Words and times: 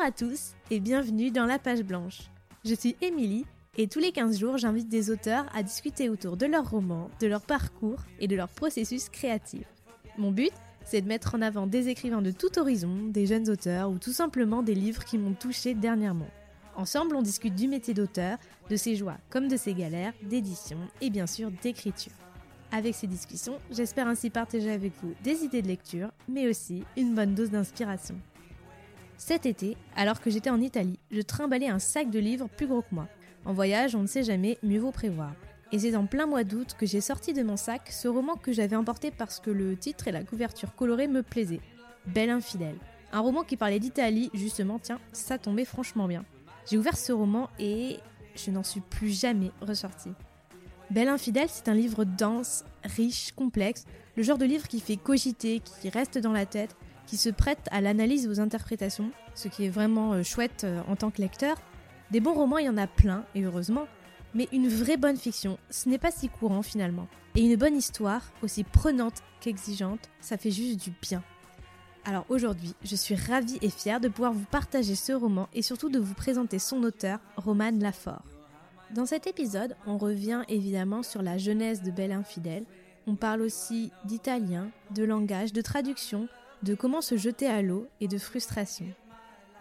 Bonjour 0.00 0.14
à 0.14 0.30
tous 0.30 0.54
et 0.70 0.80
bienvenue 0.80 1.30
dans 1.30 1.44
La 1.44 1.58
Page 1.58 1.82
Blanche. 1.82 2.30
Je 2.64 2.74
suis 2.74 2.96
Émilie 3.02 3.44
et 3.76 3.86
tous 3.86 3.98
les 3.98 4.12
15 4.12 4.38
jours 4.38 4.56
j'invite 4.56 4.88
des 4.88 5.10
auteurs 5.10 5.44
à 5.54 5.62
discuter 5.62 6.08
autour 6.08 6.38
de 6.38 6.46
leurs 6.46 6.70
romans, 6.70 7.10
de 7.20 7.26
leur 7.26 7.42
parcours 7.42 7.98
et 8.18 8.26
de 8.26 8.34
leur 8.34 8.48
processus 8.48 9.10
créatif. 9.10 9.66
Mon 10.16 10.32
but, 10.32 10.52
c'est 10.86 11.02
de 11.02 11.06
mettre 11.06 11.34
en 11.34 11.42
avant 11.42 11.66
des 11.66 11.90
écrivains 11.90 12.22
de 12.22 12.30
tout 12.30 12.58
horizon, 12.58 13.08
des 13.08 13.26
jeunes 13.26 13.50
auteurs 13.50 13.90
ou 13.90 13.98
tout 13.98 14.12
simplement 14.12 14.62
des 14.62 14.74
livres 14.74 15.04
qui 15.04 15.18
m'ont 15.18 15.34
touché 15.34 15.74
dernièrement. 15.74 16.30
Ensemble, 16.76 17.14
on 17.14 17.22
discute 17.22 17.54
du 17.54 17.68
métier 17.68 17.92
d'auteur, 17.92 18.38
de 18.70 18.76
ses 18.76 18.96
joies 18.96 19.18
comme 19.28 19.48
de 19.48 19.58
ses 19.58 19.74
galères, 19.74 20.14
d'édition 20.22 20.78
et 21.02 21.10
bien 21.10 21.26
sûr 21.26 21.50
d'écriture. 21.62 22.14
Avec 22.72 22.94
ces 22.94 23.06
discussions, 23.06 23.58
j'espère 23.70 24.08
ainsi 24.08 24.30
partager 24.30 24.70
avec 24.70 24.94
vous 25.02 25.12
des 25.22 25.44
idées 25.44 25.60
de 25.60 25.68
lecture, 25.68 26.10
mais 26.26 26.48
aussi 26.48 26.84
une 26.96 27.14
bonne 27.14 27.34
dose 27.34 27.50
d'inspiration. 27.50 28.16
Cet 29.20 29.44
été, 29.44 29.76
alors 29.96 30.22
que 30.22 30.30
j'étais 30.30 30.48
en 30.48 30.62
Italie, 30.62 30.98
je 31.10 31.20
trimballais 31.20 31.68
un 31.68 31.78
sac 31.78 32.08
de 32.08 32.18
livres 32.18 32.48
plus 32.48 32.66
gros 32.66 32.80
que 32.80 32.92
moi. 32.92 33.06
En 33.44 33.52
voyage, 33.52 33.94
on 33.94 34.00
ne 34.00 34.06
sait 34.06 34.22
jamais, 34.22 34.56
mieux 34.62 34.80
vaut 34.80 34.92
prévoir. 34.92 35.34
Et 35.72 35.78
c'est 35.78 35.94
en 35.94 36.06
plein 36.06 36.24
mois 36.24 36.42
d'août 36.42 36.74
que 36.78 36.86
j'ai 36.86 37.02
sorti 37.02 37.34
de 37.34 37.42
mon 37.42 37.58
sac 37.58 37.90
ce 37.90 38.08
roman 38.08 38.36
que 38.36 38.50
j'avais 38.50 38.76
emporté 38.76 39.10
parce 39.10 39.38
que 39.38 39.50
le 39.50 39.76
titre 39.76 40.08
et 40.08 40.10
la 40.10 40.24
couverture 40.24 40.74
colorée 40.74 41.06
me 41.06 41.22
plaisaient. 41.22 41.60
Belle 42.06 42.30
infidèle. 42.30 42.76
Un 43.12 43.20
roman 43.20 43.42
qui 43.42 43.58
parlait 43.58 43.78
d'Italie, 43.78 44.30
justement, 44.32 44.78
tiens, 44.78 44.98
ça 45.12 45.36
tombait 45.36 45.66
franchement 45.66 46.08
bien. 46.08 46.24
J'ai 46.70 46.78
ouvert 46.78 46.96
ce 46.96 47.12
roman 47.12 47.50
et 47.58 47.98
je 48.34 48.50
n'en 48.50 48.64
suis 48.64 48.80
plus 48.80 49.20
jamais 49.20 49.50
ressorti. 49.60 50.08
Belle 50.90 51.08
infidèle, 51.08 51.48
c'est 51.50 51.68
un 51.68 51.74
livre 51.74 52.04
dense, 52.04 52.64
riche, 52.84 53.32
complexe, 53.32 53.84
le 54.16 54.22
genre 54.22 54.38
de 54.38 54.46
livre 54.46 54.66
qui 54.66 54.80
fait 54.80 54.96
cogiter, 54.96 55.60
qui 55.60 55.90
reste 55.90 56.16
dans 56.16 56.32
la 56.32 56.46
tête, 56.46 56.74
qui 57.10 57.16
se 57.16 57.28
prête 57.28 57.66
à 57.72 57.80
l'analyse 57.80 58.26
et 58.26 58.28
aux 58.28 58.38
interprétations, 58.38 59.10
ce 59.34 59.48
qui 59.48 59.64
est 59.64 59.68
vraiment 59.68 60.12
euh, 60.12 60.22
chouette 60.22 60.62
euh, 60.62 60.80
en 60.86 60.94
tant 60.94 61.10
que 61.10 61.20
lecteur. 61.20 61.56
Des 62.12 62.20
bons 62.20 62.34
romans, 62.34 62.58
il 62.58 62.66
y 62.66 62.68
en 62.68 62.76
a 62.76 62.86
plein, 62.86 63.24
et 63.34 63.42
heureusement, 63.42 63.88
mais 64.32 64.46
une 64.52 64.68
vraie 64.68 64.96
bonne 64.96 65.16
fiction, 65.16 65.58
ce 65.70 65.88
n'est 65.88 65.98
pas 65.98 66.12
si 66.12 66.28
courant 66.28 66.62
finalement. 66.62 67.08
Et 67.34 67.40
une 67.40 67.56
bonne 67.56 67.76
histoire, 67.76 68.22
aussi 68.44 68.62
prenante 68.62 69.24
qu'exigeante, 69.40 70.08
ça 70.20 70.36
fait 70.36 70.52
juste 70.52 70.84
du 70.84 70.92
bien. 71.02 71.24
Alors 72.04 72.26
aujourd'hui, 72.28 72.76
je 72.84 72.94
suis 72.94 73.16
ravie 73.16 73.58
et 73.60 73.70
fière 73.70 73.98
de 73.98 74.06
pouvoir 74.06 74.32
vous 74.32 74.46
partager 74.48 74.94
ce 74.94 75.12
roman 75.12 75.48
et 75.52 75.62
surtout 75.62 75.90
de 75.90 75.98
vous 75.98 76.14
présenter 76.14 76.60
son 76.60 76.80
auteur, 76.84 77.18
Roman 77.36 77.72
Lafort. 77.72 78.22
Dans 78.94 79.06
cet 79.06 79.26
épisode, 79.26 79.74
on 79.84 79.98
revient 79.98 80.42
évidemment 80.48 81.02
sur 81.02 81.22
la 81.22 81.38
jeunesse 81.38 81.82
de 81.82 81.90
Belle 81.90 82.12
Infidèle. 82.12 82.66
On 83.08 83.16
parle 83.16 83.42
aussi 83.42 83.90
d'italien, 84.04 84.70
de 84.94 85.02
langage, 85.02 85.52
de 85.52 85.60
traduction, 85.60 86.28
de 86.62 86.74
comment 86.74 87.00
se 87.00 87.16
jeter 87.16 87.46
à 87.46 87.62
l'eau 87.62 87.88
et 88.00 88.08
de 88.08 88.18
frustration. 88.18 88.86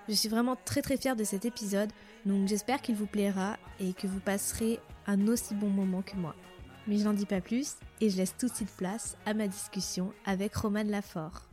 Je 0.07 0.13
suis 0.13 0.29
vraiment 0.29 0.57
très 0.65 0.81
très 0.81 0.97
fière 0.97 1.15
de 1.15 1.23
cet 1.23 1.45
épisode, 1.45 1.91
donc 2.25 2.47
j'espère 2.47 2.81
qu'il 2.81 2.95
vous 2.95 3.05
plaira 3.05 3.57
et 3.79 3.93
que 3.93 4.07
vous 4.07 4.19
passerez 4.19 4.79
un 5.05 5.27
aussi 5.27 5.53
bon 5.53 5.69
moment 5.69 6.01
que 6.01 6.15
moi. 6.15 6.35
Mais 6.87 6.97
je 6.97 7.03
n'en 7.03 7.13
dis 7.13 7.25
pas 7.25 7.41
plus 7.41 7.75
et 8.01 8.09
je 8.09 8.17
laisse 8.17 8.35
tout 8.37 8.47
de 8.47 8.53
suite 8.53 8.75
place 8.75 9.15
à 9.25 9.33
ma 9.33 9.47
discussion 9.47 10.11
avec 10.25 10.55
Roman 10.55 10.83
Lafort. 10.83 11.49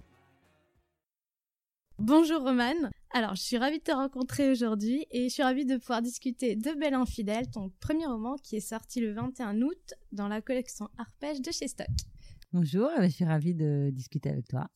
Bonjour 1.98 2.42
Roman. 2.42 2.74
Alors, 3.12 3.34
je 3.34 3.42
suis 3.42 3.56
ravie 3.56 3.78
de 3.78 3.84
te 3.84 3.92
rencontrer 3.92 4.50
aujourd'hui 4.50 5.06
et 5.10 5.28
je 5.28 5.34
suis 5.34 5.42
ravie 5.42 5.64
de 5.64 5.76
pouvoir 5.76 6.02
discuter 6.02 6.54
de 6.54 6.78
Belle 6.78 6.94
Infidèle, 6.94 7.50
ton 7.50 7.70
premier 7.80 8.06
roman 8.06 8.36
qui 8.36 8.56
est 8.56 8.60
sorti 8.60 9.00
le 9.00 9.12
21 9.12 9.62
août 9.62 9.94
dans 10.12 10.28
la 10.28 10.42
collection 10.42 10.88
Arpège 10.98 11.40
de 11.40 11.50
chez 11.50 11.68
Stock. 11.68 11.86
Bonjour, 12.52 12.90
je 13.00 13.08
suis 13.08 13.24
ravie 13.24 13.54
de 13.54 13.90
discuter 13.92 14.28
avec 14.28 14.46
toi. 14.48 14.68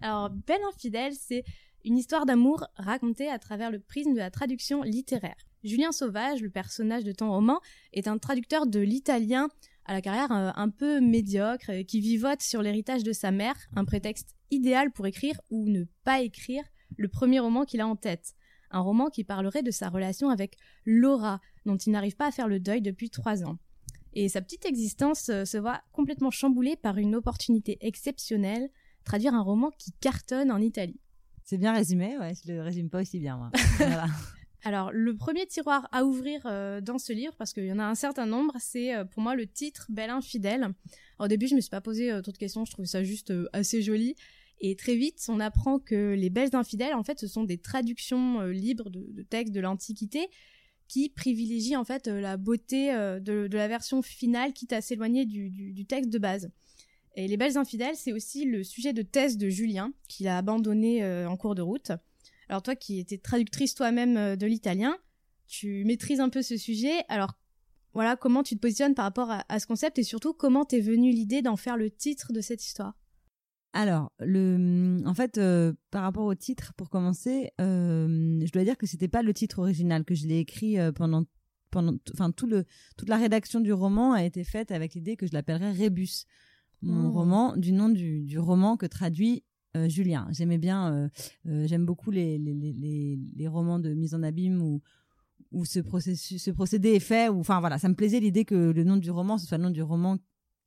Alors, 0.00 0.30
Belle 0.30 0.62
Infidèle, 0.72 1.12
c'est 1.14 1.44
une 1.84 1.98
histoire 1.98 2.26
d'amour 2.26 2.66
racontée 2.76 3.28
à 3.28 3.38
travers 3.38 3.70
le 3.70 3.80
prisme 3.80 4.12
de 4.12 4.18
la 4.18 4.30
traduction 4.30 4.82
littéraire. 4.82 5.36
Julien 5.62 5.92
Sauvage, 5.92 6.40
le 6.40 6.50
personnage 6.50 7.04
de 7.04 7.12
ton 7.12 7.30
roman, 7.30 7.60
est 7.92 8.08
un 8.08 8.18
traducteur 8.18 8.66
de 8.66 8.80
l'italien 8.80 9.48
à 9.84 9.92
la 9.92 10.00
carrière 10.00 10.32
euh, 10.32 10.50
un 10.54 10.68
peu 10.68 11.00
médiocre, 11.00 11.70
euh, 11.70 11.82
qui 11.82 12.00
vivote 12.00 12.42
sur 12.42 12.62
l'héritage 12.62 13.02
de 13.02 13.12
sa 13.12 13.30
mère, 13.30 13.56
un 13.74 13.84
prétexte 13.84 14.36
idéal 14.50 14.90
pour 14.90 15.06
écrire 15.06 15.40
ou 15.50 15.68
ne 15.68 15.84
pas 16.04 16.20
écrire 16.20 16.62
le 16.96 17.08
premier 17.08 17.40
roman 17.40 17.64
qu'il 17.64 17.80
a 17.80 17.88
en 17.88 17.96
tête. 17.96 18.34
Un 18.70 18.80
roman 18.80 19.10
qui 19.10 19.24
parlerait 19.24 19.62
de 19.62 19.70
sa 19.70 19.88
relation 19.88 20.30
avec 20.30 20.56
Laura, 20.84 21.40
dont 21.66 21.76
il 21.76 21.92
n'arrive 21.92 22.16
pas 22.16 22.28
à 22.28 22.30
faire 22.30 22.48
le 22.48 22.60
deuil 22.60 22.82
depuis 22.82 23.10
trois 23.10 23.42
ans. 23.42 23.58
Et 24.12 24.28
sa 24.28 24.40
petite 24.40 24.64
existence 24.64 25.28
euh, 25.28 25.44
se 25.44 25.58
voit 25.58 25.82
complètement 25.92 26.30
chamboulée 26.30 26.76
par 26.76 26.96
une 26.98 27.14
opportunité 27.14 27.78
exceptionnelle, 27.80 28.70
traduire 29.04 29.34
un 29.34 29.42
roman 29.42 29.70
qui 29.78 29.92
cartonne 30.00 30.50
en 30.50 30.60
Italie. 30.60 31.00
C'est 31.44 31.58
bien 31.58 31.72
résumé, 31.72 32.16
ouais, 32.18 32.32
je 32.34 32.52
le 32.52 32.62
résume 32.62 32.90
pas 32.90 33.00
aussi 33.00 33.18
bien, 33.18 33.36
moi. 33.36 33.50
Alors, 34.62 34.90
le 34.92 35.16
premier 35.16 35.46
tiroir 35.46 35.88
à 35.90 36.04
ouvrir 36.04 36.42
euh, 36.44 36.80
dans 36.80 36.98
ce 36.98 37.12
livre, 37.12 37.34
parce 37.36 37.52
qu'il 37.52 37.64
y 37.64 37.72
en 37.72 37.78
a 37.78 37.84
un 37.84 37.94
certain 37.94 38.26
nombre, 38.26 38.54
c'est 38.60 38.94
euh, 38.94 39.04
pour 39.04 39.22
moi 39.22 39.34
le 39.34 39.46
titre 39.46 39.86
Belle 39.88 40.10
infidèle. 40.10 40.68
au 41.18 41.28
début, 41.28 41.46
je 41.46 41.54
me 41.54 41.60
suis 41.60 41.70
pas 41.70 41.80
posé 41.80 42.12
euh, 42.12 42.20
trop 42.20 42.32
de 42.32 42.36
questions, 42.36 42.64
je 42.66 42.72
trouvais 42.72 42.86
ça 42.86 43.02
juste 43.02 43.32
assez 43.52 43.80
joli. 43.80 44.16
Et 44.60 44.76
très 44.76 44.96
vite, 44.96 45.24
on 45.28 45.40
apprend 45.40 45.78
que 45.78 46.14
les 46.14 46.28
Belles 46.28 46.54
infidèles, 46.54 46.94
en 46.94 47.02
fait, 47.02 47.18
ce 47.18 47.26
sont 47.26 47.44
des 47.44 47.56
traductions 47.56 48.42
libres 48.42 48.90
de, 48.90 49.22
textes 49.22 49.54
de 49.54 49.60
l'Antiquité 49.60 50.28
qui 50.86 51.08
privilégient 51.08 51.76
en 51.76 51.84
fait 51.84 52.08
la 52.08 52.36
beauté 52.36 52.92
de, 52.92 53.48
la 53.50 53.68
version 53.68 54.02
finale, 54.02 54.52
quitte 54.52 54.74
à 54.74 54.82
s'éloigner 54.82 55.24
du, 55.24 55.86
texte 55.86 56.10
de 56.10 56.18
base. 56.18 56.50
Et 57.16 57.26
les 57.28 57.36
Belles 57.36 57.58
infidèles, 57.58 57.96
c'est 57.96 58.12
aussi 58.12 58.44
le 58.44 58.62
sujet 58.62 58.92
de 58.92 59.02
thèse 59.02 59.36
de 59.36 59.48
Julien, 59.48 59.92
qu'il 60.08 60.28
a 60.28 60.38
abandonné 60.38 61.04
en 61.26 61.36
cours 61.36 61.54
de 61.54 61.62
route. 61.62 61.92
Alors 62.50 62.62
toi 62.62 62.74
qui 62.74 62.98
étais 62.98 63.16
traductrice 63.16 63.76
toi-même 63.76 64.16
euh, 64.16 64.34
de 64.34 64.44
l'italien, 64.44 64.98
tu 65.46 65.84
maîtrises 65.84 66.18
un 66.18 66.28
peu 66.28 66.42
ce 66.42 66.56
sujet. 66.56 67.04
Alors 67.08 67.38
voilà, 67.94 68.16
comment 68.16 68.42
tu 68.42 68.56
te 68.56 68.60
positionnes 68.60 68.96
par 68.96 69.04
rapport 69.04 69.30
à, 69.30 69.58
ce 69.60 69.68
concept 69.68 70.00
et 70.00 70.02
surtout 70.02 70.32
comment 70.32 70.64
t'es 70.64 70.80
venue 70.80 71.12
l'idée 71.12 71.42
d'en 71.42 71.56
faire 71.56 71.76
le 71.76 71.90
titre 71.90 72.32
de 72.32 72.40
cette 72.40 72.64
histoire? 72.64 72.94
Alors, 73.72 74.10
le, 74.18 75.00
en 75.06 75.14
fait, 75.14 75.38
euh, 75.38 75.72
par 75.92 76.02
rapport 76.02 76.24
au 76.24 76.34
titre, 76.34 76.72
pour 76.76 76.90
commencer, 76.90 77.52
euh, 77.60 78.40
je 78.44 78.50
dois 78.50 78.64
dire 78.64 78.76
que 78.76 78.86
c'était 78.86 79.06
pas 79.06 79.22
le 79.22 79.32
titre 79.32 79.60
original 79.60 80.04
que 80.04 80.16
je 80.16 80.26
l'ai 80.26 80.38
écrit 80.38 80.76
pendant, 80.96 81.24
pendant, 81.70 81.94
enfin 82.12 82.32
tout 82.32 82.48
le, 82.48 82.64
toute 82.96 83.08
la 83.08 83.16
rédaction 83.16 83.60
du 83.60 83.72
roman 83.72 84.12
a 84.12 84.24
été 84.24 84.42
faite 84.42 84.72
avec 84.72 84.94
l'idée 84.94 85.16
que 85.16 85.28
je 85.28 85.32
l'appellerais 85.34 85.70
Rébus, 85.70 86.24
mon 86.82 87.08
oh. 87.08 87.12
roman 87.12 87.56
du 87.56 87.72
nom 87.72 87.88
du, 87.88 88.22
du 88.22 88.38
roman 88.38 88.76
que 88.76 88.86
traduit 88.86 89.44
euh, 89.76 89.88
Julien. 89.88 90.26
J'aimais 90.32 90.58
bien, 90.58 90.92
euh, 90.92 91.08
euh, 91.46 91.66
j'aime 91.66 91.86
beaucoup 91.86 92.10
les, 92.10 92.38
les, 92.38 92.54
les, 92.54 93.18
les, 93.36 93.48
romans 93.48 93.78
de 93.78 93.94
mise 93.94 94.14
en 94.14 94.22
abîme 94.24 94.60
où, 94.60 94.82
où 95.52 95.64
ce, 95.64 95.78
processus, 95.78 96.42
ce 96.42 96.50
procédé 96.50 96.90
est 96.90 97.00
fait. 97.00 97.28
enfin 97.28 97.60
voilà, 97.60 97.78
ça 97.78 97.88
me 97.88 97.94
plaisait 97.94 98.18
l'idée 98.18 98.44
que 98.44 98.72
le 98.72 98.82
nom 98.82 98.96
du 98.96 99.12
roman, 99.12 99.38
ce 99.38 99.46
soit 99.46 99.58
le 99.58 99.64
nom 99.64 99.70
du 99.70 99.82
roman 99.82 100.16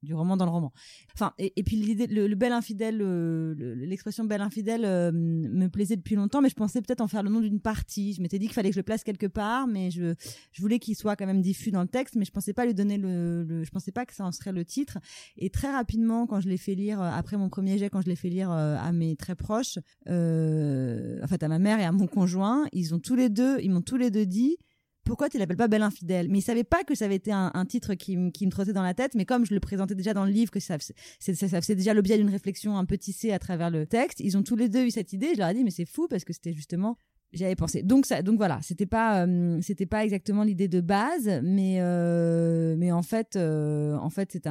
du 0.04 0.14
roman 0.14 0.38
dans 0.38 0.46
le 0.46 0.52
roman. 0.52 0.72
Enfin, 1.16 1.34
et, 1.40 1.64
puis 1.64 1.78
l'idée, 1.78 2.08
le, 2.08 2.36
bel 2.36 2.52
infidèle, 2.52 3.00
euh, 3.02 3.56
l'expression 3.76 4.26
bel 4.26 4.42
infidèle 4.42 4.84
euh, 4.86 5.12
me 5.14 5.68
plaisait 5.68 5.96
depuis 5.96 6.16
longtemps, 6.16 6.42
mais 6.42 6.50
je 6.50 6.56
pensais 6.56 6.82
peut-être 6.82 7.02
en 7.02 7.08
faire 7.08 7.24
le 7.24 7.30
nom 7.30 7.40
d'une 7.40 7.60
partie. 7.60 8.14
Je 8.14 8.22
m'étais 8.22 8.38
dit 8.38 8.46
qu'il 8.46 8.54
fallait 8.54 8.70
que 8.70 8.76
je 8.76 8.80
le 8.80 8.84
place 8.84 9.04
quelque 9.04 9.28
part, 9.28 9.68
mais 9.68 9.92
je, 9.92 10.14
je 10.52 10.62
voulais 10.62 10.80
qu'il 10.80 10.96
soit 10.96 11.16
quand 11.16 11.26
même 11.26 11.42
diffus 11.42 11.72
dans 11.72 11.82
le 11.82 11.88
texte, 11.88 12.16
mais 12.16 12.26
je 12.26 12.32
pensais 12.32 12.54
pas 12.54 12.66
lui 12.66 12.74
donner 12.74 12.98
le, 12.98 13.64
je 13.64 13.70
pensais 13.72 13.92
pas 13.92 14.06
que 14.06 14.14
ça 14.14 14.26
en 14.26 14.32
serait 14.32 14.52
le 14.52 14.66
titre. 14.66 15.00
Et 15.38 15.50
très 15.50 15.72
rapidement, 15.72 16.28
quand 16.28 16.42
je 16.42 16.50
l'ai 16.50 16.58
fait 16.58 16.76
lire, 16.76 17.02
euh, 17.02 17.10
après 17.12 17.38
mon 17.38 17.50
premier 17.50 17.78
jet, 17.78 17.90
quand 17.90 18.02
je 18.02 18.08
l'ai 18.08 18.16
fait 18.16 18.30
lire 18.30 18.52
à 18.52 18.92
mes 18.92 19.16
très 19.16 19.36
proches, 19.36 19.78
en 20.08 21.28
fait 21.28 21.44
à 21.44 21.48
ma 21.48 21.60
mère 21.60 21.80
et 21.80 21.86
à 21.86 21.92
mon 21.92 22.08
conjoint, 22.08 22.66
ils 22.74 22.94
ont 22.94 23.00
tous 23.00 23.16
les 23.16 23.30
deux, 23.30 23.60
ils 23.62 23.72
m'ont 23.72 23.82
tous 23.82 23.98
les 23.98 24.12
deux 24.12 24.26
dit, 24.26 24.58
pourquoi 25.04 25.30
tu 25.30 25.38
l'appelles 25.38 25.58
pas 25.58 25.68
Belle 25.68 25.84
Infidèle? 25.84 26.30
Mais 26.30 26.40
ils 26.40 26.44
savaient 26.44 26.64
pas 26.64 26.84
que 26.84 26.96
ça 26.96 27.06
avait 27.06 27.16
été 27.16 27.32
un, 27.32 27.66
titre 27.66 27.94
qui, 27.94 28.18
me 28.18 28.50
trottait 28.50 28.74
dans 28.74 28.84
la 28.84 28.94
tête, 28.94 29.16
mais 29.16 29.26
comme 29.26 29.46
je 29.46 29.54
le 29.54 29.60
présentais 29.60 29.96
déjà 29.96 30.14
dans 30.14 30.26
le 30.26 30.32
livre, 30.32 30.52
que 30.52 30.60
ça, 30.60 30.78
ça 30.80 31.62
faisait 31.62 31.76
déjà 31.76 31.94
l'objet 31.94 32.18
d'une 32.18 32.30
réflexion 32.30 32.78
un 32.78 32.86
peu 32.86 32.98
tissée 32.98 33.32
à 33.32 33.40
travers 33.40 33.70
le 33.70 33.86
texte, 33.86 34.20
ils 34.20 34.38
ont 34.38 34.44
tous 34.44 34.56
les 34.56 34.70
deux 34.70 34.86
eu 34.86 34.92
cette 34.92 35.14
idée. 35.14 35.32
Je 35.34 35.40
leur 35.40 35.50
ai 35.50 35.54
dit, 35.54 35.64
mais 35.64 35.72
c'est 35.72 35.86
fou 35.86 36.08
parce 36.08 36.24
que 36.24 36.34
c'était 36.34 36.54
justement 36.54 36.98
j'avais 37.34 37.56
pensé. 37.56 37.84
Donc 37.84 38.06
ça, 38.06 38.22
donc 38.22 38.38
voilà, 38.38 38.60
c'était 38.62 38.86
pas, 38.86 39.26
euh, 39.26 39.60
c'était 39.62 39.86
pas 39.86 40.04
exactement 40.04 40.44
l'idée 40.44 40.68
de 40.68 40.82
base, 40.82 41.42
mais 41.44 41.78
euh, 41.80 42.76
mais 42.78 42.92
en 42.92 43.02
fait, 43.02 43.36
euh, 43.36 43.96
en 43.96 44.10
fait, 44.10 44.32
c'est 44.32 44.42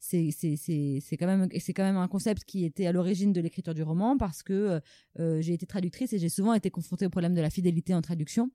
c'est 0.00 0.30
c'est 0.32 0.56
c'est 0.56 0.56
c'est 0.56 0.98
c'est 1.60 1.72
quand 1.72 1.84
même 1.84 1.96
un 1.96 2.08
concept 2.08 2.44
qui 2.44 2.64
était 2.64 2.86
à 2.86 2.92
l'origine 2.92 3.32
de 3.32 3.40
l'écriture 3.40 3.74
du 3.74 3.82
roman 3.82 4.16
parce 4.16 4.42
que 4.42 4.80
j'ai 5.18 5.54
été 5.54 5.66
traductrice 5.66 6.12
et 6.12 6.18
j'ai 6.18 6.28
souvent 6.28 6.54
été 6.54 6.70
confrontée 6.70 7.06
au 7.06 7.10
problème 7.10 7.34
de 7.34 7.40
la 7.40 7.50
fidélité 7.50 7.94
en 7.94 8.02
traduction. 8.02 8.50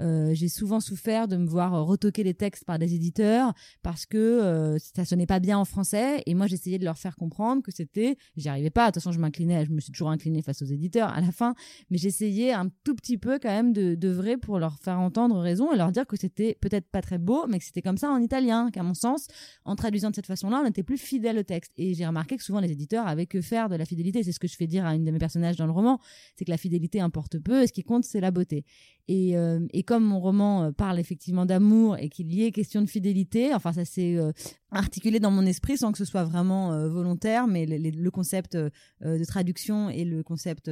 Euh, 0.00 0.32
j'ai 0.32 0.48
souvent 0.48 0.80
souffert 0.80 1.26
de 1.28 1.36
me 1.36 1.46
voir 1.46 1.72
retoquer 1.84 2.22
les 2.22 2.34
textes 2.34 2.64
par 2.64 2.78
des 2.78 2.94
éditeurs 2.94 3.52
parce 3.82 4.06
que 4.06 4.16
euh, 4.16 4.78
ça 4.78 5.04
sonnait 5.04 5.26
pas 5.26 5.40
bien 5.40 5.58
en 5.58 5.64
français 5.64 6.22
et 6.26 6.34
moi 6.34 6.46
j'essayais 6.46 6.78
de 6.78 6.84
leur 6.84 6.98
faire 6.98 7.16
comprendre 7.16 7.62
que 7.62 7.72
c'était 7.72 8.16
j'y 8.36 8.48
arrivais 8.48 8.70
pas. 8.70 8.86
De 8.86 8.92
toute 8.92 9.02
façon 9.02 9.12
je 9.12 9.18
m'inclinais 9.18 9.64
je 9.64 9.72
me 9.72 9.80
suis 9.80 9.92
toujours 9.92 10.10
inclinée 10.10 10.42
face 10.42 10.62
aux 10.62 10.66
éditeurs 10.66 11.08
à 11.08 11.20
la 11.20 11.32
fin 11.32 11.54
mais 11.90 11.98
j'essayais 11.98 12.52
un 12.52 12.68
tout 12.84 12.94
petit 12.94 13.18
peu 13.18 13.38
quand 13.40 13.48
même 13.48 13.72
de, 13.72 14.08
vrai 14.08 14.36
pour 14.36 14.58
leur 14.58 14.78
faire 14.78 14.98
entendre 14.98 15.38
raison 15.38 15.72
et 15.72 15.76
leur 15.76 15.92
dire 15.92 16.06
que 16.06 16.16
c'était 16.16 16.56
peut-être 16.60 16.88
pas 16.90 17.02
très 17.02 17.18
beau 17.18 17.46
mais 17.46 17.58
que 17.58 17.64
c'était 17.64 17.82
comme 17.82 17.98
ça 17.98 18.08
en 18.10 18.20
italien 18.20 18.70
qu'à 18.70 18.82
mon 18.82 18.94
sens 18.94 19.26
en 19.64 19.76
traduisant 19.76 20.10
de 20.10 20.14
cette 20.14 20.26
façon-là 20.26 20.62
on 20.64 20.68
était 20.68 20.82
plus 20.82 20.96
fidèle 20.96 21.38
au 21.38 21.42
texte 21.42 21.72
et 21.76 21.94
j'ai 21.94 22.06
remarqué 22.06 22.36
que 22.36 22.42
souvent 22.42 22.60
les 22.60 22.72
éditeurs 22.72 23.06
avaient 23.06 23.26
que 23.26 23.40
faire 23.40 23.68
de 23.68 23.76
la 23.76 23.84
fidélité. 23.84 24.22
C'est 24.22 24.32
ce 24.32 24.40
que 24.40 24.48
je 24.48 24.56
fais 24.56 24.66
dire 24.66 24.86
à 24.86 24.94
une 24.94 25.04
de 25.04 25.10
mes 25.10 25.18
personnages 25.18 25.56
dans 25.56 25.66
le 25.66 25.72
roman 25.72 26.00
c'est 26.36 26.44
que 26.44 26.50
la 26.50 26.56
fidélité 26.56 27.00
importe 27.00 27.38
peu 27.38 27.62
et 27.62 27.66
ce 27.66 27.72
qui 27.72 27.82
compte 27.82 28.04
c'est 28.04 28.20
la 28.20 28.30
beauté. 28.30 28.64
Et, 29.08 29.38
euh, 29.38 29.66
et 29.72 29.82
comme 29.88 30.04
mon 30.04 30.20
roman 30.20 30.64
euh, 30.64 30.70
parle 30.70 31.00
effectivement 31.00 31.46
d'amour 31.46 31.96
et 31.96 32.10
qu'il 32.10 32.30
y 32.34 32.44
ait 32.44 32.52
question 32.52 32.82
de 32.82 32.86
fidélité, 32.86 33.54
enfin 33.54 33.72
ça 33.72 33.86
s'est 33.86 34.18
euh, 34.18 34.32
articulé 34.70 35.18
dans 35.18 35.30
mon 35.30 35.46
esprit 35.46 35.78
sans 35.78 35.92
que 35.92 35.98
ce 35.98 36.04
soit 36.04 36.24
vraiment 36.24 36.88
volontaire, 36.88 37.46
mais 37.46 37.64
le, 37.64 37.78
le 37.78 38.10
concept 38.10 38.54
de 38.54 39.24
traduction 39.24 39.88
et 39.88 40.04
le 40.04 40.22
concept 40.22 40.70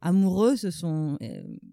amoureux 0.00 0.56
se 0.56 0.70
sont 0.70 1.18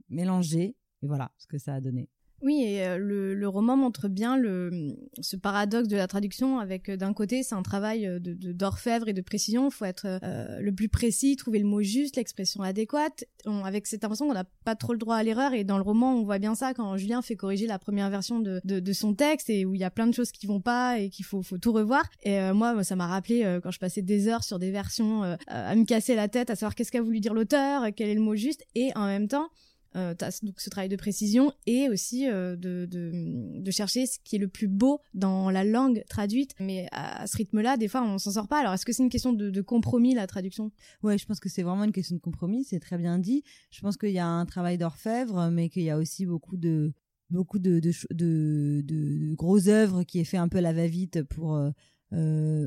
mélangés. 0.10 0.76
Et 1.02 1.08
voilà 1.08 1.32
ce 1.38 1.48
que 1.48 1.58
ça 1.58 1.76
a 1.76 1.80
donné. 1.80 2.10
Oui, 2.44 2.62
et 2.62 2.86
euh, 2.86 2.98
le, 2.98 3.34
le, 3.34 3.48
roman 3.48 3.78
montre 3.78 4.10
bien 4.10 4.36
le, 4.36 4.98
ce 5.22 5.38
paradoxe 5.38 5.88
de 5.88 5.96
la 5.96 6.08
traduction 6.08 6.60
avec 6.60 6.90
euh, 6.90 6.98
d'un 6.98 7.14
côté 7.14 7.42
c'est 7.42 7.56
un 7.56 7.64
travail 7.64 8.06
euh, 8.06 8.20
de, 8.20 8.34
d'orfèvre 8.52 9.08
et 9.08 9.14
de 9.14 9.22
précision, 9.22 9.70
il 9.70 9.72
faut 9.72 9.86
être 9.86 10.20
le 10.60 10.72
plus 10.72 10.90
précis, 10.90 11.38
trouver 11.38 11.60
le 11.60 11.66
mot 11.66 11.82
juste, 11.82 12.18
l'expression 12.18 12.62
adéquate, 12.62 13.24
avec 13.46 13.88
cette 13.88 14.04
impression 14.04 14.28
qu'on 14.28 14.34
n'a 14.34 14.44
pas 14.66 14.76
trop 14.76 14.92
le 14.92 15.00
droit 15.00 15.16
à 15.16 15.24
l'erreur. 15.24 15.54
Et 15.54 15.64
dans 15.64 15.78
le 15.78 15.84
roman 15.84 16.16
on 16.16 16.24
voit 16.24 16.38
bien 16.38 16.54
ça 16.54 16.74
quand 16.74 16.98
Julien 16.98 17.22
fait 17.22 17.38
corriger 17.38 17.66
la 17.66 17.80
première 17.80 18.10
version 18.10 18.42
de, 18.42 18.60
de, 18.66 18.82
de 18.82 18.94
son 18.94 19.14
texte 19.14 19.50
et 19.50 19.66
où 19.66 19.74
il 19.74 19.80
y 19.80 19.86
a 19.86 19.92
plein 19.92 20.08
de 20.08 20.14
choses 20.14 20.32
qui 20.32 20.46
vont 20.46 20.62
pas 20.62 21.00
et 21.00 21.10
qu'il 21.10 21.24
faut, 21.24 21.42
faut 21.42 21.58
tout 21.58 21.72
revoir. 21.72 22.04
Et 22.24 22.52
moi 22.52 22.84
ça 22.84 22.98
m'a 22.98 23.08
rappelé 23.08 23.60
quand 23.64 23.72
je 23.72 23.80
passais 23.80 24.02
des 24.02 24.28
heures 24.28 24.44
sur 24.44 24.60
des 24.60 24.72
versions 24.72 25.38
à 25.48 25.76
me 25.76 25.86
casser 25.86 26.16
la 26.16 26.28
tête 26.28 26.50
à 26.50 26.56
savoir 26.56 26.76
qu'est-ce 26.76 26.92
qu'a 26.92 27.02
voulu 27.02 27.22
dire 27.22 27.34
l'auteur, 27.34 27.86
quel 27.96 28.10
est 28.10 28.16
le 28.16 28.22
mot 28.22 28.36
juste. 28.36 28.66
Et 28.76 28.92
en 28.96 29.06
même 29.06 29.30
temps 29.30 29.50
euh, 29.96 30.14
donc 30.42 30.60
ce 30.60 30.70
travail 30.70 30.90
de 30.90 30.96
précision 30.96 31.52
et 31.68 31.90
aussi 31.90 32.28
euh, 32.28 32.56
de, 32.56 32.88
de, 32.90 33.72
chercher 33.72 34.06
ce 34.06 34.18
qui 34.24 34.36
est 34.36 34.40
le 34.40 34.48
plus 34.48 34.68
beau 34.68 35.02
dans 35.14 35.50
la 35.50 35.64
langue 35.64 36.04
traduite. 36.10 36.56
Mais 36.60 36.88
à, 36.92 37.28
ce 37.28 37.38
rythme-là, 37.38 37.78
des 37.78 37.88
fois, 37.88 38.04
on 38.04 38.18
s'en 38.18 38.32
sort 38.32 38.48
pas. 38.48 38.60
Alors, 38.60 38.74
est-ce 38.74 38.86
que 38.86 38.94
c'est 38.94 39.04
une 39.04 39.10
question 39.10 39.34
de, 39.34 39.62
compromis, 39.62 40.14
la 40.14 40.28
traduction? 40.28 40.72
Ouais, 41.02 41.18
je 41.18 41.26
pense 41.26 41.40
que 41.40 41.50
c'est 41.50 41.64
vraiment 41.64 41.84
une 41.84 41.92
question 41.92 42.16
de 42.16 42.22
compromis. 42.22 42.64
C'est 42.64 42.80
très 42.80 42.98
bien 42.98 43.20
dit. 43.20 43.44
Je 43.72 43.82
pense 43.82 43.98
qu'il 43.98 44.12
y 44.12 44.20
a 44.20 44.28
un 44.28 44.46
travail 44.46 44.78
d'orfèvre, 44.78 45.50
mais 45.52 45.70
qu'il 45.70 45.84
y 45.84 45.90
a 45.90 45.98
aussi 45.98 46.26
beaucoup 46.26 46.58
de 46.58 46.94
beaucoup 47.30 47.58
de, 47.58 47.82
de, 48.12 49.34
grosses 49.34 49.68
œuvres 49.68 50.04
qui 50.04 50.20
est 50.20 50.24
fait 50.24 50.38
un 50.38 50.48
peu 50.48 50.60
la 50.60 50.72
va-vite 50.72 51.24
pour 51.24 51.56
euh, 51.56 51.72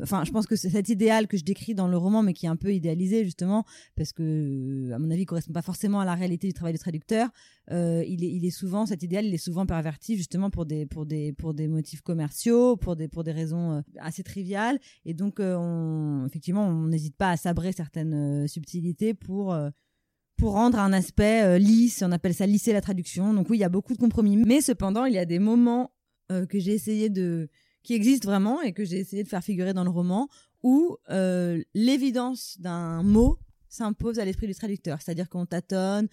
enfin, 0.03 0.25
je 0.25 0.33
pense 0.33 0.47
que 0.47 0.57
cet 0.57 0.89
idéal 0.89 1.29
que 1.29 1.37
je 1.37 1.45
décris 1.45 1.75
dans 1.75 1.89
le 1.89 1.97
roman, 1.97 2.23
mais 2.23 2.33
qui 2.33 2.47
est 2.47 2.49
un 2.49 2.57
peu 2.57 2.75
idéalisé 2.75 3.25
justement, 3.25 3.65
parce 3.95 4.13
que, 4.13 4.91
à 4.93 4.99
mon 4.99 5.11
avis, 5.11 5.23
il 5.23 5.27
correspond 5.27 5.53
pas 5.53 5.63
forcément 5.63 6.01
à 6.01 6.05
la 6.05 6.15
réalité 6.15 6.49
du 6.49 6.53
travail 6.53 6.73
de 6.73 6.79
traducteur. 6.79 7.29
Euh, 7.71 8.05
il, 8.07 8.45
est, 8.45 8.51
souvent 8.51 8.87
cet 8.87 9.03
idéal, 9.03 9.25
il 9.27 9.35
est 9.35 9.39
souvent 9.39 9.67
perverti 9.67 10.17
justement 10.17 10.51
pour 10.51 10.67
des 10.67 10.87
pour 10.87 11.07
des 11.07 11.33
pour 11.33 11.55
des 11.55 11.69
motifs 11.69 12.01
commerciaux, 12.01 12.77
pour 12.77 12.97
des 12.97 13.09
pour 13.09 13.25
des 13.25 13.33
raisons 13.33 13.73
euh, 13.73 13.81
assez 14.01 14.23
triviales. 14.23 14.79
Et 15.05 15.15
donc, 15.15 15.37
on, 15.39 16.25
effectivement, 16.27 16.67
on 16.67 16.87
n'hésite 16.87 17.17
pas 17.17 17.31
à 17.31 17.37
sabrer 17.37 17.73
certaines 17.73 18.49
subtilités 18.49 19.15
pour 19.15 19.57
pour 20.37 20.53
rendre 20.53 20.79
un 20.79 20.93
aspect 20.93 21.59
lisse. 21.59 22.03
On 22.05 22.13
appelle 22.13 22.35
ça 22.35 22.47
lisser 22.47 22.73
la 22.73 22.81
traduction. 22.81 23.33
Donc 23.33 23.49
oui, 23.49 23.59
il 23.59 23.61
y 23.61 23.65
a 23.65 23.69
beaucoup 23.69 23.93
de 23.93 23.99
compromis, 23.99 24.37
mais 24.37 24.61
cependant, 24.61 25.05
il 25.05 25.15
y 25.15 25.19
a 25.19 25.25
des 25.25 25.39
moments 25.39 25.93
que 26.29 26.59
j'ai 26.59 26.73
essayé 26.73 27.09
de 27.09 27.49
qui 27.87 27.95
existe 27.95 28.25
vraiment 28.25 28.61
et 28.63 28.73
que 28.73 28.85
j'ai 28.85 28.99
essayé 28.99 29.23
de 29.23 29.29
faire 29.29 29.45
figurer 29.45 29.73
dans 29.73 29.85
le 29.85 29.91
roman, 29.91 30.29
où 30.65 30.97
euh, 31.09 31.63
l'évidence 31.73 32.59
d'un 32.59 33.05
mot 33.05 33.39
s'impose 33.69 34.19
à 34.19 34.25
l'esprit 34.25 34.49
du 34.49 34.57
traducteur. 34.57 35.01
C'est-à-dire 35.01 35.29
qu'on 35.29 35.47
tâtonne, 35.47 36.09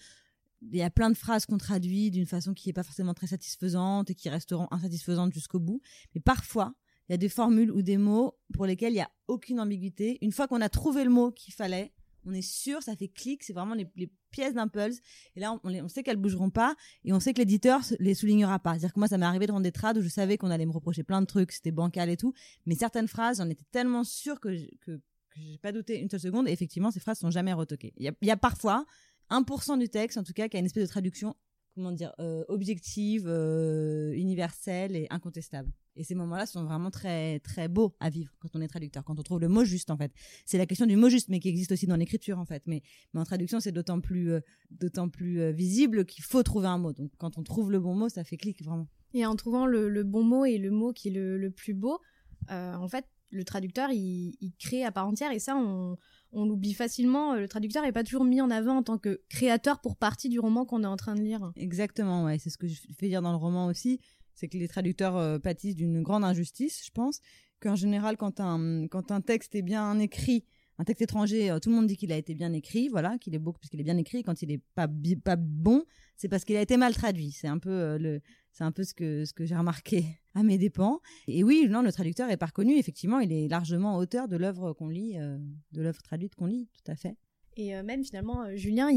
il 0.62 0.76
y 0.76 0.82
a 0.82 0.90
plein 0.90 1.10
de 1.10 1.16
phrases 1.16 1.46
qu'on 1.46 1.58
traduit 1.58 2.12
d'une 2.12 2.26
façon 2.26 2.54
qui 2.54 2.68
n'est 2.68 2.72
pas 2.72 2.84
forcément 2.84 3.12
très 3.12 3.26
satisfaisante 3.26 4.08
et 4.08 4.14
qui 4.14 4.28
resteront 4.28 4.68
insatisfaisantes 4.70 5.32
jusqu'au 5.34 5.58
bout. 5.58 5.82
Mais 6.14 6.20
parfois, 6.20 6.74
il 7.08 7.12
y 7.12 7.14
a 7.14 7.18
des 7.18 7.28
formules 7.28 7.72
ou 7.72 7.82
des 7.82 7.96
mots 7.96 8.38
pour 8.52 8.66
lesquels 8.66 8.92
il 8.92 8.96
n'y 8.96 9.02
a 9.02 9.10
aucune 9.26 9.58
ambiguïté. 9.58 10.18
Une 10.22 10.30
fois 10.30 10.46
qu'on 10.46 10.60
a 10.60 10.68
trouvé 10.68 11.02
le 11.02 11.10
mot 11.10 11.32
qu'il 11.32 11.54
fallait, 11.54 11.92
on 12.26 12.32
est 12.32 12.42
sûr, 12.42 12.82
ça 12.82 12.96
fait 12.96 13.08
clic, 13.08 13.42
c'est 13.42 13.52
vraiment 13.52 13.74
les, 13.74 14.10
pièces 14.30 14.54
d'impulse. 14.54 15.00
Et 15.36 15.40
là, 15.40 15.56
on, 15.62 15.88
sait 15.88 16.02
qu'elles 16.02 16.16
bougeront 16.16 16.50
pas 16.50 16.74
et 17.04 17.12
on 17.12 17.20
sait 17.20 17.32
que 17.32 17.38
l'éditeur 17.38 17.82
les 18.00 18.14
soulignera 18.14 18.58
pas. 18.58 18.72
C'est-à-dire 18.72 18.92
que 18.92 18.98
moi, 18.98 19.06
ça 19.06 19.16
m'est 19.16 19.26
arrivé 19.26 19.46
de 19.46 19.52
rendre 19.52 19.62
des 19.62 19.70
trades 19.70 19.96
où 19.96 20.02
je 20.02 20.08
savais 20.08 20.38
qu'on 20.38 20.50
allait 20.50 20.66
me 20.66 20.72
reprocher 20.72 21.04
plein 21.04 21.20
de 21.20 21.26
trucs, 21.26 21.52
c'était 21.52 21.70
bancal 21.70 22.10
et 22.10 22.16
tout. 22.16 22.34
Mais 22.66 22.74
certaines 22.74 23.06
phrases, 23.06 23.38
j'en 23.38 23.48
étais 23.48 23.64
tellement 23.70 24.02
sûr 24.02 24.40
que, 24.40 24.48
que, 24.80 24.96
que 24.96 25.40
j'ai 25.40 25.58
pas 25.58 25.70
douté 25.70 26.00
une 26.00 26.10
seule 26.10 26.18
seconde. 26.18 26.48
Et 26.48 26.52
effectivement, 26.52 26.90
ces 26.90 26.98
phrases 26.98 27.18
sont 27.18 27.30
jamais 27.30 27.52
retoquées. 27.52 27.92
Il 27.96 28.12
y 28.22 28.30
a, 28.30 28.36
parfois 28.36 28.86
1% 29.30 29.78
du 29.78 29.88
texte, 29.88 30.18
en 30.18 30.24
tout 30.24 30.32
cas, 30.32 30.48
qui 30.48 30.56
a 30.56 30.60
une 30.60 30.66
espèce 30.66 30.82
de 30.82 30.90
traduction, 30.90 31.36
comment 31.74 31.92
dire, 31.92 32.12
euh, 32.20 32.44
objective, 32.48 33.26
euh, 33.26 34.12
universelle 34.12 34.96
et 34.96 35.06
incontestable. 35.10 35.70
Et 35.96 36.02
ces 36.02 36.14
moments-là 36.14 36.46
sont 36.46 36.64
vraiment 36.64 36.90
très 36.90 37.38
très 37.40 37.68
beaux 37.68 37.94
à 38.00 38.10
vivre 38.10 38.32
quand 38.40 38.48
on 38.54 38.60
est 38.60 38.66
traducteur, 38.66 39.04
quand 39.04 39.18
on 39.18 39.22
trouve 39.22 39.40
le 39.40 39.48
mot 39.48 39.64
juste 39.64 39.90
en 39.90 39.96
fait. 39.96 40.12
C'est 40.44 40.58
la 40.58 40.66
question 40.66 40.86
du 40.86 40.96
mot 40.96 41.08
juste, 41.08 41.28
mais 41.28 41.38
qui 41.38 41.48
existe 41.48 41.70
aussi 41.70 41.86
dans 41.86 41.96
l'écriture 41.96 42.38
en 42.38 42.44
fait. 42.44 42.62
Mais, 42.66 42.82
en 43.14 43.24
traduction, 43.24 43.60
c'est 43.60 43.72
d'autant 43.72 44.00
plus 44.00 44.32
euh, 44.32 44.40
d'autant 44.70 45.08
plus 45.08 45.52
visible 45.52 46.04
qu'il 46.04 46.24
faut 46.24 46.42
trouver 46.42 46.66
un 46.66 46.78
mot. 46.78 46.92
Donc 46.92 47.12
quand 47.18 47.38
on 47.38 47.42
trouve 47.42 47.70
le 47.70 47.78
bon 47.78 47.94
mot, 47.94 48.08
ça 48.08 48.24
fait 48.24 48.36
clic 48.36 48.62
vraiment. 48.64 48.88
Et 49.12 49.24
en 49.24 49.36
trouvant 49.36 49.66
le, 49.66 50.02
bon 50.02 50.24
mot 50.24 50.44
et 50.44 50.58
le 50.58 50.72
mot 50.72 50.92
qui 50.92 51.08
est 51.08 51.12
le, 51.12 51.50
plus 51.50 51.74
beau, 51.74 52.00
en 52.48 52.88
fait, 52.88 53.06
le 53.30 53.44
traducteur 53.44 53.90
il, 53.90 54.36
il, 54.40 54.52
crée 54.58 54.84
à 54.84 54.90
part 54.90 55.06
entière 55.06 55.30
et 55.30 55.38
ça 55.38 55.56
on 55.56 55.96
on 56.34 56.44
l'oublie 56.44 56.74
facilement. 56.74 57.34
Le 57.34 57.48
traducteur 57.48 57.84
est 57.84 57.92
pas 57.92 58.04
toujours 58.04 58.24
mis 58.24 58.40
en 58.40 58.50
avant 58.50 58.78
en 58.78 58.82
tant 58.82 58.98
que 58.98 59.20
créateur 59.28 59.80
pour 59.80 59.96
partie 59.96 60.28
du 60.28 60.40
roman 60.40 60.64
qu'on 60.64 60.82
est 60.82 60.86
en 60.86 60.96
train 60.96 61.14
de 61.14 61.22
lire. 61.22 61.52
Exactement, 61.56 62.24
ouais, 62.24 62.38
c'est 62.38 62.50
ce 62.50 62.58
que 62.58 62.68
je 62.68 62.80
fais 62.98 63.08
dire 63.08 63.22
dans 63.22 63.32
le 63.32 63.38
roman 63.38 63.66
aussi 63.66 64.00
c'est 64.34 64.48
que 64.48 64.58
les 64.58 64.68
traducteurs 64.68 65.16
euh, 65.16 65.38
pâtissent 65.38 65.76
d'une 65.76 66.02
grande 66.02 66.24
injustice, 66.24 66.84
je 66.84 66.90
pense, 66.90 67.20
qu'en 67.60 67.76
général, 67.76 68.16
quand 68.16 68.40
un, 68.40 68.86
quand 68.88 69.10
un 69.10 69.20
texte 69.20 69.54
est 69.54 69.62
bien 69.62 69.98
écrit, 69.98 70.44
un 70.78 70.84
texte 70.84 71.02
étranger, 71.02 71.50
euh, 71.50 71.58
tout 71.58 71.70
le 71.70 71.76
monde 71.76 71.86
dit 71.86 71.96
qu'il 71.96 72.12
a 72.12 72.16
été 72.16 72.34
bien 72.34 72.52
écrit, 72.52 72.88
voilà, 72.88 73.18
qu'il 73.18 73.34
est 73.34 73.38
beau 73.38 73.52
parce 73.52 73.68
qu'il 73.68 73.80
est 73.80 73.84
bien 73.84 73.96
écrit. 73.96 74.22
Quand 74.22 74.42
il 74.42 74.50
est 74.50 74.62
pas 74.74 74.88
pas 75.24 75.36
bon, 75.36 75.84
c'est 76.16 76.28
parce 76.28 76.44
qu'il 76.44 76.56
a 76.56 76.60
été 76.60 76.76
mal 76.76 76.94
traduit. 76.94 77.30
C'est 77.30 77.48
un 77.48 77.58
peu 77.58 77.70
euh, 77.70 77.98
le, 77.98 78.20
c'est 78.52 78.64
un 78.64 78.72
peu 78.72 78.84
ce 78.84 78.94
que 78.94 79.24
ce 79.24 79.32
que 79.32 79.44
j'ai 79.44 79.56
remarqué 79.56 80.04
à 80.34 80.42
mes 80.42 80.58
dépens. 80.58 81.00
Et 81.28 81.44
oui, 81.44 81.66
non, 81.68 81.82
le 81.82 81.92
traducteur 81.92 82.30
est 82.30 82.36
pas 82.36 82.46
reconnu. 82.46 82.76
Effectivement, 82.76 83.20
il 83.20 83.32
est 83.32 83.48
largement 83.48 83.96
auteur 83.96 84.28
de 84.28 84.36
l'œuvre 84.36 84.72
qu'on 84.72 84.88
lit, 84.88 85.16
de 85.16 85.82
l'œuvre 85.82 86.02
traduite 86.02 86.34
qu'on 86.34 86.46
lit, 86.46 86.68
tout 86.72 86.90
à 86.90 86.96
fait. 86.96 87.16
Et 87.56 87.80
même 87.82 88.04
finalement, 88.04 88.44
Julien, 88.56 88.88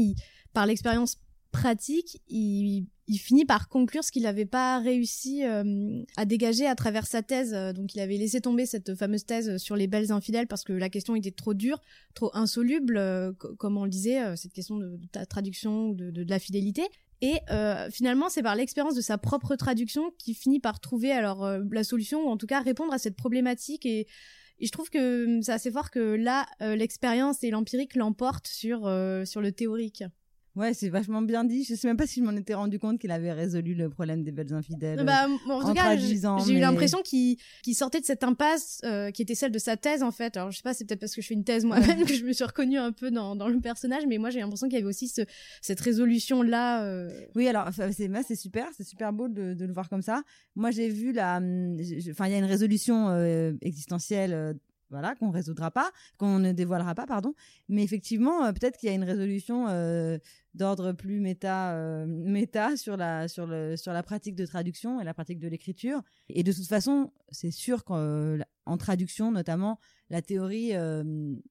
par 0.52 0.66
l'expérience 0.66 1.18
pratique, 1.52 2.20
il, 2.28 2.88
finit 3.16 3.46
par 3.46 3.68
conclure 3.70 4.04
ce 4.04 4.12
qu'il 4.12 4.24
n'avait 4.24 4.44
pas 4.44 4.80
réussi 4.80 5.42
euh, 5.44 6.02
à 6.18 6.26
dégager 6.26 6.66
à 6.66 6.74
travers 6.74 7.06
sa 7.06 7.22
thèse. 7.22 7.52
Donc 7.74 7.94
il 7.94 8.00
avait 8.00 8.18
laissé 8.18 8.42
tomber 8.42 8.66
cette 8.66 8.94
fameuse 8.94 9.24
thèse 9.24 9.56
sur 9.56 9.76
les 9.76 9.86
belles 9.86 10.12
infidèles 10.12 10.46
parce 10.46 10.62
que 10.62 10.74
la 10.74 10.90
question 10.90 11.16
était 11.16 11.30
trop 11.30 11.54
dure, 11.54 11.80
trop 12.14 12.30
insoluble, 12.34 12.98
euh, 12.98 13.32
comme 13.32 13.78
on 13.78 13.84
le 13.84 13.90
disait, 13.90 14.22
euh, 14.22 14.36
cette 14.36 14.52
question 14.52 14.76
de, 14.76 14.98
ta 15.10 15.24
traduction 15.24 15.88
ou 15.88 15.94
de, 15.94 16.24
la 16.28 16.38
fidélité. 16.38 16.82
Et 17.20 17.40
finalement, 17.90 18.28
c'est 18.28 18.44
par 18.44 18.54
l'expérience 18.54 18.94
de 18.94 19.00
sa 19.00 19.18
propre 19.18 19.56
traduction 19.56 20.12
qu'il 20.18 20.36
finit 20.36 20.60
par 20.60 20.78
trouver 20.78 21.10
alors 21.10 21.48
la 21.72 21.82
solution 21.82 22.26
ou 22.26 22.28
en 22.28 22.36
tout 22.36 22.46
cas 22.46 22.60
répondre 22.60 22.92
à 22.92 22.98
cette 22.98 23.16
problématique 23.16 23.86
et 23.86 24.06
je 24.60 24.70
trouve 24.70 24.88
que 24.88 25.40
c'est 25.42 25.50
assez 25.50 25.72
fort 25.72 25.90
que 25.90 25.98
là, 25.98 26.46
l'expérience 26.60 27.42
et 27.42 27.50
l'empirique 27.50 27.96
l'emportent 27.96 28.46
sur, 28.46 28.80
sur 29.24 29.40
le 29.40 29.50
théorique. 29.50 30.04
Ouais, 30.56 30.74
c'est 30.74 30.88
vachement 30.88 31.22
bien 31.22 31.44
dit. 31.44 31.64
Je 31.64 31.74
sais 31.74 31.86
même 31.86 31.96
pas 31.96 32.06
si 32.06 32.20
je 32.20 32.24
m'en 32.24 32.36
étais 32.36 32.54
rendu 32.54 32.78
compte 32.78 32.98
qu'il 32.98 33.10
avait 33.10 33.32
résolu 33.32 33.74
le 33.74 33.88
problème 33.90 34.24
des 34.24 34.32
belles 34.32 34.52
infidèles. 34.52 35.04
Bah, 35.04 35.28
en, 35.48 35.60
tout 35.60 35.74
cas, 35.74 35.96
j'ai 35.96 36.54
eu 36.54 36.58
l'impression 36.58 37.00
qu'il 37.02 37.36
sortait 37.72 38.00
de 38.00 38.04
cette 38.04 38.24
impasse 38.24 38.80
euh, 38.84 39.10
qui 39.10 39.22
était 39.22 39.34
celle 39.34 39.52
de 39.52 39.58
sa 39.58 39.76
thèse 39.76 40.02
en 40.02 40.10
fait. 40.10 40.36
Alors 40.36 40.50
je 40.50 40.56
sais 40.56 40.62
pas, 40.62 40.74
c'est 40.74 40.84
peut-être 40.84 41.00
parce 41.00 41.14
que 41.14 41.22
je 41.22 41.26
fais 41.26 41.34
une 41.34 41.44
thèse 41.44 41.64
moi-même 41.64 42.04
que 42.06 42.14
je 42.14 42.24
me 42.24 42.32
suis 42.32 42.44
reconnue 42.44 42.78
un 42.78 42.92
peu 42.92 43.10
dans, 43.10 43.36
dans 43.36 43.48
le 43.48 43.60
personnage, 43.60 44.04
mais 44.08 44.18
moi 44.18 44.30
j'ai 44.30 44.40
l'impression 44.40 44.68
qu'il 44.68 44.78
y 44.78 44.80
avait 44.80 44.88
aussi 44.88 45.08
ce, 45.08 45.22
cette 45.60 45.80
résolution 45.80 46.42
là. 46.42 46.84
Euh. 46.84 47.08
Oui, 47.34 47.46
alors 47.48 47.68
c'est 47.72 48.10
c'est 48.26 48.36
super, 48.36 48.68
c'est 48.76 48.84
super 48.84 49.12
beau 49.12 49.28
de, 49.28 49.54
de, 49.54 49.64
le 49.64 49.72
voir 49.72 49.88
comme 49.88 50.02
ça. 50.02 50.22
Moi 50.56 50.70
j'ai 50.70 50.88
vu 50.88 51.12
la, 51.12 51.36
hum, 51.38 51.76
enfin 52.10 52.26
il 52.26 52.32
y 52.32 52.34
a 52.34 52.38
une 52.38 52.44
résolution 52.44 53.08
euh, 53.10 53.52
existentielle 53.62 54.58
voilà, 54.90 55.14
qu'on 55.14 55.30
résoudra 55.30 55.70
pas, 55.70 55.90
qu'on 56.16 56.38
ne 56.38 56.52
dévoilera 56.52 56.94
pas, 56.94 57.06
pardon. 57.06 57.34
Mais 57.68 57.82
effectivement, 57.82 58.44
euh, 58.44 58.52
peut-être 58.52 58.78
qu'il 58.78 58.88
y 58.88 58.92
a 58.92 58.94
une 58.94 59.04
résolution 59.04 59.66
euh, 59.68 60.18
d'ordre 60.54 60.92
plus 60.92 61.20
méta, 61.20 61.74
euh, 61.74 62.06
méta 62.06 62.76
sur 62.76 62.96
la, 62.96 63.28
sur, 63.28 63.46
le, 63.46 63.76
sur 63.76 63.92
la 63.92 64.02
pratique 64.02 64.34
de 64.34 64.46
traduction 64.46 65.00
et 65.00 65.04
la 65.04 65.14
pratique 65.14 65.38
de 65.38 65.48
l'écriture. 65.48 66.02
Et 66.28 66.42
de 66.42 66.52
toute 66.52 66.66
façon, 66.66 67.12
c'est 67.30 67.50
sûr 67.50 67.84
qu'en 67.84 68.76
traduction, 68.78 69.30
notamment, 69.30 69.78
la 70.10 70.22
théorie 70.22 70.72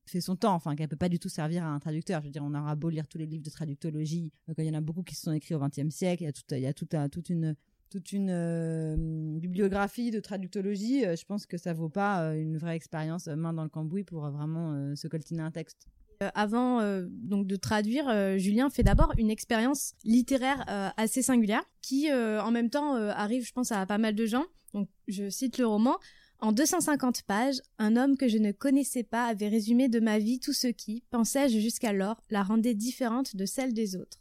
fait 0.08 0.22
son 0.22 0.36
temps, 0.36 0.56
enfin, 0.56 0.76
qu'elle 0.76 0.88
peut 0.88 0.96
pas 0.96 1.10
du 1.10 1.20
tout 1.20 1.30
servir 1.30 1.64
à 1.64 1.68
un 1.68 1.80
traducteur. 1.80 2.22
Je 2.22 2.28
veux 2.28 2.32
dire, 2.32 2.44
on 2.44 2.56
aura 2.56 2.76
beau 2.76 2.90
lire 2.90 3.08
tous 3.08 3.20
les 3.20 3.28
livres 3.28 3.44
de 3.44 3.52
traductologie, 3.52 4.32
il 4.58 4.66
y 4.66 4.70
en 4.70 4.74
a 4.74 4.82
beaucoup 4.82 5.04
qui 5.04 5.14
se 5.14 5.22
sont 5.22 5.32
écrits 5.32 5.54
au 5.54 5.60
XXe 5.60 5.90
siècle, 5.90 6.24
il 6.24 6.26
y 6.26 6.30
a, 6.30 6.58
il 6.58 6.64
y 6.64 6.68
a 6.68 6.74
tout, 6.74 6.88
toute 7.12 7.30
une 7.30 7.56
toute 7.90 8.12
une 8.12 8.30
euh, 8.32 8.96
bibliographie 9.40 10.12
de 10.12 10.20
traductologie, 10.20 11.06
euh, 11.06 11.16
je 11.16 11.26
pense 11.26 11.46
que 11.46 11.58
ça 11.58 11.74
vaut 11.74 11.90
pas 11.90 12.22
euh, 12.22 12.42
une 12.42 12.58
vraie 12.58 12.76
expérience 12.76 13.28
main 13.28 13.54
dans 13.54 13.64
le 13.64 13.70
cambouis 13.70 14.04
pour 14.04 14.30
vraiment 14.30 14.96
se 14.96 15.08
coltiner 15.08 15.42
un 15.42 15.52
texte. 15.52 15.88
avant 16.34 16.82
donc 17.10 17.46
de 17.48 17.56
traduire, 17.56 18.38
Julien 18.38 18.70
fait 18.70 18.84
d'abord 18.84 19.14
une 19.18 19.30
expérience 19.30 19.94
littéraire 20.04 20.64
assez 20.98 21.22
singulière 21.22 21.64
qui 21.82 22.12
en 22.12 22.52
même 22.52 22.70
temps 22.70 22.96
arrive, 22.96 23.46
je 23.46 23.52
pense, 23.52 23.72
à 23.72 23.86
pas 23.86 23.98
mal 23.98 24.16
de 24.16 24.26
gens. 24.26 24.46
Donc 24.74 24.90
je 25.08 25.30
cite 25.30 25.58
le 25.58 25.68
roman. 25.68 25.98
En 26.40 26.52
250 26.52 27.24
pages, 27.24 27.62
un 27.80 27.96
homme 27.96 28.16
que 28.16 28.28
je 28.28 28.38
ne 28.38 28.52
connaissais 28.52 29.04
pas 29.04 29.26
avait 29.26 29.48
résumé 29.48 29.90
de 29.90 30.00
ma 30.00 30.20
vie 30.20 30.40
tout 30.40 30.54
ce 30.54 30.68
qui, 30.68 31.04
pensais-je 31.10 31.60
jusqu'alors, 31.60 32.22
la 32.30 32.44
rendait 32.44 32.76
différente 32.76 33.36
de 33.36 33.46
celle 33.46 33.74
des 33.74 33.96
autres. 33.96 34.20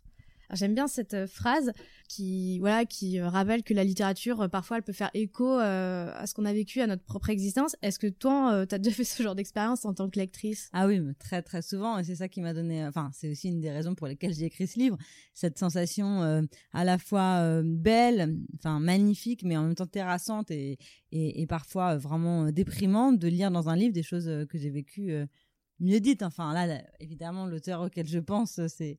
J'aime 0.52 0.74
bien 0.74 0.86
cette 0.86 1.14
euh, 1.14 1.26
phrase 1.26 1.72
qui 2.08 2.60
voilà 2.60 2.84
qui 2.84 3.18
euh, 3.18 3.28
rappelle 3.28 3.64
que 3.64 3.74
la 3.74 3.82
littérature 3.82 4.42
euh, 4.42 4.48
parfois 4.48 4.76
elle 4.76 4.84
peut 4.84 4.92
faire 4.92 5.10
écho 5.12 5.58
à 5.58 6.24
ce 6.26 6.34
qu'on 6.34 6.44
a 6.44 6.52
vécu 6.52 6.80
à 6.80 6.86
notre 6.86 7.02
propre 7.02 7.30
existence. 7.30 7.74
Est-ce 7.82 7.98
que 7.98 8.06
toi 8.06 8.64
tu 8.66 8.74
as 8.74 8.78
déjà 8.78 8.94
fait 8.96 9.04
ce 9.04 9.22
genre 9.22 9.34
d'expérience 9.34 9.84
en 9.84 9.94
tant 9.94 10.08
que 10.08 10.18
lectrice? 10.18 10.68
Ah 10.72 10.86
oui, 10.86 11.00
très 11.18 11.42
très 11.42 11.62
souvent 11.62 11.98
et 11.98 12.04
c'est 12.04 12.16
ça 12.16 12.28
qui 12.28 12.40
m'a 12.40 12.54
donné 12.54 12.84
enfin 12.86 13.10
c'est 13.12 13.30
aussi 13.30 13.48
une 13.48 13.60
des 13.60 13.70
raisons 13.70 13.94
pour 13.94 14.06
lesquelles 14.06 14.34
j'ai 14.34 14.44
écrit 14.44 14.66
ce 14.66 14.78
livre, 14.78 14.96
cette 15.34 15.58
sensation 15.58 16.46
à 16.72 16.84
la 16.84 16.98
fois 16.98 17.62
belle, 17.62 18.38
enfin 18.56 18.78
magnifique 18.78 19.42
mais 19.42 19.56
en 19.56 19.62
même 19.64 19.74
temps 19.74 19.86
terrassante 19.86 20.50
et, 20.50 20.78
et 21.10 21.46
parfois 21.46 21.96
vraiment 21.96 22.50
déprimante 22.52 23.18
de 23.18 23.28
lire 23.28 23.50
dans 23.50 23.68
un 23.68 23.76
livre 23.76 23.92
des 23.92 24.02
choses 24.02 24.30
que 24.48 24.58
j'ai 24.58 24.70
vécues 24.70 25.12
mieux 25.80 26.00
dites. 26.00 26.22
Enfin 26.22 26.52
là 26.52 26.82
évidemment 27.00 27.46
l'auteur 27.46 27.82
auquel 27.82 28.06
je 28.06 28.18
pense 28.18 28.60
c'est 28.68 28.98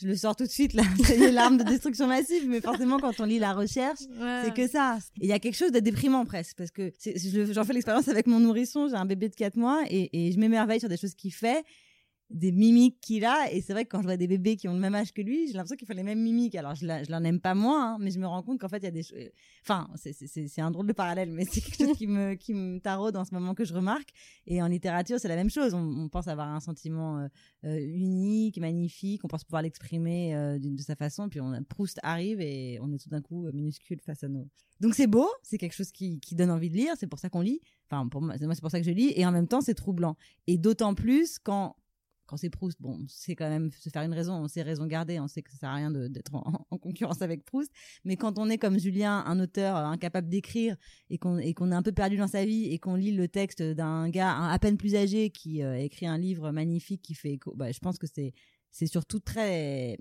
je 0.00 0.06
le 0.06 0.16
sors 0.16 0.36
tout 0.36 0.44
de 0.44 0.50
suite 0.50 0.74
là, 0.74 0.82
c'est 1.04 1.30
l'arme 1.32 1.56
de 1.58 1.64
destruction 1.64 2.06
massive, 2.06 2.48
mais 2.48 2.60
forcément 2.60 2.98
quand 2.98 3.18
on 3.20 3.24
lit 3.24 3.38
la 3.38 3.52
recherche, 3.52 4.00
c'est 4.44 4.54
que 4.54 4.68
ça. 4.68 4.98
Il 5.20 5.26
y 5.26 5.32
a 5.32 5.38
quelque 5.38 5.56
chose 5.56 5.72
de 5.72 5.80
déprimant 5.80 6.24
presque, 6.24 6.56
parce 6.56 6.70
que 6.70 6.92
j'en 7.52 7.64
fais 7.64 7.72
l'expérience 7.72 8.08
avec 8.08 8.26
mon 8.26 8.40
nourrisson, 8.40 8.88
j'ai 8.88 8.94
un 8.96 9.06
bébé 9.06 9.28
de 9.28 9.34
4 9.34 9.56
mois 9.56 9.82
et, 9.88 10.10
et 10.28 10.32
je 10.32 10.38
m'émerveille 10.38 10.80
sur 10.80 10.88
des 10.88 10.96
choses 10.96 11.14
qu'il 11.14 11.32
fait 11.32 11.64
des 12.30 12.50
mimiques 12.50 13.00
qu'il 13.00 13.24
a. 13.24 13.52
Et 13.52 13.60
c'est 13.60 13.72
vrai 13.72 13.84
que 13.84 13.90
quand 13.90 14.00
je 14.00 14.06
vois 14.06 14.16
des 14.16 14.26
bébés 14.26 14.56
qui 14.56 14.68
ont 14.68 14.74
le 14.74 14.80
même 14.80 14.94
âge 14.94 15.12
que 15.12 15.22
lui 15.22 15.46
j'ai 15.46 15.52
l'impression 15.52 15.76
qu'ils 15.76 15.86
font 15.86 15.94
les 15.94 16.02
mêmes 16.02 16.20
mimiques. 16.20 16.54
Alors 16.56 16.74
je, 16.74 16.86
je 16.86 17.10
l'en 17.10 17.22
aime 17.24 17.40
pas 17.40 17.54
moins 17.54 17.94
hein, 17.94 17.98
mais 18.00 18.10
je 18.10 18.18
me 18.18 18.26
rends 18.26 18.42
compte 18.42 18.60
qu'en 18.60 18.68
fait 18.68 18.78
il 18.78 18.84
y 18.84 18.88
a 18.88 18.90
des 18.90 19.04
enfin 19.62 19.88
c'est 19.96 20.60
un 20.60 20.70
drôle 20.70 20.86
de 20.86 20.92
parallèle 20.92 21.30
mais 21.30 21.44
c'est 21.44 21.60
quelque 21.60 21.86
chose 21.86 21.96
qui 21.96 22.06
me 22.06 22.34
qui 22.34 22.54
me 22.54 22.78
taraude 22.78 23.16
en 23.16 23.24
ce 23.24 23.32
moment 23.34 23.54
que 23.54 23.64
je 23.64 23.74
remarque. 23.74 24.08
Et 24.46 24.60
en 24.62 24.66
littérature 24.66 25.18
c'est 25.20 25.28
la 25.28 25.36
même 25.36 25.50
chose. 25.50 25.74
On, 25.74 26.08
pense 26.08 26.28
avoir 26.28 26.48
un 26.48 26.60
sentiment 26.60 27.18
euh, 27.18 27.28
euh, 27.64 27.78
unique 27.78 28.58
magnifique. 28.58 29.24
On 29.24 29.28
pense 29.28 29.44
pouvoir 29.44 29.62
l'exprimer 29.62 30.34
euh, 30.34 30.58
de 30.58 30.82
sa 30.82 30.96
façon. 30.96 31.28
Puis 31.28 31.40
on 31.40 31.52
Proust 31.68 31.98
arrive 32.02 32.40
et 32.40 32.78
on 32.80 32.92
est 32.92 32.98
tout 32.98 33.08
d'un 33.08 33.22
coup 33.22 33.50
minuscule 33.52 34.00
face 34.00 34.24
à 34.24 34.28
nous 34.28 34.48
donc 34.80 34.94
c'est 34.94 35.06
beau. 35.06 35.28
C'est 35.42 35.58
quelque 35.58 35.74
chose 35.74 35.90
qui, 35.90 36.20
qui 36.20 36.34
donne 36.34 36.50
envie 36.50 36.70
de 36.70 36.76
lire. 36.76 36.94
C'est 36.98 37.06
pour 37.06 37.18
ça 37.18 37.30
qu'on 37.30 37.40
lit. 37.40 37.60
Enfin 37.88 38.06
pour 38.08 38.20
moi 38.20 38.34
c'est 38.38 38.60
pour 38.60 38.70
ça 38.70 38.78
que 38.78 38.86
je 38.86 38.90
lis. 38.90 39.12
Et 39.16 39.24
en 39.24 39.32
même 39.32 39.48
temps 39.48 39.60
c'est 39.60 39.74
troublant. 39.74 40.16
Et 40.46 40.58
d'autant 40.58 40.94
plus 40.94 41.38
quand 41.38 41.76
quand 42.26 42.36
c'est 42.36 42.50
Proust, 42.50 42.80
bon, 42.80 43.04
c'est 43.08 43.34
quand 43.34 43.48
même 43.48 43.70
se 43.70 43.88
faire 43.88 44.02
une 44.02 44.12
raison, 44.12 44.34
on 44.34 44.48
sait 44.48 44.62
raison 44.62 44.86
garder, 44.86 45.20
on 45.20 45.28
sait 45.28 45.42
que 45.42 45.50
ça 45.50 45.58
sert 45.58 45.68
à 45.68 45.74
rien 45.74 45.90
d'être 45.90 46.34
en, 46.34 46.78
concurrence 46.78 47.22
avec 47.22 47.44
Proust. 47.44 47.70
Mais 48.04 48.16
quand 48.16 48.38
on 48.38 48.48
est 48.50 48.58
comme 48.58 48.78
Julien, 48.78 49.24
un 49.26 49.40
auteur 49.40 49.76
incapable 49.76 50.28
d'écrire 50.28 50.76
et 51.10 51.18
qu'on 51.18 51.38
et 51.38 51.54
qu'on 51.54 51.72
est 51.72 51.74
un 51.74 51.82
peu 51.82 51.92
perdu 51.92 52.16
dans 52.16 52.28
sa 52.28 52.44
vie 52.44 52.66
et 52.66 52.78
qu'on 52.78 52.94
lit 52.94 53.12
le 53.12 53.28
texte 53.28 53.62
d'un 53.62 54.08
gars 54.08 54.50
à 54.50 54.58
peine 54.58 54.76
plus 54.76 54.94
âgé 54.94 55.30
qui 55.30 55.62
euh, 55.62 55.78
écrit 55.78 56.06
un 56.06 56.18
livre 56.18 56.50
magnifique 56.50 57.02
qui 57.02 57.14
fait 57.14 57.32
écho, 57.32 57.54
bah, 57.56 57.72
je 57.72 57.78
pense 57.78 57.98
que 57.98 58.06
c'est 58.06 58.32
c'est 58.70 58.86
surtout 58.86 59.20
très 59.20 59.96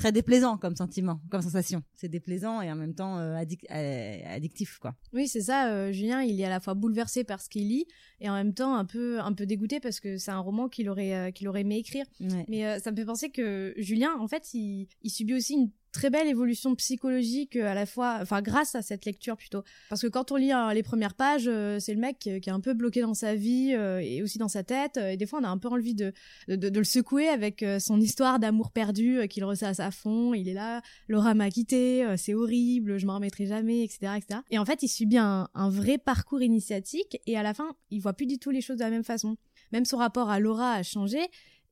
très 0.00 0.12
déplaisant 0.12 0.56
comme 0.56 0.74
sentiment, 0.74 1.20
comme 1.30 1.42
sensation. 1.42 1.82
C'est 1.94 2.08
déplaisant 2.08 2.62
et 2.62 2.72
en 2.72 2.74
même 2.74 2.94
temps 2.94 3.18
euh, 3.18 3.36
euh, 3.70 4.34
addictif, 4.34 4.78
quoi. 4.78 4.94
Oui, 5.12 5.28
c'est 5.28 5.42
ça. 5.42 5.70
Euh, 5.70 5.92
Julien, 5.92 6.22
il 6.22 6.40
est 6.40 6.44
à 6.44 6.48
la 6.48 6.58
fois 6.58 6.72
bouleversé 6.74 7.22
par 7.22 7.40
ce 7.42 7.50
qu'il 7.50 7.68
lit 7.68 7.86
et 8.20 8.30
en 8.30 8.34
même 8.34 8.54
temps 8.54 8.74
un 8.74 8.86
peu 8.86 9.20
un 9.20 9.34
peu 9.34 9.44
dégoûté 9.44 9.78
parce 9.78 10.00
que 10.00 10.16
c'est 10.16 10.30
un 10.30 10.38
roman 10.38 10.68
qu'il 10.68 10.88
aurait 10.88 11.32
qu'il 11.34 11.48
aurait 11.48 11.60
aimé 11.60 11.76
écrire. 11.76 12.06
Mais 12.48 12.80
ça 12.80 12.90
me 12.90 12.96
fait 12.96 13.04
penser 13.04 13.30
que 13.30 13.74
Julien, 13.76 14.16
en 14.18 14.26
fait, 14.26 14.54
il, 14.54 14.88
il 15.02 15.10
subit 15.10 15.34
aussi 15.34 15.54
une 15.54 15.70
très 15.92 16.10
belle 16.10 16.28
évolution 16.28 16.74
psychologique 16.74 17.56
euh, 17.56 17.66
à 17.66 17.74
la 17.74 17.86
fois, 17.86 18.18
enfin 18.20 18.42
grâce 18.42 18.74
à 18.74 18.82
cette 18.82 19.04
lecture 19.04 19.36
plutôt. 19.36 19.62
Parce 19.88 20.02
que 20.02 20.06
quand 20.06 20.32
on 20.32 20.36
lit 20.36 20.52
hein, 20.52 20.72
les 20.72 20.82
premières 20.82 21.14
pages, 21.14 21.48
euh, 21.48 21.78
c'est 21.80 21.94
le 21.94 22.00
mec 22.00 22.18
qui, 22.18 22.30
est 22.30 22.48
un 22.48 22.60
peu 22.60 22.74
bloqué 22.74 23.00
dans 23.00 23.14
sa 23.14 23.34
vie 23.34 23.74
euh, 23.74 23.98
et 23.98 24.22
aussi 24.22 24.38
dans 24.38 24.48
sa 24.48 24.62
tête. 24.62 24.96
et 24.96 25.16
des 25.16 25.26
fois, 25.26 25.40
on 25.40 25.44
a 25.44 25.48
un 25.48 25.58
peu 25.58 25.68
envie 25.68 25.94
de, 25.94 26.12
de, 26.48 26.78
le 26.78 26.84
secouer 26.84 27.28
avec 27.28 27.64
son 27.78 28.00
histoire 28.00 28.38
d'amour 28.38 28.70
perdu 28.70 29.26
qu'il 29.28 29.44
ressasse 29.44 29.80
à 29.80 29.90
fond. 29.90 30.34
Il 30.34 30.48
est 30.48 30.54
là, 30.54 30.82
Laura 31.08 31.34
m'a 31.34 31.50
quitté, 31.50 32.04
c'est 32.16 32.34
horrible, 32.34 32.98
je 32.98 33.06
m'en 33.06 33.16
remettrai 33.16 33.46
jamais, 33.46 33.82
etc., 33.82 34.12
etc. 34.16 34.40
Et 34.50 34.58
en 34.58 34.64
fait, 34.64 34.82
il 34.82 34.88
subit 34.88 35.18
un, 35.18 35.48
un 35.54 35.70
vrai 35.70 35.98
parcours 35.98 36.42
initiatique 36.42 37.20
et 37.26 37.36
à 37.36 37.42
la 37.42 37.54
fin, 37.54 37.76
il 37.90 38.00
voit 38.00 38.12
plus 38.12 38.26
du 38.26 38.38
tout 38.38 38.50
les 38.50 38.60
choses 38.60 38.78
de 38.78 38.84
la 38.84 38.90
même 38.90 39.04
façon. 39.04 39.36
Même 39.72 39.84
son 39.84 39.98
rapport 39.98 40.30
à 40.30 40.40
Laura 40.40 40.74
a 40.74 40.82
changé. 40.82 41.20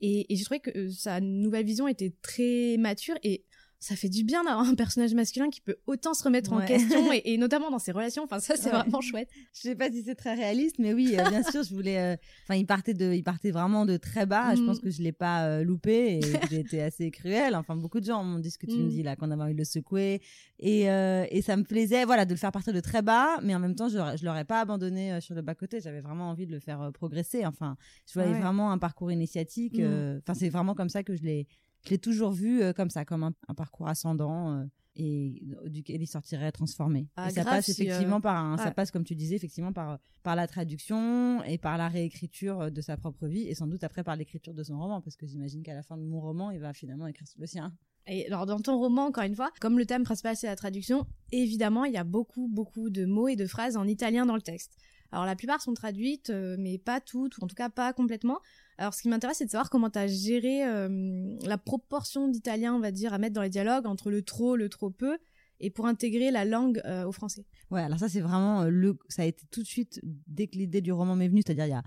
Et, 0.00 0.32
et 0.32 0.36
j'ai 0.36 0.44
trouvé 0.44 0.60
que 0.60 0.90
sa 0.90 1.20
nouvelle 1.20 1.66
vision 1.66 1.88
était 1.88 2.12
très 2.22 2.76
mature 2.78 3.16
et 3.22 3.44
ça 3.80 3.94
fait 3.94 4.08
du 4.08 4.24
bien 4.24 4.42
d'avoir 4.42 4.66
un 4.66 4.74
personnage 4.74 5.14
masculin 5.14 5.50
qui 5.50 5.60
peut 5.60 5.76
autant 5.86 6.12
se 6.12 6.24
remettre 6.24 6.52
en 6.52 6.64
question 6.64 7.10
et, 7.24 7.38
notamment 7.38 7.70
dans 7.70 7.78
ses 7.78 7.92
relations. 7.92 8.24
Enfin, 8.24 8.40
ça, 8.40 8.56
c'est 8.56 8.70
vraiment 8.70 9.00
chouette. 9.00 9.28
Je 9.54 9.60
sais 9.60 9.76
pas 9.76 9.90
si 9.90 10.02
c'est 10.02 10.16
très 10.16 10.34
réaliste, 10.34 10.76
mais 10.78 10.92
oui, 10.92 11.14
euh, 11.16 11.28
bien 11.28 11.44
sûr, 11.44 11.62
je 11.62 11.72
voulais. 11.72 11.98
Euh, 11.98 12.16
enfin, 12.44 12.58
il 12.58 12.66
partait 12.66 12.94
de, 12.94 13.12
il 13.12 13.22
partait 13.22 13.52
vraiment 13.52 13.86
de 13.86 13.96
très 13.96 14.26
bas. 14.26 14.54
Je 14.56 14.62
pense 14.62 14.78
mm. 14.78 14.82
que 14.82 14.90
je 14.90 15.02
l'ai 15.02 15.12
pas 15.12 15.44
euh, 15.44 15.62
loupé 15.62 16.18
et 16.18 16.20
j'ai 16.50 16.60
été 16.60 16.82
assez 16.82 17.10
cruel. 17.10 17.54
Enfin, 17.54 17.76
beaucoup 17.76 18.00
de 18.00 18.04
gens 18.04 18.24
m'ont 18.24 18.40
dit 18.40 18.50
ce 18.50 18.58
que 18.58 18.66
tu 18.66 18.76
me 18.76 18.86
mm. 18.86 18.88
dis 18.88 19.02
là, 19.04 19.14
qu'on 19.14 19.30
avait 19.30 19.42
envie 19.42 19.54
de 19.54 19.58
le 19.58 19.64
secouer 19.64 20.20
et 20.58 20.88
et 21.30 21.42
ça 21.42 21.56
me 21.56 21.62
plaisait, 21.62 22.04
voilà, 22.04 22.24
de 22.24 22.30
le 22.30 22.38
faire 22.38 22.50
partir 22.50 22.72
de 22.72 22.80
très 22.80 23.02
bas, 23.02 23.38
mais 23.42 23.54
en 23.54 23.58
même 23.58 23.74
temps, 23.74 23.88
je, 23.88 23.98
je 24.18 24.24
l'aurais 24.24 24.44
pas 24.44 24.60
abandonné 24.60 25.20
sur 25.20 25.34
le 25.34 25.42
bas 25.42 25.54
côté. 25.54 25.80
J'avais 25.80 26.00
vraiment 26.00 26.30
envie 26.30 26.46
de 26.46 26.52
le 26.52 26.60
faire 26.60 26.90
progresser. 26.92 27.46
Enfin, 27.46 27.76
je 28.06 28.14
voyais 28.14 28.38
vraiment 28.38 28.72
un 28.72 28.78
parcours 28.78 29.12
initiatique. 29.12 29.78
Mm. 29.78 30.18
Enfin, 30.18 30.34
c'est 30.34 30.48
vraiment 30.48 30.74
comme 30.74 30.88
ça 30.88 31.02
que 31.02 31.14
je 31.14 31.22
l'ai 31.22 31.46
je 31.88 31.94
l'ai 31.94 31.98
toujours 31.98 32.32
vu 32.32 32.62
euh, 32.62 32.72
comme 32.72 32.90
ça, 32.90 33.04
comme 33.04 33.24
un, 33.24 33.54
parcours 33.54 33.88
ascendant 33.88 34.52
euh, 34.52 34.64
et 34.94 35.42
duquel 35.66 36.02
il 36.02 36.06
sortirait 36.06 36.52
transformé. 36.52 37.08
Ah, 37.16 37.28
et 37.28 37.32
ça 37.32 37.44
passe 37.44 37.68
effectivement 37.70 38.20
par 38.20 38.44
un, 38.44 38.58
ça 38.58 38.70
passe 38.72 38.90
comme 38.90 39.04
tu 39.04 39.14
disais 39.14 39.36
effectivement 39.36 39.72
par 39.72 39.98
par 40.22 40.36
la 40.36 40.46
traduction 40.46 41.42
et 41.44 41.56
par 41.56 41.78
la 41.78 41.88
réécriture 41.88 42.70
de 42.70 42.80
sa 42.80 42.96
propre 42.96 43.26
vie 43.26 43.48
et 43.48 43.54
sans 43.54 43.66
doute 43.66 43.84
après 43.84 44.02
par 44.02 44.16
l'écriture 44.16 44.52
de 44.52 44.62
son 44.62 44.78
roman 44.78 45.00
parce 45.00 45.16
que 45.16 45.26
j'imagine 45.26 45.62
qu'à 45.62 45.74
la 45.74 45.82
fin 45.82 45.96
de 45.96 46.02
mon 46.02 46.20
roman 46.20 46.50
il 46.50 46.60
va 46.60 46.72
finalement 46.74 47.06
écrire 47.06 47.28
le 47.38 47.46
sien. 47.46 47.72
Et 48.06 48.26
alors 48.26 48.46
dans 48.46 48.58
ton 48.58 48.78
roman, 48.78 49.06
encore 49.06 49.24
une 49.24 49.36
fois, 49.36 49.50
comme 49.60 49.78
le 49.78 49.86
thème 49.86 50.02
principal 50.02 50.36
c'est 50.36 50.46
la 50.46 50.56
traduction, 50.56 51.06
évidemment 51.32 51.84
il 51.84 51.92
y 51.92 51.98
a 51.98 52.04
beaucoup 52.04 52.48
beaucoup 52.48 52.90
de 52.90 53.06
mots 53.06 53.28
et 53.28 53.36
de 53.36 53.46
phrases 53.46 53.76
en 53.76 53.86
italien 53.86 54.26
dans 54.26 54.36
le 54.36 54.42
texte. 54.42 54.76
Alors 55.12 55.24
la 55.24 55.36
plupart 55.36 55.62
sont 55.62 55.74
traduites, 55.74 56.30
euh, 56.30 56.56
mais 56.58 56.76
pas 56.76 57.00
toutes, 57.00 57.38
ou 57.38 57.44
en 57.44 57.46
tout 57.46 57.54
cas 57.54 57.70
pas 57.70 57.92
complètement. 57.92 58.40
Alors, 58.78 58.94
ce 58.94 59.02
qui 59.02 59.08
m'intéresse, 59.08 59.38
c'est 59.38 59.44
de 59.44 59.50
savoir 59.50 59.70
comment 59.70 59.90
tu 59.90 59.98
as 59.98 60.06
géré 60.06 60.64
euh, 60.64 61.36
la 61.42 61.58
proportion 61.58 62.28
d'italien, 62.28 62.74
on 62.74 62.80
va 62.80 62.92
dire, 62.92 63.12
à 63.12 63.18
mettre 63.18 63.34
dans 63.34 63.42
les 63.42 63.50
dialogues 63.50 63.86
entre 63.86 64.10
le 64.10 64.22
trop, 64.22 64.54
le 64.54 64.68
trop 64.68 64.88
peu, 64.88 65.18
et 65.58 65.70
pour 65.70 65.86
intégrer 65.86 66.30
la 66.30 66.44
langue 66.44 66.80
euh, 66.84 67.04
au 67.04 67.10
français. 67.10 67.44
Ouais, 67.72 67.82
alors 67.82 67.98
ça, 67.98 68.08
c'est 68.08 68.20
vraiment 68.20 68.62
euh, 68.62 68.68
le. 68.70 68.96
Ça 69.08 69.22
a 69.22 69.24
été 69.24 69.44
tout 69.50 69.62
de 69.62 69.66
suite, 69.66 70.00
dès 70.28 70.46
que 70.46 70.56
l'idée 70.56 70.80
du 70.80 70.92
roman 70.92 71.16
m'est 71.16 71.26
venue, 71.26 71.42
c'est-à-dire 71.44 71.66
il 71.66 71.70
y 71.70 71.74
a, 71.74 71.82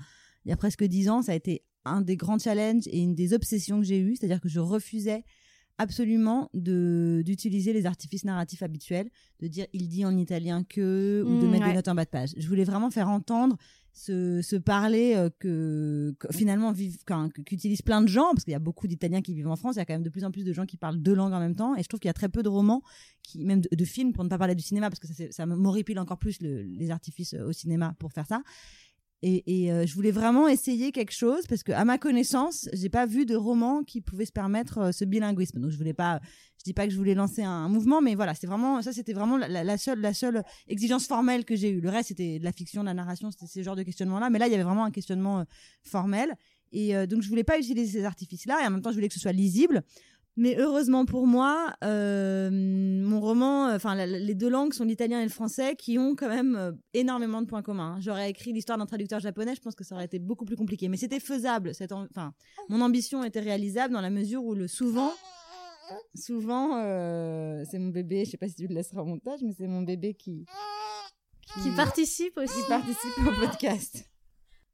il 0.45 0.49
y 0.49 0.51
a 0.51 0.57
presque 0.57 0.83
dix 0.83 1.09
ans, 1.09 1.21
ça 1.21 1.31
a 1.31 1.35
été 1.35 1.63
un 1.85 2.01
des 2.01 2.17
grands 2.17 2.37
challenges 2.37 2.87
et 2.87 2.99
une 2.99 3.15
des 3.15 3.33
obsessions 3.33 3.79
que 3.79 3.85
j'ai 3.85 3.99
eues, 3.99 4.17
c'est-à-dire 4.17 4.41
que 4.41 4.49
je 4.49 4.59
refusais 4.59 5.23
absolument 5.77 6.49
de 6.53 7.23
d'utiliser 7.25 7.73
les 7.73 7.85
artifices 7.85 8.25
narratifs 8.25 8.61
habituels, 8.61 9.09
de 9.39 9.47
dire 9.47 9.65
il 9.73 9.87
dit 9.87 10.05
en 10.05 10.15
italien 10.17 10.63
que 10.63 11.23
ou 11.25 11.41
de 11.41 11.47
mmh, 11.47 11.49
mettre 11.49 11.67
des 11.67 11.73
notes 11.73 11.87
en 11.87 11.95
bas 11.95 12.05
de 12.05 12.09
page. 12.09 12.33
Je 12.37 12.47
voulais 12.47 12.65
vraiment 12.65 12.91
faire 12.91 13.09
entendre 13.09 13.57
ce, 13.93 14.57
parler 14.57 15.15
euh, 15.15 15.29
que, 15.39 16.15
finalement 16.31 16.73
qu'utilisent 17.45 17.81
plein 17.81 18.01
de 18.01 18.07
gens 18.07 18.29
parce 18.31 18.43
qu'il 18.43 18.53
y 18.53 18.55
a 18.55 18.59
beaucoup 18.59 18.87
d'Italiens 18.87 19.21
qui 19.21 19.33
vivent 19.33 19.49
en 19.49 19.55
France 19.55 19.75
il 19.75 19.79
y 19.79 19.81
a 19.81 19.85
quand 19.85 19.93
même 19.93 20.03
de 20.03 20.09
plus 20.09 20.23
en 20.23 20.31
plus 20.31 20.45
de 20.45 20.53
gens 20.53 20.65
qui 20.65 20.77
parlent 20.77 20.97
deux 20.97 21.13
langues 21.13 21.33
en 21.33 21.39
même 21.39 21.55
temps 21.55 21.75
et 21.75 21.83
je 21.83 21.87
trouve 21.87 21.99
qu'il 21.99 22.07
y 22.07 22.11
a 22.11 22.13
très 22.13 22.29
peu 22.29 22.43
de 22.43 22.49
romans 22.49 22.81
qui 23.23 23.43
même 23.43 23.61
de, 23.61 23.85
films 23.85 24.13
pour 24.13 24.23
ne 24.23 24.29
pas 24.29 24.37
parler 24.37 24.55
du 24.55 24.63
cinéma 24.63 24.89
parce 24.89 24.99
que 24.99 25.07
ça, 25.07 25.23
ça 25.29 25.45
m'horripile 25.45 25.99
encore 25.99 26.17
plus 26.17 26.39
les 26.41 26.91
artifices 26.91 27.33
euh, 27.33 27.47
au 27.47 27.51
cinéma 27.51 27.95
pour 27.99 28.11
faire 28.13 28.25
ça 28.25 28.41
Et, 29.23 29.71
euh, 29.71 29.85
je 29.85 29.93
voulais 29.93 30.11
vraiment 30.11 30.47
essayer 30.47 30.91
quelque 30.91 31.11
chose 31.11 31.45
parce 31.47 31.61
que, 31.61 31.71
à 31.71 31.85
ma 31.85 31.99
connaissance, 31.99 32.67
j'ai 32.73 32.89
pas 32.89 33.05
vu 33.05 33.27
de 33.27 33.35
roman 33.35 33.83
qui 33.83 34.01
pouvait 34.01 34.25
se 34.25 34.31
permettre 34.31 34.79
euh, 34.79 34.91
ce 34.91 35.05
bilinguisme. 35.05 35.59
Donc, 35.59 35.69
je 35.69 35.77
voulais 35.77 35.93
pas, 35.93 36.19
je 36.57 36.63
dis 36.63 36.73
pas 36.73 36.87
que 36.87 36.91
je 36.91 36.97
voulais 36.97 37.13
lancer 37.13 37.43
un, 37.43 37.69
mouvement, 37.69 38.01
mais 38.01 38.15
voilà, 38.15 38.33
c'est 38.33 38.47
vraiment, 38.47 38.81
ça, 38.81 38.91
c'était 38.93 39.13
vraiment 39.13 39.37
la, 39.37 39.77
seule, 39.77 39.99
la 40.01 40.15
seule 40.15 40.43
exigence 40.67 41.05
formelle 41.05 41.45
que 41.45 41.55
j'ai 41.55 41.69
eue. 41.69 41.81
Le 41.81 41.89
reste, 41.89 42.07
c'était 42.07 42.39
de 42.39 42.43
la 42.43 42.51
fiction, 42.51 42.81
de 42.81 42.87
la 42.87 42.95
narration, 42.95 43.29
c'était 43.29 43.45
ce 43.45 43.61
genre 43.61 43.75
de 43.75 43.83
questionnement-là. 43.83 44.31
Mais 44.31 44.39
là, 44.39 44.47
il 44.47 44.51
y 44.51 44.55
avait 44.55 44.63
vraiment 44.63 44.85
un 44.85 44.91
questionnement 44.91 45.41
euh, 45.41 45.43
formel. 45.83 46.33
Et 46.73 46.93
donc, 47.05 47.21
je 47.21 47.27
voulais 47.27 47.43
pas 47.43 47.59
utiliser 47.59 47.99
ces 47.99 48.05
artifices-là. 48.05 48.61
Et 48.63 48.65
en 48.65 48.71
même 48.71 48.81
temps, 48.81 48.91
je 48.91 48.95
voulais 48.95 49.09
que 49.09 49.13
ce 49.13 49.19
soit 49.19 49.33
lisible. 49.33 49.83
Mais 50.41 50.55
heureusement 50.57 51.05
pour 51.05 51.27
moi, 51.27 51.71
euh, 51.83 52.49
mon 52.51 53.19
roman, 53.19 53.67
enfin 53.75 53.93
les 54.07 54.33
deux 54.33 54.49
langues 54.49 54.73
sont 54.73 54.85
l'italien 54.85 55.19
et 55.19 55.23
le 55.23 55.29
français, 55.29 55.75
qui 55.75 55.99
ont 55.99 56.15
quand 56.15 56.29
même 56.29 56.55
euh, 56.55 56.71
énormément 56.95 57.43
de 57.43 57.45
points 57.45 57.61
communs. 57.61 57.97
J'aurais 57.99 58.31
écrit 58.31 58.51
l'histoire 58.51 58.79
d'un 58.79 58.87
traducteur 58.87 59.19
japonais, 59.19 59.53
je 59.53 59.61
pense 59.61 59.75
que 59.75 59.83
ça 59.83 59.93
aurait 59.93 60.05
été 60.05 60.17
beaucoup 60.17 60.43
plus 60.43 60.55
compliqué. 60.55 60.89
Mais 60.89 60.97
c'était 60.97 61.19
faisable. 61.19 61.75
Cette 61.75 61.91
enfin, 61.91 62.33
mon 62.69 62.81
ambition 62.81 63.23
était 63.23 63.39
réalisable 63.39 63.93
dans 63.93 64.01
la 64.01 64.09
mesure 64.09 64.43
où 64.43 64.55
le 64.55 64.67
souvent, 64.67 65.11
souvent, 66.15 66.75
euh, 66.77 67.63
c'est 67.69 67.77
mon 67.77 67.89
bébé. 67.89 68.25
Je 68.25 68.31
sais 68.31 68.37
pas 68.37 68.47
si 68.47 68.55
tu 68.55 68.65
le 68.65 68.73
laisseras 68.73 69.03
au 69.03 69.05
montage, 69.05 69.41
mais 69.43 69.53
c'est 69.55 69.67
mon 69.67 69.83
bébé 69.83 70.15
qui 70.15 70.47
qui, 71.53 71.61
qui 71.61 71.75
participe 71.75 72.35
aussi, 72.37 72.63
qui 72.63 72.67
participe 72.67 73.27
au 73.27 73.45
podcast. 73.45 74.10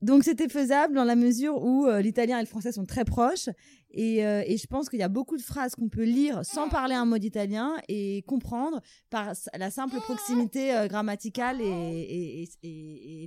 Donc 0.01 0.23
c'était 0.23 0.47
faisable 0.47 0.93
dans 0.93 1.03
la 1.03 1.15
mesure 1.15 1.63
où 1.63 1.87
euh, 1.87 2.01
l'italien 2.01 2.37
et 2.37 2.41
le 2.41 2.47
français 2.47 2.71
sont 2.71 2.85
très 2.85 3.03
proches 3.03 3.49
et, 3.89 4.25
euh, 4.25 4.43
et 4.45 4.57
je 4.57 4.67
pense 4.67 4.89
qu'il 4.89 4.99
y 4.99 5.03
a 5.03 5.07
beaucoup 5.07 5.37
de 5.37 5.41
phrases 5.41 5.73
qu'on 5.73 5.89
peut 5.89 6.03
lire 6.03 6.45
sans 6.45 6.69
parler 6.69 6.93
un 6.93 7.05
mot 7.05 7.17
d'italien 7.17 7.75
et 7.87 8.21
comprendre 8.27 8.79
par 9.09 9.33
la 9.57 9.71
simple 9.71 9.95
proximité 10.01 10.75
euh, 10.75 10.87
grammaticale 10.87 11.61
et, 11.61 12.47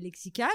lexicale. 0.00 0.48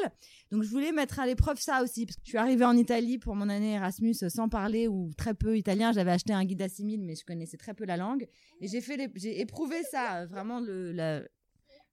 Donc 0.52 0.64
je 0.64 0.70
voulais 0.70 0.94
mettre 0.94 1.20
à 1.20 1.26
l'épreuve 1.26 1.60
ça 1.60 1.84
aussi 1.84 2.06
parce 2.06 2.16
que 2.16 2.22
je 2.24 2.30
suis 2.30 2.38
arrivée 2.38 2.66
en 2.66 2.78
Italie 2.78 3.18
pour 3.18 3.36
mon 3.36 3.50
année 3.50 3.74
Erasmus 3.74 4.16
sans 4.30 4.48
parler 4.48 4.88
ou 4.88 5.12
très 5.18 5.34
peu 5.34 5.58
italien. 5.58 5.92
J'avais 5.92 6.12
acheté 6.12 6.32
un 6.32 6.46
guide 6.46 6.62
assimile 6.62 7.04
mais 7.04 7.16
je 7.16 7.26
connaissais 7.26 7.58
très 7.58 7.74
peu 7.74 7.86
la 7.86 7.98
langue 7.98 8.28
et 8.62 8.68
j'ai 8.68 8.82
j'ai 9.16 9.42
éprouvé 9.42 9.84
ça 9.92 10.26
vraiment 10.28 10.62
le, 10.62 11.28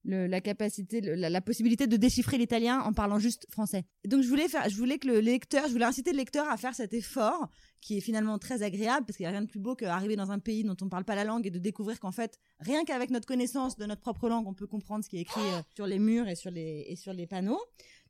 la 0.04 0.40
capacité, 0.40 1.00
la, 1.00 1.40
possibilité 1.40 1.86
de 1.86 1.96
déchiffrer 1.96 2.38
l'italien 2.38 2.80
en 2.80 2.92
parlant 2.92 3.18
juste 3.18 3.46
français. 3.50 3.84
Donc 4.06 4.22
je 4.22 4.28
voulais 4.28 4.48
faire, 4.48 4.68
je 4.68 4.76
voulais 4.76 4.98
que 4.98 5.06
le 5.06 5.20
lecteur, 5.20 5.66
je 5.68 5.72
voulais 5.72 5.84
inciter 5.84 6.10
le 6.10 6.16
lecteur 6.16 6.48
à 6.48 6.56
faire 6.56 6.74
cet 6.74 6.92
effort 6.92 7.48
qui 7.80 7.98
est 7.98 8.00
finalement 8.00 8.38
très 8.38 8.62
agréable 8.62 9.06
parce 9.06 9.16
qu'il 9.16 9.24
n'y 9.24 9.28
a 9.28 9.32
rien 9.32 9.42
de 9.42 9.48
plus 9.48 9.58
beau 9.58 9.74
qu'arriver 9.74 10.16
dans 10.16 10.30
un 10.30 10.38
pays 10.38 10.64
dont 10.64 10.76
on 10.80 10.84
ne 10.86 10.90
parle 10.90 11.04
pas 11.04 11.16
la 11.16 11.24
langue 11.24 11.46
et 11.46 11.50
de 11.50 11.58
découvrir 11.58 11.98
qu'en 12.00 12.12
fait, 12.12 12.38
rien 12.60 12.84
qu'avec 12.84 13.10
notre 13.10 13.26
connaissance 13.26 13.76
de 13.76 13.86
notre 13.86 14.00
propre 14.00 14.28
langue, 14.28 14.46
on 14.46 14.54
peut 14.54 14.68
comprendre 14.68 15.04
ce 15.04 15.08
qui 15.08 15.18
est 15.18 15.22
écrit 15.22 15.40
euh, 15.40 15.62
sur 15.74 15.86
les 15.86 15.98
murs 15.98 16.28
et 16.28 16.36
sur 16.36 16.50
les, 16.50 16.84
et 16.88 16.96
sur 16.96 17.12
les 17.12 17.26
panneaux. 17.26 17.60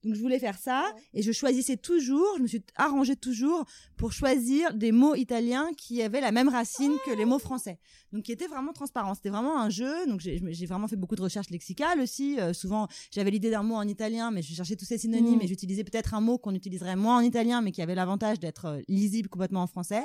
Donc 0.05 0.15
je 0.15 0.21
voulais 0.21 0.39
faire 0.39 0.59
ça 0.59 0.93
et 1.15 1.23
je 1.23 1.33
choisissais 1.33 1.77
toujours, 1.77 2.37
je 2.37 2.43
me 2.43 2.47
suis 2.47 2.65
arrangée 2.77 3.17
toujours 3.17 3.65
pour 3.97 4.13
choisir 4.13 4.75
des 4.75 4.93
mots 4.93 5.15
italiens 5.15 5.71
qui 5.77 6.03
avaient 6.03 6.21
la 6.21 6.33
même 6.33 6.49
racine 6.49 6.93
que 7.07 7.13
les 7.13 7.25
mots 7.25 7.39
français. 7.39 7.79
Donc 8.13 8.25
qui 8.25 8.33
étaient 8.33 8.49
vraiment 8.49 8.73
transparents. 8.73 9.15
C'était 9.15 9.31
vraiment 9.31 9.61
un 9.61 9.71
jeu. 9.71 10.07
Donc 10.07 10.21
j'ai 10.21 10.67
vraiment 10.67 10.89
fait 10.89 10.97
beaucoup 10.97 11.17
de 11.17 11.23
recherches 11.23 11.51
lexicales 11.51 12.01
aussi. 12.01 12.39
Euh, 12.41 12.53
souvent 12.53 12.89
j'avais 13.11 13.31
l'idée 13.31 13.51
d'un 13.51 13.63
mot 13.63 13.77
en 13.77 13.87
italien, 13.87 14.31
mais 14.31 14.43
je 14.43 14.55
cherchais 14.55 14.77
tous 14.77 14.85
ces 14.85 14.99
synonymes 14.99 15.39
mmh. 15.39 15.43
et 15.43 15.47
j'utilisais 15.47 15.85
peut-être 15.85 16.15
un 16.15 16.21
mot 16.21 16.39
qu'on 16.39 16.55
utiliserait 16.55 16.97
moins 16.97 17.19
en 17.19 17.21
italien, 17.21 17.61
mais 17.63 17.73
qui 17.73 17.83
avait 17.83 17.95
l'avantage 17.95 18.41
d'être 18.41 18.67
euh, 18.67 18.81
lisible 18.89 19.29
complètement 19.29 19.63
en 19.63 19.67
français. 19.67 20.03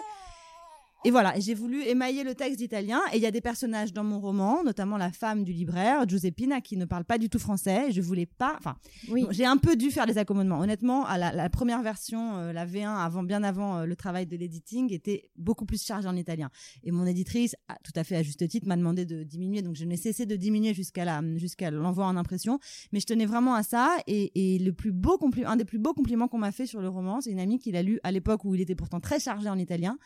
Et 1.07 1.09
voilà, 1.09 1.39
j'ai 1.39 1.53
voulu 1.53 1.83
émailler 1.83 2.25
le 2.25 2.35
texte 2.35 2.57
d'italien. 2.57 2.99
Et 3.13 3.15
il 3.15 3.21
y 3.21 3.25
a 3.25 3.31
des 3.31 3.39
personnages 3.39 3.93
dans 3.93 4.03
mon 4.03 4.19
roman, 4.19 4.61
notamment 4.65 4.97
la 4.97 5.09
femme 5.09 5.45
du 5.45 5.53
libraire, 5.53 6.05
Giuseppina, 6.05 6.59
qui 6.59 6.75
ne 6.75 6.83
parle 6.83 7.05
pas 7.05 7.17
du 7.17 7.29
tout 7.29 7.39
français. 7.39 7.93
Je 7.93 8.01
voulais 8.01 8.25
pas. 8.25 8.57
Enfin, 8.57 8.75
oui. 9.07 9.23
bon, 9.23 9.29
j'ai 9.31 9.45
un 9.45 9.55
peu 9.55 9.77
dû 9.77 9.89
faire 9.89 10.05
des 10.05 10.17
accommodements. 10.17 10.59
Honnêtement, 10.59 11.05
à 11.05 11.17
la, 11.17 11.31
la 11.31 11.49
première 11.49 11.81
version, 11.81 12.35
euh, 12.39 12.51
la 12.51 12.65
V1, 12.65 12.89
avant, 12.89 13.23
bien 13.23 13.41
avant 13.43 13.77
euh, 13.77 13.85
le 13.85 13.95
travail 13.95 14.25
de 14.25 14.35
l'editing, 14.35 14.91
était 14.91 15.29
beaucoup 15.37 15.65
plus 15.65 15.81
chargée 15.81 16.09
en 16.09 16.15
italien. 16.17 16.49
Et 16.83 16.91
mon 16.91 17.05
éditrice, 17.05 17.55
tout 17.85 17.93
à 17.95 18.03
fait 18.03 18.17
à 18.17 18.21
juste 18.21 18.45
titre, 18.45 18.67
m'a 18.67 18.75
demandé 18.75 19.05
de 19.05 19.23
diminuer. 19.23 19.61
Donc 19.61 19.77
je 19.77 19.85
n'ai 19.85 19.95
cessé 19.95 20.25
de 20.25 20.35
diminuer 20.35 20.73
jusqu'à 20.73 21.71
l'envoi 21.71 22.05
en 22.05 22.17
impression. 22.17 22.59
Mais 22.91 22.99
je 22.99 23.05
tenais 23.05 23.25
vraiment 23.25 23.55
à 23.55 23.63
ça. 23.63 23.95
Et, 24.07 24.55
et 24.55 24.59
le 24.59 24.73
plus 24.73 24.91
beau 24.91 25.17
compliment, 25.17 25.51
un 25.51 25.55
des 25.55 25.63
plus 25.63 25.79
beaux 25.79 25.93
compliments 25.93 26.27
qu'on 26.27 26.39
m'a 26.39 26.51
fait 26.51 26.65
sur 26.65 26.81
le 26.81 26.89
roman, 26.89 27.21
c'est 27.21 27.31
une 27.31 27.39
amie 27.39 27.59
qui 27.59 27.71
l'a 27.71 27.81
lu 27.81 28.01
à 28.03 28.11
l'époque 28.11 28.43
où 28.43 28.55
il 28.55 28.59
était 28.59 28.75
pourtant 28.75 28.99
très 28.99 29.21
chargé 29.21 29.47
en 29.47 29.57
italien 29.57 29.97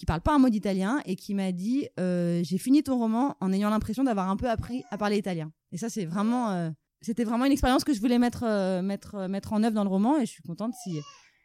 qui 0.00 0.06
parle 0.06 0.22
pas 0.22 0.32
un 0.32 0.38
mot 0.38 0.48
d'italien 0.48 1.02
et 1.04 1.14
qui 1.14 1.34
m'a 1.34 1.52
dit 1.52 1.86
euh, 2.00 2.40
j'ai 2.42 2.56
fini 2.56 2.82
ton 2.82 2.98
roman 2.98 3.36
en 3.42 3.52
ayant 3.52 3.68
l'impression 3.68 4.02
d'avoir 4.02 4.30
un 4.30 4.36
peu 4.38 4.48
appris 4.48 4.82
à 4.90 4.96
parler 4.96 5.18
italien. 5.18 5.52
Et 5.72 5.76
ça 5.76 5.90
c'est 5.90 6.06
vraiment 6.06 6.52
euh, 6.52 6.70
c'était 7.02 7.22
vraiment 7.22 7.44
une 7.44 7.52
expérience 7.52 7.84
que 7.84 7.92
je 7.92 8.00
voulais 8.00 8.18
mettre 8.18 8.44
euh, 8.44 8.80
mettre 8.80 9.28
mettre 9.28 9.52
en 9.52 9.62
œuvre 9.62 9.74
dans 9.74 9.84
le 9.84 9.90
roman 9.90 10.18
et 10.18 10.24
je 10.24 10.30
suis 10.30 10.42
contente 10.42 10.72
si 10.82 10.98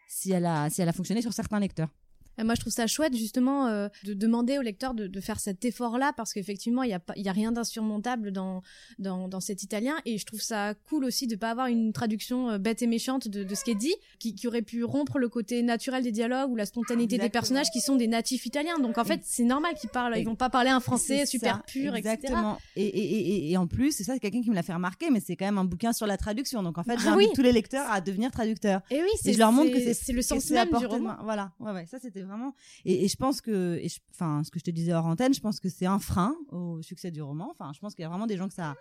si 0.07 0.31
elle 0.31 0.45
a 0.45 0.69
si 0.69 0.81
elle 0.81 0.87
a 0.87 0.93
fonctionné 0.93 1.21
sur 1.21 1.33
certains 1.33 1.59
lecteurs. 1.59 1.89
Et 2.37 2.43
moi, 2.43 2.55
je 2.55 2.61
trouve 2.61 2.73
ça 2.73 2.87
chouette 2.87 3.15
justement 3.15 3.67
euh, 3.67 3.87
de 4.03 4.13
demander 4.13 4.57
au 4.57 4.61
lecteur 4.61 4.93
de, 4.93 5.07
de 5.07 5.19
faire 5.21 5.39
cet 5.39 5.65
effort-là 5.65 6.13
parce 6.15 6.33
qu'effectivement, 6.33 6.83
il 6.83 6.89
y 6.89 6.93
a 6.93 6.99
pas, 6.99 7.13
il 7.15 7.23
y 7.25 7.29
a 7.29 7.31
rien 7.31 7.51
d'insurmontable 7.51 8.31
dans, 8.31 8.61
dans 8.99 9.27
dans 9.27 9.39
cet 9.39 9.63
italien 9.63 9.95
et 10.05 10.17
je 10.17 10.25
trouve 10.25 10.41
ça 10.41 10.73
cool 10.89 11.05
aussi 11.05 11.27
de 11.27 11.35
pas 11.35 11.51
avoir 11.51 11.67
une 11.67 11.93
traduction 11.93 12.49
euh, 12.49 12.57
bête 12.57 12.81
et 12.81 12.87
méchante 12.87 13.27
de, 13.27 13.43
de 13.43 13.55
ce 13.55 13.63
qui 13.63 13.71
est 13.71 13.75
dit, 13.75 13.95
qui, 14.19 14.35
qui 14.35 14.47
aurait 14.47 14.61
pu 14.61 14.83
rompre 14.83 15.19
le 15.19 15.29
côté 15.29 15.61
naturel 15.63 16.03
des 16.03 16.11
dialogues 16.11 16.51
ou 16.51 16.55
la 16.55 16.65
spontanéité 16.65 17.15
Exactement. 17.15 17.27
des 17.27 17.31
personnages 17.31 17.71
qui 17.71 17.81
sont 17.81 17.95
des 17.95 18.07
natifs 18.07 18.45
italiens. 18.45 18.77
Donc 18.79 18.97
en 18.97 19.05
fait, 19.05 19.21
c'est 19.23 19.43
normal 19.43 19.75
qu'ils 19.75 19.89
parlent, 19.89 20.17
ils 20.17 20.25
vont 20.25 20.35
pas 20.35 20.49
parler 20.49 20.69
un 20.69 20.79
français 20.79 21.25
super 21.25 21.57
ça. 21.57 21.63
pur, 21.67 21.95
Exactement. 21.95 22.57
etc. 22.75 22.75
Et, 22.75 22.85
et, 22.85 23.45
et, 23.47 23.51
et 23.51 23.57
en 23.57 23.67
plus, 23.67 23.91
c'est 23.91 24.03
ça, 24.03 24.13
c'est 24.13 24.19
quelqu'un 24.19 24.41
qui 24.41 24.49
me 24.49 24.55
l'a 24.55 24.63
fait 24.63 24.73
remarquer, 24.73 25.09
mais 25.09 25.19
c'est 25.19 25.35
quand 25.35 25.45
même 25.45 25.57
un 25.57 25.65
bouquin 25.65 25.93
sur 25.93 26.07
la 26.07 26.17
traduction. 26.17 26.63
Donc 26.63 26.77
en 26.77 26.83
fait, 26.83 26.99
j'invite 26.99 27.07
ah, 27.07 27.15
oui. 27.17 27.27
tous 27.35 27.41
les 27.41 27.51
lecteurs 27.51 27.89
à 27.89 28.01
devenir 28.01 28.31
traducteurs. 28.31 28.81
Et 28.91 29.01
oui, 29.01 29.09
c'est 29.21 29.33
je 29.33 29.39
leur 29.39 29.51
montre 29.51 29.71
que 29.71 29.93
c'est 29.93 30.13
le 30.13 30.21
sens 30.21 30.49
même 30.49 30.69
du 30.77 30.85
roman. 30.85 31.15
Voilà, 31.23 31.51
ouais, 31.59 31.71
ouais, 31.71 31.85
ça 31.85 31.99
c'était 31.99 32.23
vraiment. 32.25 32.53
Et, 32.83 33.05
et 33.05 33.07
je 33.07 33.15
pense 33.15 33.41
que, 33.41 33.81
enfin, 34.11 34.43
ce 34.43 34.51
que 34.51 34.59
je 34.59 34.65
te 34.65 34.71
disais 34.71 34.93
hors 34.93 35.05
antenne, 35.05 35.33
je 35.33 35.41
pense 35.41 35.59
que 35.59 35.69
c'est 35.69 35.85
un 35.85 35.99
frein 35.99 36.35
au 36.51 36.81
succès 36.81 37.11
du 37.11 37.21
roman. 37.21 37.49
Enfin, 37.51 37.71
je 37.73 37.79
pense 37.79 37.95
qu'il 37.95 38.03
y 38.03 38.05
a 38.05 38.09
vraiment 38.09 38.27
des 38.27 38.37
gens 38.37 38.47
que 38.47 38.53
ça. 38.53 38.75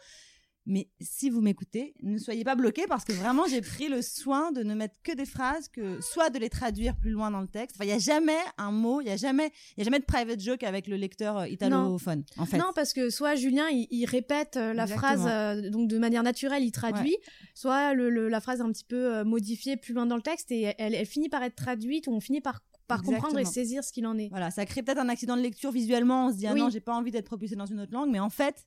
Mais 0.67 0.89
si 0.99 1.29
vous 1.29 1.43
m'écoutez, 1.43 1.95
ne 2.03 2.17
soyez 2.17 2.43
pas 2.43 2.55
bloqués 2.55 2.87
parce 2.89 3.05
que 3.05 3.13
vraiment 3.13 3.45
j'ai 3.47 3.61
pris 3.61 3.89
le 3.89 4.01
soin 4.01 4.51
de 4.51 4.63
ne 4.63 4.75
mettre 4.75 4.95
que 5.03 5.13
des 5.15 5.27
phrases, 5.27 5.69
que 5.69 6.01
soit 6.01 6.31
de 6.31 6.39
les 6.39 6.49
traduire 6.49 6.97
plus 6.97 7.11
loin 7.11 7.31
dans 7.31 7.43
le 7.43 7.49
texte. 7.49 7.77
Enfin, 7.77 7.85
il 7.85 7.91
y 7.91 7.93
a 7.93 7.99
jamais 7.99 8.39
un 8.57 8.73
mot, 8.73 9.03
il 9.03 9.09
y 9.09 9.11
a 9.11 9.17
jamais, 9.17 9.53
il 9.77 9.81
y 9.81 9.83
a 9.83 9.85
jamais 9.85 9.99
de 9.99 10.07
private 10.07 10.41
joke 10.41 10.63
avec 10.63 10.87
le 10.87 10.97
lecteur 10.97 11.37
euh, 11.37 11.49
italophone. 11.49 12.25
Non. 12.39 12.43
En 12.43 12.47
fait. 12.47 12.57
Non, 12.57 12.73
parce 12.75 12.95
que 12.95 13.11
soit 13.11 13.35
Julien 13.35 13.69
il, 13.69 13.87
il 13.91 14.07
répète 14.07 14.57
euh, 14.57 14.73
la 14.73 14.85
Exactement. 14.85 15.23
phrase 15.23 15.27
euh, 15.27 15.69
donc 15.69 15.87
de 15.87 15.99
manière 15.99 16.23
naturelle, 16.23 16.65
il 16.65 16.73
traduit, 16.73 17.11
ouais. 17.11 17.33
soit 17.55 17.93
le, 17.93 18.09
le, 18.09 18.31
la 18.31 18.41
phrase 18.41 18.63
un 18.63 18.73
petit 18.73 18.87
peu 18.87 19.17
euh, 19.17 19.25
modifiée 19.25 19.77
plus 19.77 19.93
loin 19.93 20.07
dans 20.07 20.17
le 20.17 20.23
texte 20.23 20.51
et 20.51 20.73
elle, 20.79 20.95
elle 20.95 21.05
finit 21.05 21.29
par 21.29 21.43
être 21.43 21.57
traduite 21.57 22.07
ou 22.07 22.13
on 22.13 22.21
finit 22.21 22.41
par 22.41 22.63
par 22.87 23.01
Exactement. 23.01 23.20
comprendre 23.20 23.38
et 23.38 23.44
saisir 23.44 23.83
ce 23.85 23.92
qu'il 23.92 24.07
en 24.07 24.18
est. 24.18 24.29
Voilà, 24.29 24.51
ça 24.51 24.66
crée 24.66 24.83
peut-être 24.83 24.99
un 24.99 25.09
accident 25.09 25.37
de 25.37 25.42
lecture 25.42 25.70
visuellement, 25.70 26.27
on 26.27 26.33
se 26.33 26.37
dit 26.37 26.47
ah 26.47 26.53
oui. 26.53 26.61
non, 26.61 26.70
j'ai 26.70 26.81
pas 26.81 26.94
envie 26.94 27.11
d'être 27.11 27.27
propulsé 27.27 27.57
dans 27.57 27.66
une 27.66 27.81
autre 27.81 27.92
langue, 27.92 28.11
mais 28.11 28.20
en 28.20 28.31
fait, 28.31 28.66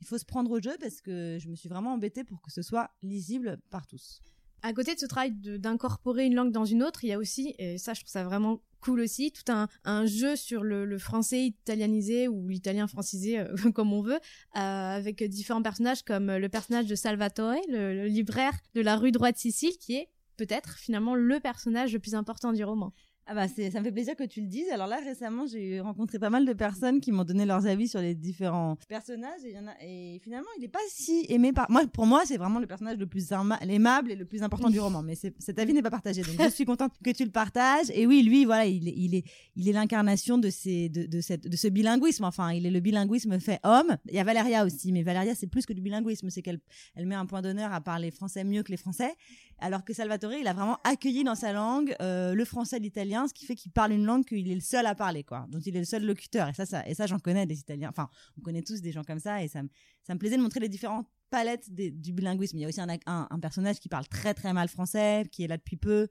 il 0.00 0.06
faut 0.06 0.18
se 0.18 0.24
prendre 0.24 0.50
au 0.50 0.60
jeu 0.60 0.76
parce 0.80 1.00
que 1.00 1.38
je 1.40 1.48
me 1.48 1.56
suis 1.56 1.68
vraiment 1.68 1.94
embêtée 1.94 2.24
pour 2.24 2.42
que 2.42 2.52
ce 2.52 2.62
soit 2.62 2.90
lisible 3.02 3.58
par 3.70 3.86
tous. 3.86 4.20
À 4.62 4.72
côté 4.72 4.94
de 4.94 4.98
ce 4.98 5.06
travail 5.06 5.32
d'incorporer 5.32 6.24
une 6.24 6.34
langue 6.34 6.52
dans 6.52 6.64
une 6.64 6.82
autre, 6.82 7.04
il 7.04 7.08
y 7.08 7.12
a 7.12 7.18
aussi, 7.18 7.54
et 7.58 7.76
ça 7.76 7.92
je 7.92 8.00
trouve 8.00 8.10
ça 8.10 8.24
vraiment 8.24 8.60
cool 8.80 9.00
aussi, 9.00 9.32
tout 9.32 9.50
un, 9.50 9.68
un 9.84 10.06
jeu 10.06 10.36
sur 10.36 10.62
le, 10.62 10.84
le, 10.84 10.98
français 10.98 11.44
italianisé 11.44 12.28
ou 12.28 12.48
l'italien 12.48 12.86
francisé 12.86 13.38
euh, 13.38 13.54
comme 13.74 13.92
on 13.92 14.02
veut, 14.02 14.16
euh, 14.16 14.58
avec 14.58 15.22
différents 15.24 15.62
personnages 15.62 16.02
comme 16.02 16.30
le 16.30 16.48
personnage 16.48 16.86
de 16.86 16.94
Salvatore, 16.94 17.56
le, 17.68 17.94
le 17.94 18.06
libraire 18.06 18.52
de 18.74 18.80
la 18.80 18.96
rue 18.96 19.12
droite 19.12 19.36
Sicile, 19.36 19.76
qui 19.78 19.96
est 19.96 20.08
peut-être 20.36 20.76
finalement 20.78 21.14
le 21.14 21.40
personnage 21.40 21.92
le 21.92 21.98
plus 21.98 22.14
important 22.14 22.52
du 22.52 22.64
roman. 22.64 22.92
Ah 23.26 23.34
bah 23.34 23.48
c'est, 23.48 23.70
ça 23.70 23.80
me 23.80 23.84
fait 23.84 23.92
plaisir 23.92 24.16
que 24.16 24.24
tu 24.24 24.42
le 24.42 24.46
dises. 24.46 24.68
Alors 24.70 24.86
là 24.86 24.98
récemment 25.02 25.46
j'ai 25.46 25.80
rencontré 25.80 26.18
pas 26.18 26.28
mal 26.28 26.44
de 26.44 26.52
personnes 26.52 27.00
qui 27.00 27.10
m'ont 27.10 27.24
donné 27.24 27.46
leurs 27.46 27.66
avis 27.66 27.88
sur 27.88 28.00
les 28.00 28.14
différents 28.14 28.76
personnages 28.86 29.42
et, 29.44 29.52
y 29.52 29.58
en 29.58 29.66
a, 29.66 29.72
et 29.82 30.20
finalement 30.22 30.48
il 30.58 30.60
n'est 30.60 30.68
pas 30.68 30.78
si 30.88 31.24
aimé 31.30 31.52
par 31.52 31.70
moi. 31.70 31.86
Pour 31.86 32.06
moi 32.06 32.22
c'est 32.26 32.36
vraiment 32.36 32.60
le 32.60 32.66
personnage 32.66 32.98
le 32.98 33.06
plus 33.06 33.32
aimable 33.68 34.12
et 34.12 34.16
le 34.16 34.26
plus 34.26 34.42
important 34.42 34.68
du 34.68 34.78
roman. 34.78 35.02
Mais 35.02 35.14
cet 35.14 35.58
avis 35.58 35.72
n'est 35.72 35.82
pas 35.82 35.90
partagé 35.90 36.22
donc 36.22 36.36
je 36.38 36.50
suis 36.50 36.66
contente 36.66 36.92
que 37.02 37.10
tu 37.10 37.24
le 37.24 37.30
partages. 37.30 37.90
Et 37.94 38.06
oui 38.06 38.22
lui 38.22 38.44
voilà 38.44 38.66
il 38.66 38.88
est 38.88 38.94
il 38.94 39.14
est 39.14 39.24
il 39.56 39.68
est 39.68 39.72
l'incarnation 39.72 40.36
de 40.36 40.50
ces 40.50 40.90
de, 40.90 41.06
de 41.06 41.20
cette 41.22 41.48
de 41.48 41.56
ce 41.56 41.68
bilinguisme. 41.68 42.24
Enfin 42.24 42.52
il 42.52 42.66
est 42.66 42.70
le 42.70 42.80
bilinguisme 42.80 43.40
fait 43.40 43.58
homme. 43.64 43.96
Il 44.06 44.14
y 44.14 44.18
a 44.18 44.24
Valeria 44.24 44.66
aussi 44.66 44.92
mais 44.92 45.02
Valeria 45.02 45.34
c'est 45.34 45.46
plus 45.46 45.64
que 45.64 45.72
du 45.72 45.80
bilinguisme 45.80 46.28
c'est 46.28 46.42
qu'elle 46.42 46.60
elle 46.94 47.06
met 47.06 47.14
un 47.14 47.26
point 47.26 47.40
d'honneur 47.40 47.72
à 47.72 47.80
parler 47.80 48.10
français 48.10 48.44
mieux 48.44 48.62
que 48.62 48.70
les 48.70 48.76
Français 48.76 49.14
alors 49.64 49.82
que 49.82 49.94
Salvatore 49.94 50.34
il 50.34 50.46
a 50.46 50.52
vraiment 50.52 50.78
accueilli 50.84 51.24
dans 51.24 51.34
sa 51.34 51.54
langue 51.54 51.96
euh, 52.02 52.34
le 52.34 52.44
français 52.44 52.78
l'italien 52.78 53.24
italien, 53.24 53.28
ce 53.28 53.32
qui 53.32 53.46
fait 53.46 53.54
qu'il 53.54 53.72
parle 53.72 53.92
une 53.92 54.04
langue 54.04 54.24
qu'il 54.24 54.50
est 54.50 54.54
le 54.54 54.60
seul 54.60 54.84
à 54.84 54.94
parler, 54.94 55.24
quoi. 55.24 55.46
Donc 55.48 55.64
il 55.64 55.74
est 55.74 55.78
le 55.78 55.86
seul 55.86 56.04
locuteur. 56.04 56.48
Et 56.48 56.52
ça, 56.52 56.66
ça, 56.66 56.86
et 56.86 56.92
ça, 56.92 57.06
j'en 57.06 57.18
connais 57.18 57.46
des 57.46 57.58
Italiens. 57.58 57.88
Enfin, 57.88 58.10
on 58.38 58.42
connaît 58.42 58.60
tous 58.60 58.82
des 58.82 58.92
gens 58.92 59.02
comme 59.04 59.18
ça, 59.18 59.42
et 59.42 59.48
ça 59.48 59.62
me, 59.62 59.68
ça 60.02 60.12
me 60.12 60.18
plaisait 60.18 60.36
de 60.36 60.42
montrer 60.42 60.60
les 60.60 60.68
différentes 60.68 61.08
palettes 61.30 61.72
des, 61.72 61.90
du 61.90 62.12
bilinguisme. 62.12 62.58
Il 62.58 62.60
y 62.60 62.64
a 62.66 62.68
aussi 62.68 62.80
un, 62.80 63.40
personnage 63.40 63.80
qui 63.80 63.88
parle 63.88 64.06
très 64.06 64.34
très 64.34 64.52
mal 64.52 64.68
français, 64.68 65.24
qui 65.32 65.44
est 65.44 65.48
là 65.48 65.56
depuis 65.56 65.76
peu. 65.76 66.08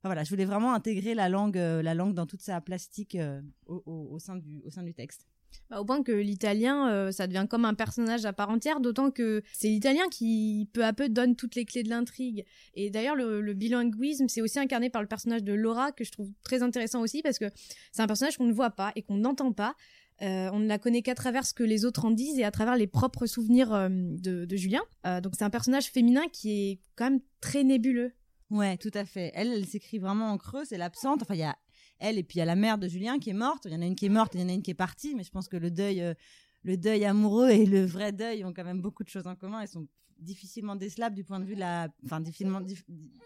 Enfin, 0.00 0.08
voilà, 0.08 0.24
je 0.24 0.30
voulais 0.30 0.44
vraiment 0.44 0.74
intégrer 0.74 1.14
la 1.14 1.28
langue, 1.28 1.58
euh, 1.58 1.82
la 1.82 1.94
langue 1.94 2.12
dans 2.12 2.26
toute 2.26 2.42
sa 2.42 2.60
plastique 2.60 3.14
euh, 3.14 3.40
au, 3.66 4.18
sein 4.18 4.34
du, 4.34 4.62
au 4.64 4.70
sein 4.70 4.82
du 4.82 4.94
texte. 4.94 5.28
Bah, 5.70 5.80
au 5.80 5.84
point 5.84 6.02
que 6.02 6.12
l'italien, 6.12 6.90
euh, 6.90 7.10
ça 7.10 7.26
devient 7.26 7.46
comme 7.48 7.64
un 7.64 7.74
personnage 7.74 8.24
à 8.24 8.32
part 8.32 8.50
entière, 8.50 8.80
d'autant 8.80 9.10
que 9.10 9.42
c'est 9.52 9.68
l'italien 9.68 10.08
qui 10.10 10.68
peu 10.72 10.84
à 10.84 10.92
peu 10.92 11.08
donne 11.08 11.34
toutes 11.34 11.54
les 11.54 11.64
clés 11.64 11.82
de 11.82 11.88
l'intrigue. 11.88 12.44
Et 12.74 12.90
d'ailleurs, 12.90 13.16
le, 13.16 13.54
bilinguisme, 13.54 14.28
c'est 14.28 14.42
aussi 14.42 14.58
incarné 14.58 14.90
par 14.90 15.02
le 15.02 15.08
personnage 15.08 15.42
de 15.42 15.52
Laura, 15.52 15.92
que 15.92 16.04
je 16.04 16.12
trouve 16.12 16.30
très 16.44 16.62
intéressant 16.62 17.00
aussi, 17.00 17.22
parce 17.22 17.38
que 17.38 17.46
c'est 17.92 18.02
un 18.02 18.06
personnage 18.06 18.36
qu'on 18.36 18.46
ne 18.46 18.52
voit 18.52 18.70
pas 18.70 18.92
et 18.96 19.02
qu'on 19.02 19.16
n'entend 19.16 19.52
pas. 19.52 19.74
Euh, 20.22 20.48
on 20.52 20.60
ne 20.60 20.66
la 20.66 20.78
connaît 20.78 21.02
qu'à 21.02 21.14
travers 21.14 21.44
ce 21.44 21.52
que 21.52 21.62
les 21.62 21.84
autres 21.84 22.06
en 22.06 22.10
disent 22.10 22.38
et 22.38 22.44
à 22.44 22.50
travers 22.50 22.76
les 22.76 22.86
propres 22.86 23.26
souvenirs 23.26 23.74
euh, 23.74 23.88
de, 23.90 24.56
Julien. 24.56 24.80
donc 25.22 25.34
c'est 25.36 25.44
un 25.44 25.50
personnage 25.50 25.90
féminin 25.90 26.22
qui 26.32 26.70
est 26.70 26.80
quand 26.94 27.10
même 27.10 27.20
très 27.40 27.64
nébuleux. 27.64 28.12
Ouais, 28.50 28.76
tout 28.78 28.92
à 28.94 29.04
fait. 29.04 29.32
Elle, 29.34 29.52
elle 29.52 29.66
s'écrit 29.66 29.98
vraiment 29.98 30.30
en 30.30 30.38
creux, 30.38 30.64
c'est 30.64 30.78
l'absente. 30.78 31.20
Enfin, 31.22 31.34
il 31.34 31.40
y 31.40 31.42
a 31.42 31.56
elle 31.98 32.18
et 32.18 32.22
puis 32.22 32.36
il 32.36 32.38
y 32.40 32.42
a 32.42 32.46
la 32.46 32.56
mère 32.56 32.78
de 32.78 32.88
Julien 32.88 33.18
qui 33.18 33.30
est 33.30 33.34
morte. 33.34 33.66
Il 33.66 33.72
y 33.72 33.76
en 33.76 33.82
a 33.82 33.86
une 33.86 33.96
qui 33.96 34.06
est 34.06 34.10
morte 34.10 34.34
il 34.34 34.40
y 34.40 34.44
en 34.44 34.48
a 34.48 34.52
une 34.52 34.62
qui 34.62 34.70
est 34.70 34.74
partie. 34.74 35.14
Mais 35.14 35.24
je 35.24 35.30
pense 35.30 35.48
que 35.48 35.56
le 35.56 35.70
deuil, 35.70 36.02
euh, 36.02 36.14
le 36.62 36.76
deuil 36.76 37.04
amoureux 37.04 37.50
et 37.50 37.66
le 37.66 37.84
vrai 37.84 38.12
deuil 38.12 38.44
ont 38.44 38.52
quand 38.52 38.64
même 38.64 38.80
beaucoup 38.80 39.04
de 39.04 39.08
choses 39.08 39.26
en 39.26 39.34
commun. 39.34 39.62
Ils 39.62 39.68
sont 39.68 39.86
difficilement 40.18 40.76
décelables 40.76 41.14
du 41.14 41.24
point 41.24 41.40
de 41.40 41.44
vue 41.44 41.54
de 41.54 41.60
la, 41.60 41.88
enfin 42.04 42.20
difficilement 42.20 42.60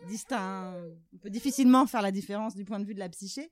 distinct. 0.08 0.74
On 1.14 1.18
peut 1.18 1.30
difficilement 1.30 1.86
faire 1.86 2.02
la 2.02 2.10
différence 2.10 2.54
du 2.54 2.64
point 2.64 2.80
de 2.80 2.84
vue 2.84 2.94
de 2.94 2.98
la 2.98 3.08
psyché. 3.08 3.50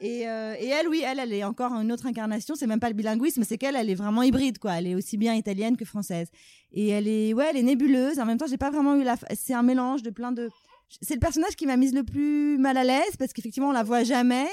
Et, 0.00 0.28
euh, 0.28 0.54
et, 0.58 0.66
elle, 0.66 0.88
oui, 0.88 1.02
elle, 1.04 1.18
elle 1.18 1.32
est 1.32 1.44
encore 1.44 1.72
une 1.72 1.90
autre 1.90 2.06
incarnation. 2.06 2.54
C'est 2.54 2.66
même 2.66 2.80
pas 2.80 2.88
le 2.88 2.94
bilinguisme, 2.94 3.44
c'est 3.44 3.56
qu'elle, 3.56 3.76
elle 3.76 3.88
est 3.88 3.94
vraiment 3.94 4.22
hybride, 4.22 4.58
quoi. 4.58 4.72
Elle 4.74 4.88
est 4.88 4.94
aussi 4.94 5.16
bien 5.16 5.34
italienne 5.34 5.76
que 5.76 5.86
française. 5.86 6.28
Et 6.70 6.88
elle 6.88 7.08
est, 7.08 7.32
ouais, 7.32 7.46
elle 7.48 7.56
est 7.56 7.62
nébuleuse. 7.62 8.18
En 8.18 8.26
même 8.26 8.36
temps, 8.36 8.46
j'ai 8.46 8.58
pas 8.58 8.70
vraiment 8.70 8.94
eu 8.96 9.04
la. 9.04 9.16
C'est 9.34 9.54
un 9.54 9.62
mélange 9.62 10.02
de 10.02 10.10
plein 10.10 10.32
de 10.32 10.50
c'est 10.88 11.14
le 11.14 11.20
personnage 11.20 11.56
qui 11.56 11.66
m'a 11.66 11.76
mise 11.76 11.94
le 11.94 12.04
plus 12.04 12.58
mal 12.58 12.76
à 12.76 12.84
l'aise 12.84 13.16
parce 13.18 13.32
qu'effectivement 13.32 13.68
on 13.68 13.72
la 13.72 13.82
voit 13.82 14.04
jamais. 14.04 14.46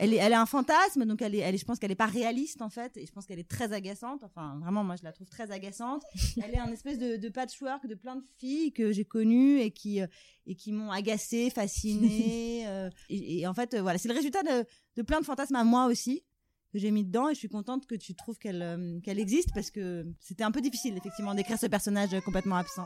Elle 0.00 0.14
est, 0.14 0.18
elle 0.18 0.30
est 0.30 0.36
un 0.36 0.46
fantasme, 0.46 1.04
donc 1.06 1.22
elle 1.22 1.34
est, 1.34 1.38
elle 1.38 1.56
est, 1.56 1.58
je 1.58 1.64
pense 1.64 1.80
qu'elle 1.80 1.90
est 1.90 1.96
pas 1.96 2.06
réaliste 2.06 2.62
en 2.62 2.70
fait, 2.70 2.96
et 2.96 3.04
je 3.04 3.10
pense 3.10 3.26
qu'elle 3.26 3.40
est 3.40 3.48
très 3.48 3.72
agaçante. 3.72 4.22
Enfin, 4.22 4.56
vraiment, 4.60 4.84
moi 4.84 4.94
je 4.94 5.02
la 5.02 5.10
trouve 5.12 5.28
très 5.28 5.50
agaçante. 5.50 6.04
elle 6.42 6.54
est 6.54 6.58
un 6.58 6.70
espèce 6.70 6.98
de, 6.98 7.16
de 7.16 7.28
patchwork 7.28 7.84
de 7.84 7.96
plein 7.96 8.14
de 8.14 8.22
filles 8.38 8.72
que 8.72 8.92
j'ai 8.92 9.04
connues 9.04 9.58
et 9.58 9.72
qui, 9.72 10.00
euh, 10.00 10.06
et 10.46 10.54
qui 10.54 10.70
m'ont 10.70 10.92
agacée, 10.92 11.50
fascinée. 11.50 12.36
Euh, 12.68 12.90
et, 13.08 13.46
en 13.46 13.54
fait, 13.54 13.74
euh, 13.74 13.82
voilà, 13.82 13.98
c'est 13.98 14.08
le 14.08 14.14
résultat 14.14 14.42
de, 14.42 14.64
de, 14.96 15.02
plein 15.02 15.20
de 15.20 15.24
fantasmes 15.24 15.54
à 15.56 15.64
moi 15.64 15.86
aussi 15.86 16.22
que 16.72 16.78
j'ai 16.78 16.90
mis 16.90 17.04
dedans, 17.04 17.28
et 17.28 17.34
je 17.34 17.38
suis 17.38 17.48
contente 17.48 17.86
que 17.86 17.94
tu 17.94 18.14
trouves 18.14 18.38
qu'elle, 18.38 19.00
qu'elle 19.02 19.18
existe 19.18 19.54
parce 19.54 19.70
que 19.70 20.06
c'était 20.20 20.44
un 20.44 20.50
peu 20.50 20.60
difficile 20.60 20.96
effectivement 20.96 21.34
d'écrire 21.34 21.58
ce 21.58 21.66
personnage 21.66 22.10
complètement 22.24 22.56
absent. 22.56 22.84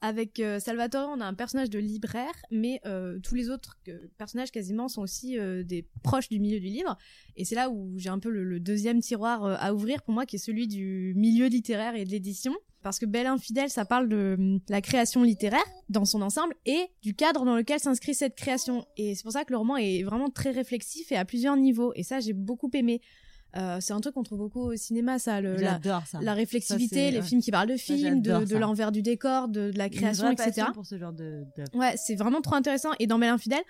Avec 0.00 0.38
euh, 0.38 0.60
Salvatore, 0.60 1.10
on 1.16 1.20
a 1.20 1.24
un 1.24 1.32
personnage 1.32 1.70
de 1.70 1.78
libraire, 1.78 2.34
mais 2.50 2.80
euh, 2.84 3.18
tous 3.20 3.34
les 3.34 3.48
autres 3.48 3.78
personnages 4.18 4.50
quasiment 4.50 4.88
sont 4.88 5.00
aussi 5.00 5.38
euh, 5.38 5.62
des 5.62 5.86
proches 6.02 6.28
du 6.28 6.40
milieu 6.40 6.60
du 6.60 6.66
livre. 6.66 6.98
Et 7.36 7.46
c'est 7.46 7.54
là 7.54 7.70
où 7.70 7.94
j'ai 7.96 8.10
un 8.10 8.18
peu 8.18 8.28
le, 8.28 8.60
deuxième 8.60 9.00
tiroir 9.00 9.44
à 9.44 9.72
ouvrir 9.72 10.02
pour 10.02 10.12
moi, 10.12 10.26
qui 10.26 10.36
est 10.36 10.38
celui 10.38 10.68
du 10.68 11.14
milieu 11.16 11.46
littéraire 11.46 11.94
et 11.94 12.04
de 12.04 12.10
l'édition. 12.10 12.54
Parce 12.82 12.98
que 12.98 13.06
Belle 13.06 13.26
Infidèle, 13.26 13.70
ça 13.70 13.86
parle 13.86 14.10
de 14.10 14.36
hum, 14.38 14.60
la 14.68 14.82
création 14.82 15.22
littéraire 15.22 15.64
dans 15.88 16.04
son 16.04 16.20
ensemble 16.20 16.54
et 16.66 16.86
du 17.02 17.14
cadre 17.14 17.46
dans 17.46 17.56
lequel 17.56 17.80
s'inscrit 17.80 18.14
cette 18.14 18.36
création. 18.36 18.84
Et 18.98 19.14
c'est 19.14 19.22
pour 19.22 19.32
ça 19.32 19.46
que 19.46 19.52
le 19.52 19.56
roman 19.56 19.78
est 19.78 20.02
vraiment 20.02 20.28
très 20.28 20.50
réflexif 20.50 21.10
et 21.10 21.16
à 21.16 21.24
plusieurs 21.24 21.56
niveaux. 21.56 21.92
Et 21.96 22.02
ça, 22.02 22.20
j'ai 22.20 22.34
beaucoup 22.34 22.70
aimé. 22.74 23.00
Euh, 23.56 23.78
c'est 23.80 23.92
un 23.92 24.00
truc 24.00 24.14
qu'on 24.14 24.22
trouve 24.22 24.38
beaucoup 24.38 24.60
au 24.60 24.76
cinéma, 24.76 25.18
ça, 25.18 25.40
le, 25.40 25.56
la, 25.56 25.80
ça. 26.06 26.18
la 26.20 26.34
réflexivité, 26.34 27.10
les 27.10 27.22
films 27.22 27.40
qui 27.40 27.50
parlent 27.50 27.68
de 27.68 27.76
films, 27.76 28.20
de, 28.20 28.56
l'envers 28.56 28.90
du 28.90 29.02
décor, 29.02 29.48
de, 29.48 29.70
la 29.76 29.88
création, 29.88 30.30
etc. 30.30 30.68
Pour 30.74 30.86
ce 30.86 30.98
genre 30.98 31.12
de, 31.12 31.44
Ouais, 31.74 31.94
c'est 31.96 32.16
vraiment 32.16 32.40
trop 32.40 32.56
intéressant. 32.56 32.90
Et 32.98 33.06
dans 33.06 33.18
Belle 33.18 33.30
Infidèle, 33.30 33.62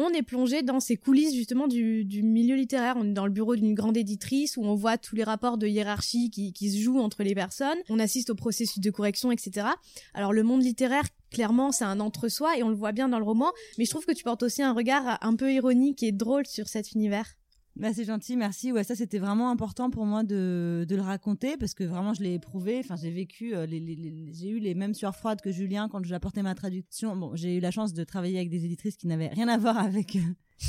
on 0.00 0.10
est 0.10 0.22
plongé 0.22 0.62
dans 0.62 0.78
ces 0.78 0.96
coulisses 0.96 1.34
justement 1.34 1.66
du, 1.66 2.06
milieu 2.22 2.54
littéraire. 2.54 2.94
On 2.96 3.04
est 3.04 3.12
dans 3.12 3.26
le 3.26 3.32
bureau 3.32 3.56
d'une 3.56 3.74
grande 3.74 3.96
éditrice 3.96 4.56
où 4.56 4.64
on 4.64 4.74
voit 4.74 4.96
tous 4.96 5.16
les 5.16 5.24
rapports 5.24 5.58
de 5.58 5.66
hiérarchie 5.66 6.30
qui, 6.30 6.52
qui 6.52 6.70
se 6.70 6.78
jouent 6.80 7.00
entre 7.00 7.24
les 7.24 7.34
personnes. 7.34 7.78
On 7.88 7.98
assiste 7.98 8.30
au 8.30 8.34
processus 8.36 8.78
de 8.78 8.90
correction, 8.90 9.32
etc. 9.32 9.66
Alors 10.14 10.32
le 10.32 10.44
monde 10.44 10.62
littéraire, 10.62 11.04
clairement, 11.30 11.72
c'est 11.72 11.84
un 11.84 11.98
entre-soi 11.98 12.56
et 12.56 12.62
on 12.62 12.68
le 12.68 12.76
voit 12.76 12.92
bien 12.92 13.08
dans 13.08 13.18
le 13.18 13.24
roman. 13.24 13.52
Mais 13.76 13.84
je 13.84 13.90
trouve 13.90 14.06
que 14.06 14.12
tu 14.12 14.22
portes 14.22 14.44
aussi 14.44 14.62
un 14.62 14.72
regard 14.72 15.18
un 15.20 15.34
peu 15.34 15.52
ironique 15.52 16.02
et 16.04 16.12
drôle 16.12 16.46
sur 16.46 16.68
cet 16.68 16.92
univers. 16.92 17.34
Bah, 17.78 17.94
c'est 17.94 18.04
gentil, 18.04 18.36
merci. 18.36 18.72
Ouais, 18.72 18.82
ça 18.82 18.96
c'était 18.96 19.20
vraiment 19.20 19.50
important 19.50 19.88
pour 19.88 20.04
moi 20.04 20.24
de, 20.24 20.84
de 20.88 20.96
le 20.96 21.02
raconter 21.02 21.56
parce 21.56 21.74
que 21.74 21.84
vraiment 21.84 22.12
je 22.12 22.22
l'ai 22.22 22.34
éprouvé. 22.34 22.80
Enfin, 22.80 22.96
j'ai 22.96 23.10
vécu, 23.10 23.54
euh, 23.54 23.66
les, 23.66 24.32
j'ai 24.32 24.48
eu 24.48 24.58
les 24.58 24.74
mêmes 24.74 24.94
sueurs 24.94 25.14
froides 25.14 25.40
que 25.40 25.52
Julien 25.52 25.88
quand 25.88 26.04
j'ai 26.04 26.14
apporté 26.14 26.42
ma 26.42 26.56
traduction. 26.56 27.14
Bon, 27.16 27.36
j'ai 27.36 27.56
eu 27.56 27.60
la 27.60 27.70
chance 27.70 27.92
de 27.92 28.02
travailler 28.02 28.38
avec 28.38 28.50
des 28.50 28.64
éditrices 28.64 28.96
qui 28.96 29.06
n'avaient 29.06 29.28
rien 29.28 29.46
à 29.46 29.58
voir 29.58 29.78
avec 29.78 30.16
euh, 30.16 30.20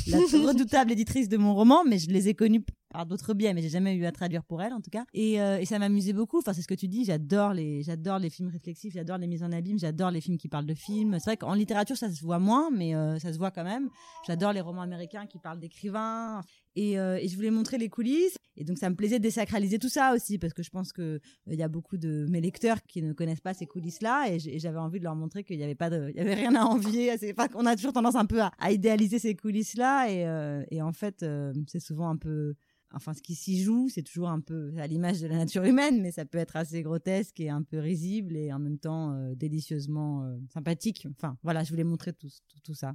la 0.06 0.18
redoutable 0.46 0.92
éditrice 0.92 1.28
de 1.28 1.36
mon 1.36 1.54
roman, 1.54 1.82
mais 1.84 1.98
je 1.98 2.10
les 2.10 2.28
ai 2.28 2.34
connues 2.34 2.62
par 2.90 3.06
d'autres 3.06 3.34
biais, 3.34 3.54
mais 3.54 3.62
j'ai 3.62 3.68
jamais 3.68 3.94
eu 3.94 4.04
à 4.04 4.12
traduire 4.12 4.42
pour 4.44 4.62
elle 4.62 4.72
en 4.72 4.80
tout 4.80 4.90
cas. 4.90 5.04
Et, 5.14 5.40
euh, 5.40 5.58
et 5.58 5.64
ça 5.64 5.78
m'amusait 5.78 6.12
beaucoup. 6.12 6.38
Enfin, 6.38 6.52
c'est 6.52 6.62
ce 6.62 6.68
que 6.68 6.74
tu 6.74 6.88
dis. 6.88 7.04
J'adore 7.04 7.54
les, 7.54 7.82
j'adore 7.82 8.18
les 8.18 8.30
films 8.30 8.48
réflexifs, 8.48 8.92
j'adore 8.94 9.18
les 9.18 9.26
mises 9.26 9.42
en 9.42 9.52
abîme, 9.52 9.78
j'adore 9.78 10.10
les 10.10 10.20
films 10.20 10.38
qui 10.38 10.48
parlent 10.48 10.66
de 10.66 10.74
films. 10.74 11.14
C'est 11.18 11.30
vrai 11.30 11.36
qu'en 11.36 11.54
littérature 11.54 11.96
ça 11.96 12.10
se 12.10 12.20
voit 12.22 12.38
moins, 12.38 12.70
mais 12.70 12.94
euh, 12.94 13.18
ça 13.18 13.32
se 13.32 13.38
voit 13.38 13.50
quand 13.50 13.64
même. 13.64 13.88
J'adore 14.26 14.52
les 14.52 14.60
romans 14.60 14.82
américains 14.82 15.26
qui 15.26 15.38
parlent 15.38 15.60
d'écrivains. 15.60 16.42
Et, 16.76 16.98
euh, 16.98 17.18
et, 17.20 17.28
je 17.28 17.36
voulais 17.36 17.50
montrer 17.50 17.78
les 17.78 17.88
coulisses. 17.88 18.36
Et 18.56 18.64
donc 18.64 18.78
ça 18.78 18.90
me 18.90 18.94
plaisait 18.94 19.18
de 19.18 19.22
désacraliser 19.22 19.78
tout 19.78 19.88
ça 19.88 20.12
aussi, 20.14 20.38
parce 20.38 20.52
que 20.52 20.62
je 20.62 20.70
pense 20.70 20.92
que 20.92 21.20
il 21.46 21.58
y 21.58 21.62
a 21.62 21.68
beaucoup 21.68 21.96
de 21.96 22.26
mes 22.28 22.40
lecteurs 22.40 22.82
qui 22.82 23.02
ne 23.02 23.12
connaissent 23.12 23.40
pas 23.40 23.54
ces 23.54 23.66
coulisses-là, 23.66 24.26
et 24.30 24.38
j'avais 24.58 24.78
envie 24.78 24.98
de 24.98 25.04
leur 25.04 25.16
montrer 25.16 25.44
qu'il 25.44 25.58
y 25.58 25.64
avait 25.64 25.74
pas 25.74 25.88
il 25.88 26.16
y 26.16 26.20
avait 26.20 26.34
rien 26.34 26.54
à 26.54 26.64
envier. 26.64 27.16
Pas 27.34 27.48
qu'on 27.48 27.64
a 27.66 27.74
toujours 27.74 27.92
tendance 27.92 28.16
un 28.16 28.26
peu 28.26 28.40
à, 28.40 28.70
idéaliser 28.70 29.18
ces 29.18 29.34
coulisses-là, 29.34 30.10
et, 30.10 30.76
et 30.76 30.82
en 30.82 30.92
fait 30.92 31.24
c'est 31.68 31.80
souvent 31.80 32.10
un 32.10 32.16
peu 32.16 32.54
enfin 32.92 33.14
ce 33.14 33.22
qui 33.22 33.34
s'y 33.34 33.62
joue, 33.62 33.88
c'est 33.88 34.02
toujours 34.02 34.28
un 34.28 34.40
peu 34.40 34.72
à 34.78 34.86
l'image 34.86 35.20
de 35.20 35.26
la 35.26 35.36
nature 35.36 35.64
humaine, 35.64 36.00
mais 36.00 36.10
ça 36.10 36.24
peut 36.24 36.38
être 36.38 36.56
assez 36.56 36.82
grotesque 36.82 37.40
et 37.40 37.50
un 37.50 37.62
peu 37.62 37.78
risible 37.78 38.36
et 38.36 38.52
en 38.52 38.58
même 38.58 38.78
temps 38.78 39.12
euh, 39.12 39.34
délicieusement 39.34 40.24
euh, 40.24 40.36
sympathique. 40.52 41.06
Enfin 41.10 41.36
voilà, 41.42 41.64
je 41.64 41.70
voulais 41.70 41.84
montrer 41.84 42.12
tout 42.12 42.74
ça. 42.74 42.94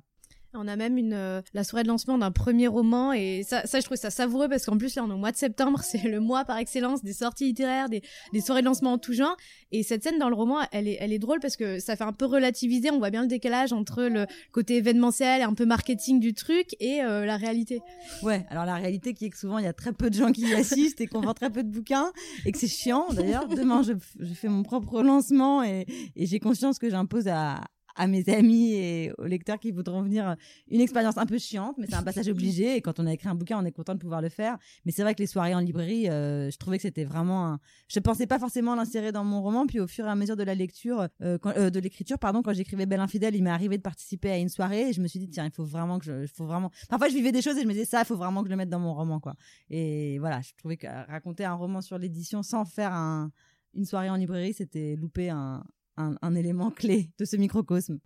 On 0.57 0.67
a 0.67 0.75
même 0.75 0.97
une 0.97 1.13
euh, 1.13 1.41
la 1.53 1.63
soirée 1.63 1.83
de 1.83 1.87
lancement 1.87 2.17
d'un 2.17 2.31
premier 2.31 2.67
roman 2.67 3.13
et 3.13 3.43
ça, 3.47 3.65
ça 3.65 3.79
je 3.79 3.85
trouve 3.85 3.97
ça 3.97 4.09
savoureux 4.09 4.47
parce 4.47 4.65
qu'en 4.65 4.77
plus 4.77 4.95
là 4.95 5.03
on 5.03 5.09
est 5.09 5.13
au 5.13 5.17
mois 5.17 5.31
de 5.31 5.37
septembre, 5.37 5.79
c'est 5.83 6.07
le 6.07 6.19
mois 6.19 6.45
par 6.45 6.57
excellence 6.57 7.03
des 7.03 7.13
sorties 7.13 7.45
littéraires, 7.45 7.89
des, 7.89 8.01
des, 8.33 8.41
soirées 8.41 8.61
de 8.61 8.65
lancement 8.65 8.93
en 8.93 8.97
tout 8.97 9.13
genre. 9.13 9.35
Et 9.71 9.83
cette 9.83 10.03
scène 10.03 10.19
dans 10.19 10.29
le 10.29 10.35
roman, 10.35 10.59
elle 10.71 10.87
est, 10.87 10.97
elle 10.99 11.13
est 11.13 11.19
drôle 11.19 11.39
parce 11.39 11.55
que 11.55 11.79
ça 11.79 11.95
fait 11.95 12.03
un 12.03 12.13
peu 12.13 12.25
relativiser. 12.25 12.91
On 12.91 12.99
voit 12.99 13.09
bien 13.09 13.21
le 13.21 13.27
décalage 13.27 13.73
entre 13.73 14.03
le 14.03 14.25
côté 14.51 14.77
événementiel 14.77 15.41
et 15.41 15.43
un 15.43 15.53
peu 15.53 15.65
marketing 15.65 16.19
du 16.19 16.33
truc 16.33 16.75
et 16.79 17.01
euh, 17.01 17.25
la 17.25 17.37
réalité. 17.37 17.81
Ouais, 18.23 18.45
alors 18.49 18.65
la 18.65 18.75
réalité 18.75 19.13
qui 19.13 19.25
est 19.25 19.29
que 19.29 19.37
souvent 19.37 19.57
il 19.57 19.65
y 19.65 19.67
a 19.69 19.73
très 19.73 19.93
peu 19.93 20.09
de 20.09 20.15
gens 20.15 20.31
qui 20.31 20.41
y 20.41 20.53
assistent 20.53 21.01
et 21.01 21.07
qu'on 21.07 21.21
vend 21.21 21.33
très 21.33 21.49
peu 21.49 21.63
de 21.63 21.69
bouquins 21.69 22.11
et 22.45 22.51
que 22.51 22.57
c'est 22.57 22.67
chiant. 22.67 23.07
D'ailleurs, 23.11 23.47
demain 23.47 23.81
je, 23.83 23.93
je, 24.19 24.33
fais 24.33 24.47
mon 24.47 24.63
propre 24.63 25.01
lancement 25.01 25.63
et, 25.63 25.85
et 26.15 26.25
j'ai 26.25 26.39
conscience 26.39 26.79
que 26.79 26.89
j'impose 26.89 27.27
à, 27.27 27.61
à 27.95 28.07
mes 28.07 28.27
amis 28.29 28.73
et 28.73 29.11
aux 29.17 29.25
lecteurs 29.25 29.59
qui 29.59 29.71
voudront 29.71 30.01
venir 30.01 30.35
une 30.69 30.81
expérience 30.81 31.17
un 31.17 31.25
peu 31.25 31.37
chiante, 31.37 31.75
mais 31.77 31.87
c'est 31.87 31.95
un 31.95 32.03
passage 32.03 32.27
obligé. 32.27 32.75
Et 32.75 32.81
quand 32.81 32.99
on 32.99 33.07
a 33.07 33.13
écrit 33.13 33.29
un 33.29 33.35
bouquin, 33.35 33.59
on 33.59 33.65
est 33.65 33.71
content 33.71 33.93
de 33.93 33.99
pouvoir 33.99 34.21
le 34.21 34.29
faire. 34.29 34.57
Mais 34.85 34.91
c'est 34.91 35.01
vrai 35.01 35.15
que 35.15 35.19
les 35.21 35.27
soirées 35.27 35.55
en 35.55 35.59
librairie, 35.59 36.09
euh, 36.09 36.49
je 36.51 36.57
trouvais 36.57 36.77
que 36.77 36.83
c'était 36.83 37.05
vraiment. 37.05 37.47
Un... 37.47 37.59
Je 37.87 37.99
pensais 37.99 38.27
pas 38.27 38.39
forcément 38.39 38.75
l'insérer 38.75 39.11
dans 39.11 39.23
mon 39.23 39.41
roman. 39.41 39.65
Puis 39.67 39.79
au 39.79 39.87
fur 39.87 40.05
et 40.05 40.09
à 40.09 40.15
mesure 40.15 40.35
de 40.35 40.43
la 40.43 40.55
lecture, 40.55 41.07
euh, 41.21 41.37
quand, 41.37 41.55
euh, 41.57 41.69
de 41.69 41.79
l'écriture, 41.79 42.19
pardon, 42.19 42.41
quand 42.41 42.53
j'écrivais 42.53 42.85
Belle 42.85 42.99
infidèle, 42.99 43.35
il 43.35 43.43
m'est 43.43 43.49
arrivé 43.49 43.77
de 43.77 43.83
participer 43.83 44.31
à 44.31 44.37
une 44.37 44.49
soirée 44.49 44.89
et 44.89 44.93
je 44.93 45.01
me 45.01 45.07
suis 45.07 45.19
dit 45.19 45.29
tiens, 45.29 45.45
il 45.45 45.51
faut 45.51 45.65
vraiment 45.65 45.99
que 45.99 46.05
je, 46.05 46.21
il 46.23 46.27
faut 46.27 46.45
vraiment. 46.45 46.71
Parfois, 46.89 47.09
je 47.09 47.13
vivais 47.13 47.31
des 47.31 47.41
choses 47.41 47.57
et 47.57 47.61
je 47.61 47.67
me 47.67 47.73
disais 47.73 47.85
ça, 47.85 48.01
il 48.01 48.05
faut 48.05 48.17
vraiment 48.17 48.41
que 48.41 48.47
je 48.47 48.51
le 48.51 48.57
mette 48.57 48.69
dans 48.69 48.79
mon 48.79 48.93
roman, 48.93 49.19
quoi. 49.19 49.35
Et 49.69 50.19
voilà, 50.19 50.41
je 50.41 50.51
trouvais 50.57 50.77
que 50.77 50.87
raconter 50.87 51.45
un 51.45 51.53
roman 51.53 51.81
sur 51.81 51.97
l'édition 51.97 52.43
sans 52.43 52.65
faire 52.65 52.93
un 52.93 53.31
une 53.75 53.85
soirée 53.85 54.09
en 54.09 54.15
librairie, 54.15 54.53
c'était 54.53 54.95
louper 54.95 55.29
un, 55.29 55.61
un, 55.97 56.35
élément 56.35 56.71
clé 56.71 57.11
de 57.17 57.25
ce 57.25 57.35
microcosme. 57.35 57.99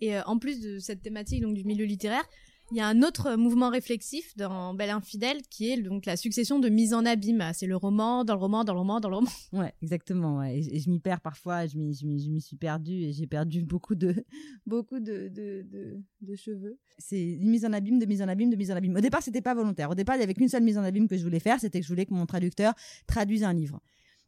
Et 0.00 0.16
euh, 0.16 0.22
en 0.26 0.38
plus 0.38 0.60
de 0.60 0.78
cette 0.78 1.02
thématique 1.02 1.42
donc 1.42 1.54
du 1.54 1.64
milieu 1.64 1.84
littéraire, 1.84 2.24
il 2.70 2.76
y 2.76 2.80
a 2.80 2.86
un 2.86 3.02
autre 3.02 3.36
mouvement 3.36 3.70
réflexif 3.70 4.36
dans 4.36 4.74
Belle 4.74 4.90
Infidèle 4.90 5.38
qui 5.48 5.70
est 5.70 5.80
donc 5.80 6.04
la 6.04 6.18
succession 6.18 6.58
de 6.58 6.68
mises 6.68 6.92
en 6.92 7.06
abîme. 7.06 7.42
C'est 7.54 7.66
le 7.66 7.76
roman, 7.76 8.24
dans 8.24 8.34
le 8.34 8.40
roman, 8.40 8.62
dans 8.62 8.74
le 8.74 8.78
roman, 8.80 9.00
dans 9.00 9.08
le 9.08 9.16
roman. 9.16 9.30
Ouais, 9.54 9.72
exactement. 9.82 10.38
Ouais. 10.38 10.58
Et, 10.58 10.78
je 10.78 10.90
m'y 10.90 11.00
perds 11.00 11.22
parfois, 11.22 11.66
je 11.66 11.78
m'y, 11.78 11.94
je 11.94 12.06
m'y, 12.06 12.40
suis 12.42 12.56
perdue 12.56 13.04
et 13.04 13.12
j'ai 13.12 13.26
perdu 13.26 13.62
beaucoup 13.62 13.94
de, 13.94 14.14
beaucoup 14.66 15.00
de, 15.00 15.28
de, 15.28 15.64
de, 15.70 16.02
de 16.20 16.36
cheveux. 16.36 16.78
C'est 16.98 17.22
une 17.22 17.48
mise 17.48 17.64
en 17.64 17.72
abîme, 17.72 17.98
de 17.98 18.04
mise 18.06 18.20
en 18.20 18.28
abîme, 18.28 18.50
de 18.50 18.56
mise 18.56 18.70
en 18.70 18.76
abîme. 18.76 18.96
Au 18.96 19.00
départ, 19.00 19.22
c'était 19.22 19.40
pas 19.40 19.54
volontaire. 19.54 19.90
Au 19.90 19.94
départ, 19.94 20.16
il 20.16 20.20
y 20.20 20.24
avait 20.24 20.34
qu'une 20.34 20.48
seule 20.48 20.62
mise 20.62 20.76
en 20.76 20.84
abîme 20.84 21.08
que 21.08 21.16
je 21.16 21.22
voulais 21.22 21.40
faire, 21.40 21.58
c'était 21.58 21.80
que 21.80 21.86
je 21.86 21.90
voulais 21.90 22.04
que 22.04 22.12
mon 22.12 22.26
traducteur 22.26 22.74
traduise 23.06 23.44
un 23.44 23.54
livre 23.54 23.80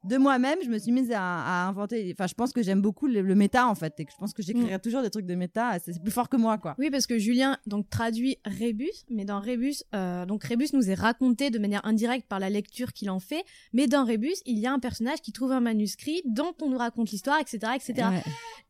de 0.05 0.17
moi-même, 0.17 0.59
je 0.65 0.71
me 0.71 0.79
suis 0.79 0.93
mise 0.93 1.13
à, 1.13 1.69
inventer. 1.69 2.11
Enfin, 2.13 2.27
je 2.27 2.35
pense 2.35 2.53
que 2.53 2.63
j'aime 2.63 2.81
beaucoup 2.81 3.07
le, 3.07 3.23
méta 3.35 3.67
en 3.67 3.75
fait, 3.75 4.01
et 4.01 4.07
que 4.07 4.13
je 4.13 4.17
pense 4.17 4.33
que 4.33 4.43
j'écrirai 4.43 4.77
mm. 4.77 4.81
toujours 4.81 5.03
des 5.03 5.11
trucs 5.11 5.27
de 5.27 5.35
méta. 5.35 5.79
C'est 5.79 6.01
plus 6.03 6.11
fort 6.11 6.29
que 6.29 6.37
moi, 6.37 6.57
quoi. 6.59 6.75
Oui, 6.79 6.91
parce 6.91 7.07
que 7.07 7.19
Julien 7.19 7.59
donc 7.67 7.91
traduit 7.91 8.39
Rébus, 8.45 9.05
mais 9.11 9.25
dans 9.25 9.41
Rébus, 9.41 9.85
euh, 9.95 10.25
donc 10.25 10.45
Rébus 10.45 10.69
nous 10.73 10.91
est 10.91 10.95
raconté 10.95 11.51
de 11.51 11.59
manière 11.59 11.85
indirecte 11.85 12.27
par 12.29 12.39
la 12.39 12.49
lecture 12.49 12.93
qu'il 12.93 13.11
en 13.11 13.21
fait. 13.21 13.45
Mais 13.73 13.87
dans 13.87 14.05
Rébus, 14.05 14.37
il 14.47 14.59
y 14.59 14.67
a 14.67 14.73
un 14.73 14.79
personnage 14.79 15.21
qui 15.21 15.33
trouve 15.33 15.53
un 15.53 15.61
manuscrit 15.61 16.23
dont 16.25 16.55
on 16.63 16.71
nous 16.71 16.79
raconte 16.79 17.11
l'histoire, 17.11 17.39
etc., 17.39 17.73
etc. 17.75 18.09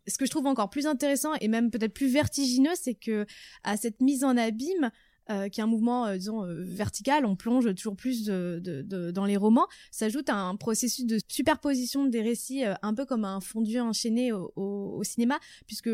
Ce 0.08 0.18
que 0.18 0.26
je 0.26 0.30
trouve 0.30 0.46
encore 0.46 0.70
plus 0.70 0.86
intéressant 0.86 1.34
et 1.40 1.46
même 1.46 1.70
peut-être 1.70 1.94
plus 1.94 2.08
vertigineux, 2.08 2.74
c'est 2.74 2.94
que 2.94 3.26
à 3.62 3.76
cette 3.76 4.00
mise 4.00 4.24
en 4.24 4.36
abîme, 4.36 4.90
qui 5.52 5.60
est 5.60 5.62
un 5.62 5.66
mouvement, 5.66 6.16
disons, 6.16 6.44
vertical, 6.58 7.24
on 7.24 7.36
plonge 7.36 7.74
toujours 7.74 7.96
plus 7.96 8.24
dans 8.24 9.24
les 9.24 9.36
romans, 9.36 9.66
s'ajoute 9.90 10.28
un 10.28 10.56
processus 10.56 11.06
de 11.06 11.18
superposition 11.28 12.06
des 12.06 12.22
récits, 12.22 12.64
un 12.82 12.94
peu 12.94 13.04
comme 13.04 13.24
un 13.24 13.40
fondu 13.40 13.78
enchaîné 13.78 14.32
au 14.32 15.02
cinéma, 15.04 15.38
puisque 15.66 15.90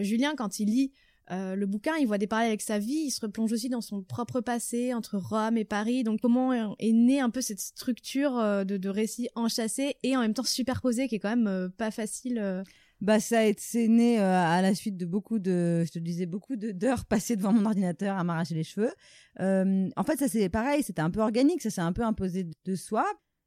Julien, 0.00 0.34
quand 0.36 0.58
il 0.58 0.68
lit 0.68 0.92
euh, 1.30 1.54
le 1.54 1.66
bouquin, 1.66 1.96
il 1.96 2.06
voit 2.06 2.18
des 2.18 2.26
parallèles 2.26 2.50
avec 2.50 2.62
sa 2.62 2.78
vie, 2.78 3.04
il 3.06 3.10
se 3.10 3.20
replonge 3.20 3.52
aussi 3.52 3.68
dans 3.68 3.80
son 3.80 4.02
propre 4.02 4.40
passé 4.40 4.92
entre 4.92 5.18
Rome 5.18 5.56
et 5.56 5.64
Paris. 5.64 6.02
Donc 6.02 6.20
comment 6.20 6.52
est 6.78 6.92
née 6.92 7.20
un 7.20 7.30
peu 7.30 7.40
cette 7.40 7.60
structure 7.60 8.38
euh, 8.38 8.64
de, 8.64 8.76
de 8.76 8.88
récits 8.88 9.28
enchâssés 9.34 9.96
et 10.02 10.16
en 10.16 10.20
même 10.20 10.34
temps 10.34 10.42
superposés, 10.42 11.08
qui 11.08 11.16
est 11.16 11.20
quand 11.20 11.30
même 11.30 11.46
euh, 11.46 11.68
pas 11.68 11.90
facile. 11.90 12.64
Bah 13.02 13.20
ça 13.20 13.40
a 13.40 13.42
été 13.42 13.88
né 13.88 14.18
à 14.18 14.62
la 14.62 14.74
suite 14.74 14.96
de 14.96 15.04
beaucoup 15.04 15.38
de, 15.38 15.82
je 15.84 15.90
te 15.90 15.98
disais 15.98 16.24
beaucoup 16.24 16.56
d'heures 16.56 17.04
passées 17.04 17.36
devant 17.36 17.52
mon 17.52 17.66
ordinateur 17.66 18.16
à 18.16 18.24
m'arracher 18.24 18.54
les 18.54 18.64
cheveux. 18.64 18.92
en 19.38 20.04
fait, 20.04 20.18
ça 20.18 20.28
c'est 20.28 20.48
pareil, 20.48 20.82
c'était 20.82 21.02
un 21.02 21.10
peu 21.10 21.20
organique, 21.20 21.60
ça 21.60 21.70
s'est 21.70 21.80
un 21.80 21.92
peu 21.92 22.02
imposé 22.02 22.48
de 22.64 22.74
soi. 22.74 23.04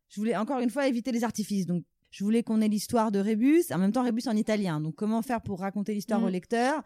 Je 0.09 0.19
voulais 0.19 0.35
encore 0.35 0.59
une 0.59 0.69
fois 0.69 0.87
éviter 0.87 1.11
les 1.11 1.23
artifices, 1.23 1.65
donc 1.65 1.83
je 2.15 2.23
voulais 2.23 2.43
qu'on 2.43 2.61
ait 2.61 2.69
l'histoire 2.69 3.11
de 3.11 3.19
Rébus, 3.19 3.65
en 3.71 3.77
même 3.77 3.91
temps 3.91 4.03
Rébus 4.03 4.27
en 4.27 4.37
italien. 4.37 4.79
Donc 4.79 4.95
comment 4.95 5.21
faire 5.21 5.41
pour 5.41 5.59
raconter 5.59 5.93
l'histoire 5.93 6.23
au 6.23 6.27
mm. 6.27 6.31
lecteur, 6.31 6.83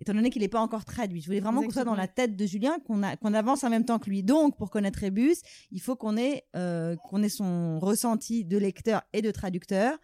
étant 0.00 0.12
donné 0.12 0.28
qu'il 0.28 0.42
n'est 0.42 0.48
pas 0.48 0.60
encore 0.60 0.84
traduit? 0.84 1.20
Je 1.20 1.26
voulais 1.26 1.38
vraiment 1.38 1.62
qu'on 1.62 1.70
soit 1.70 1.84
dans 1.84 1.94
la 1.94 2.08
tête 2.08 2.34
de 2.34 2.46
Julien, 2.46 2.78
qu'on 2.84 3.34
avance 3.34 3.62
en 3.62 3.70
même 3.70 3.84
temps 3.84 4.00
que 4.00 4.10
lui. 4.10 4.24
Donc 4.24 4.56
pour 4.56 4.70
connaître 4.70 4.98
Rébus, 4.98 5.36
il 5.70 5.80
faut 5.80 5.94
qu'on 5.94 6.16
ait 6.16 6.44
euh, 6.56 6.96
qu'on 6.96 7.22
ait 7.22 7.28
son 7.28 7.78
ressenti 7.78 8.44
de 8.44 8.58
lecteur 8.58 9.02
et 9.12 9.22
de 9.22 9.30
traducteur. 9.30 9.98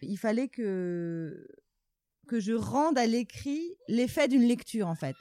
Il 0.00 0.16
fallait 0.16 0.48
que 0.48 1.46
que 2.32 2.40
je 2.40 2.54
rende 2.54 2.96
à 2.96 3.06
l'écrit 3.06 3.76
l'effet 3.88 4.26
d'une 4.26 4.44
lecture 4.44 4.88
en 4.88 4.94
fait. 4.94 5.14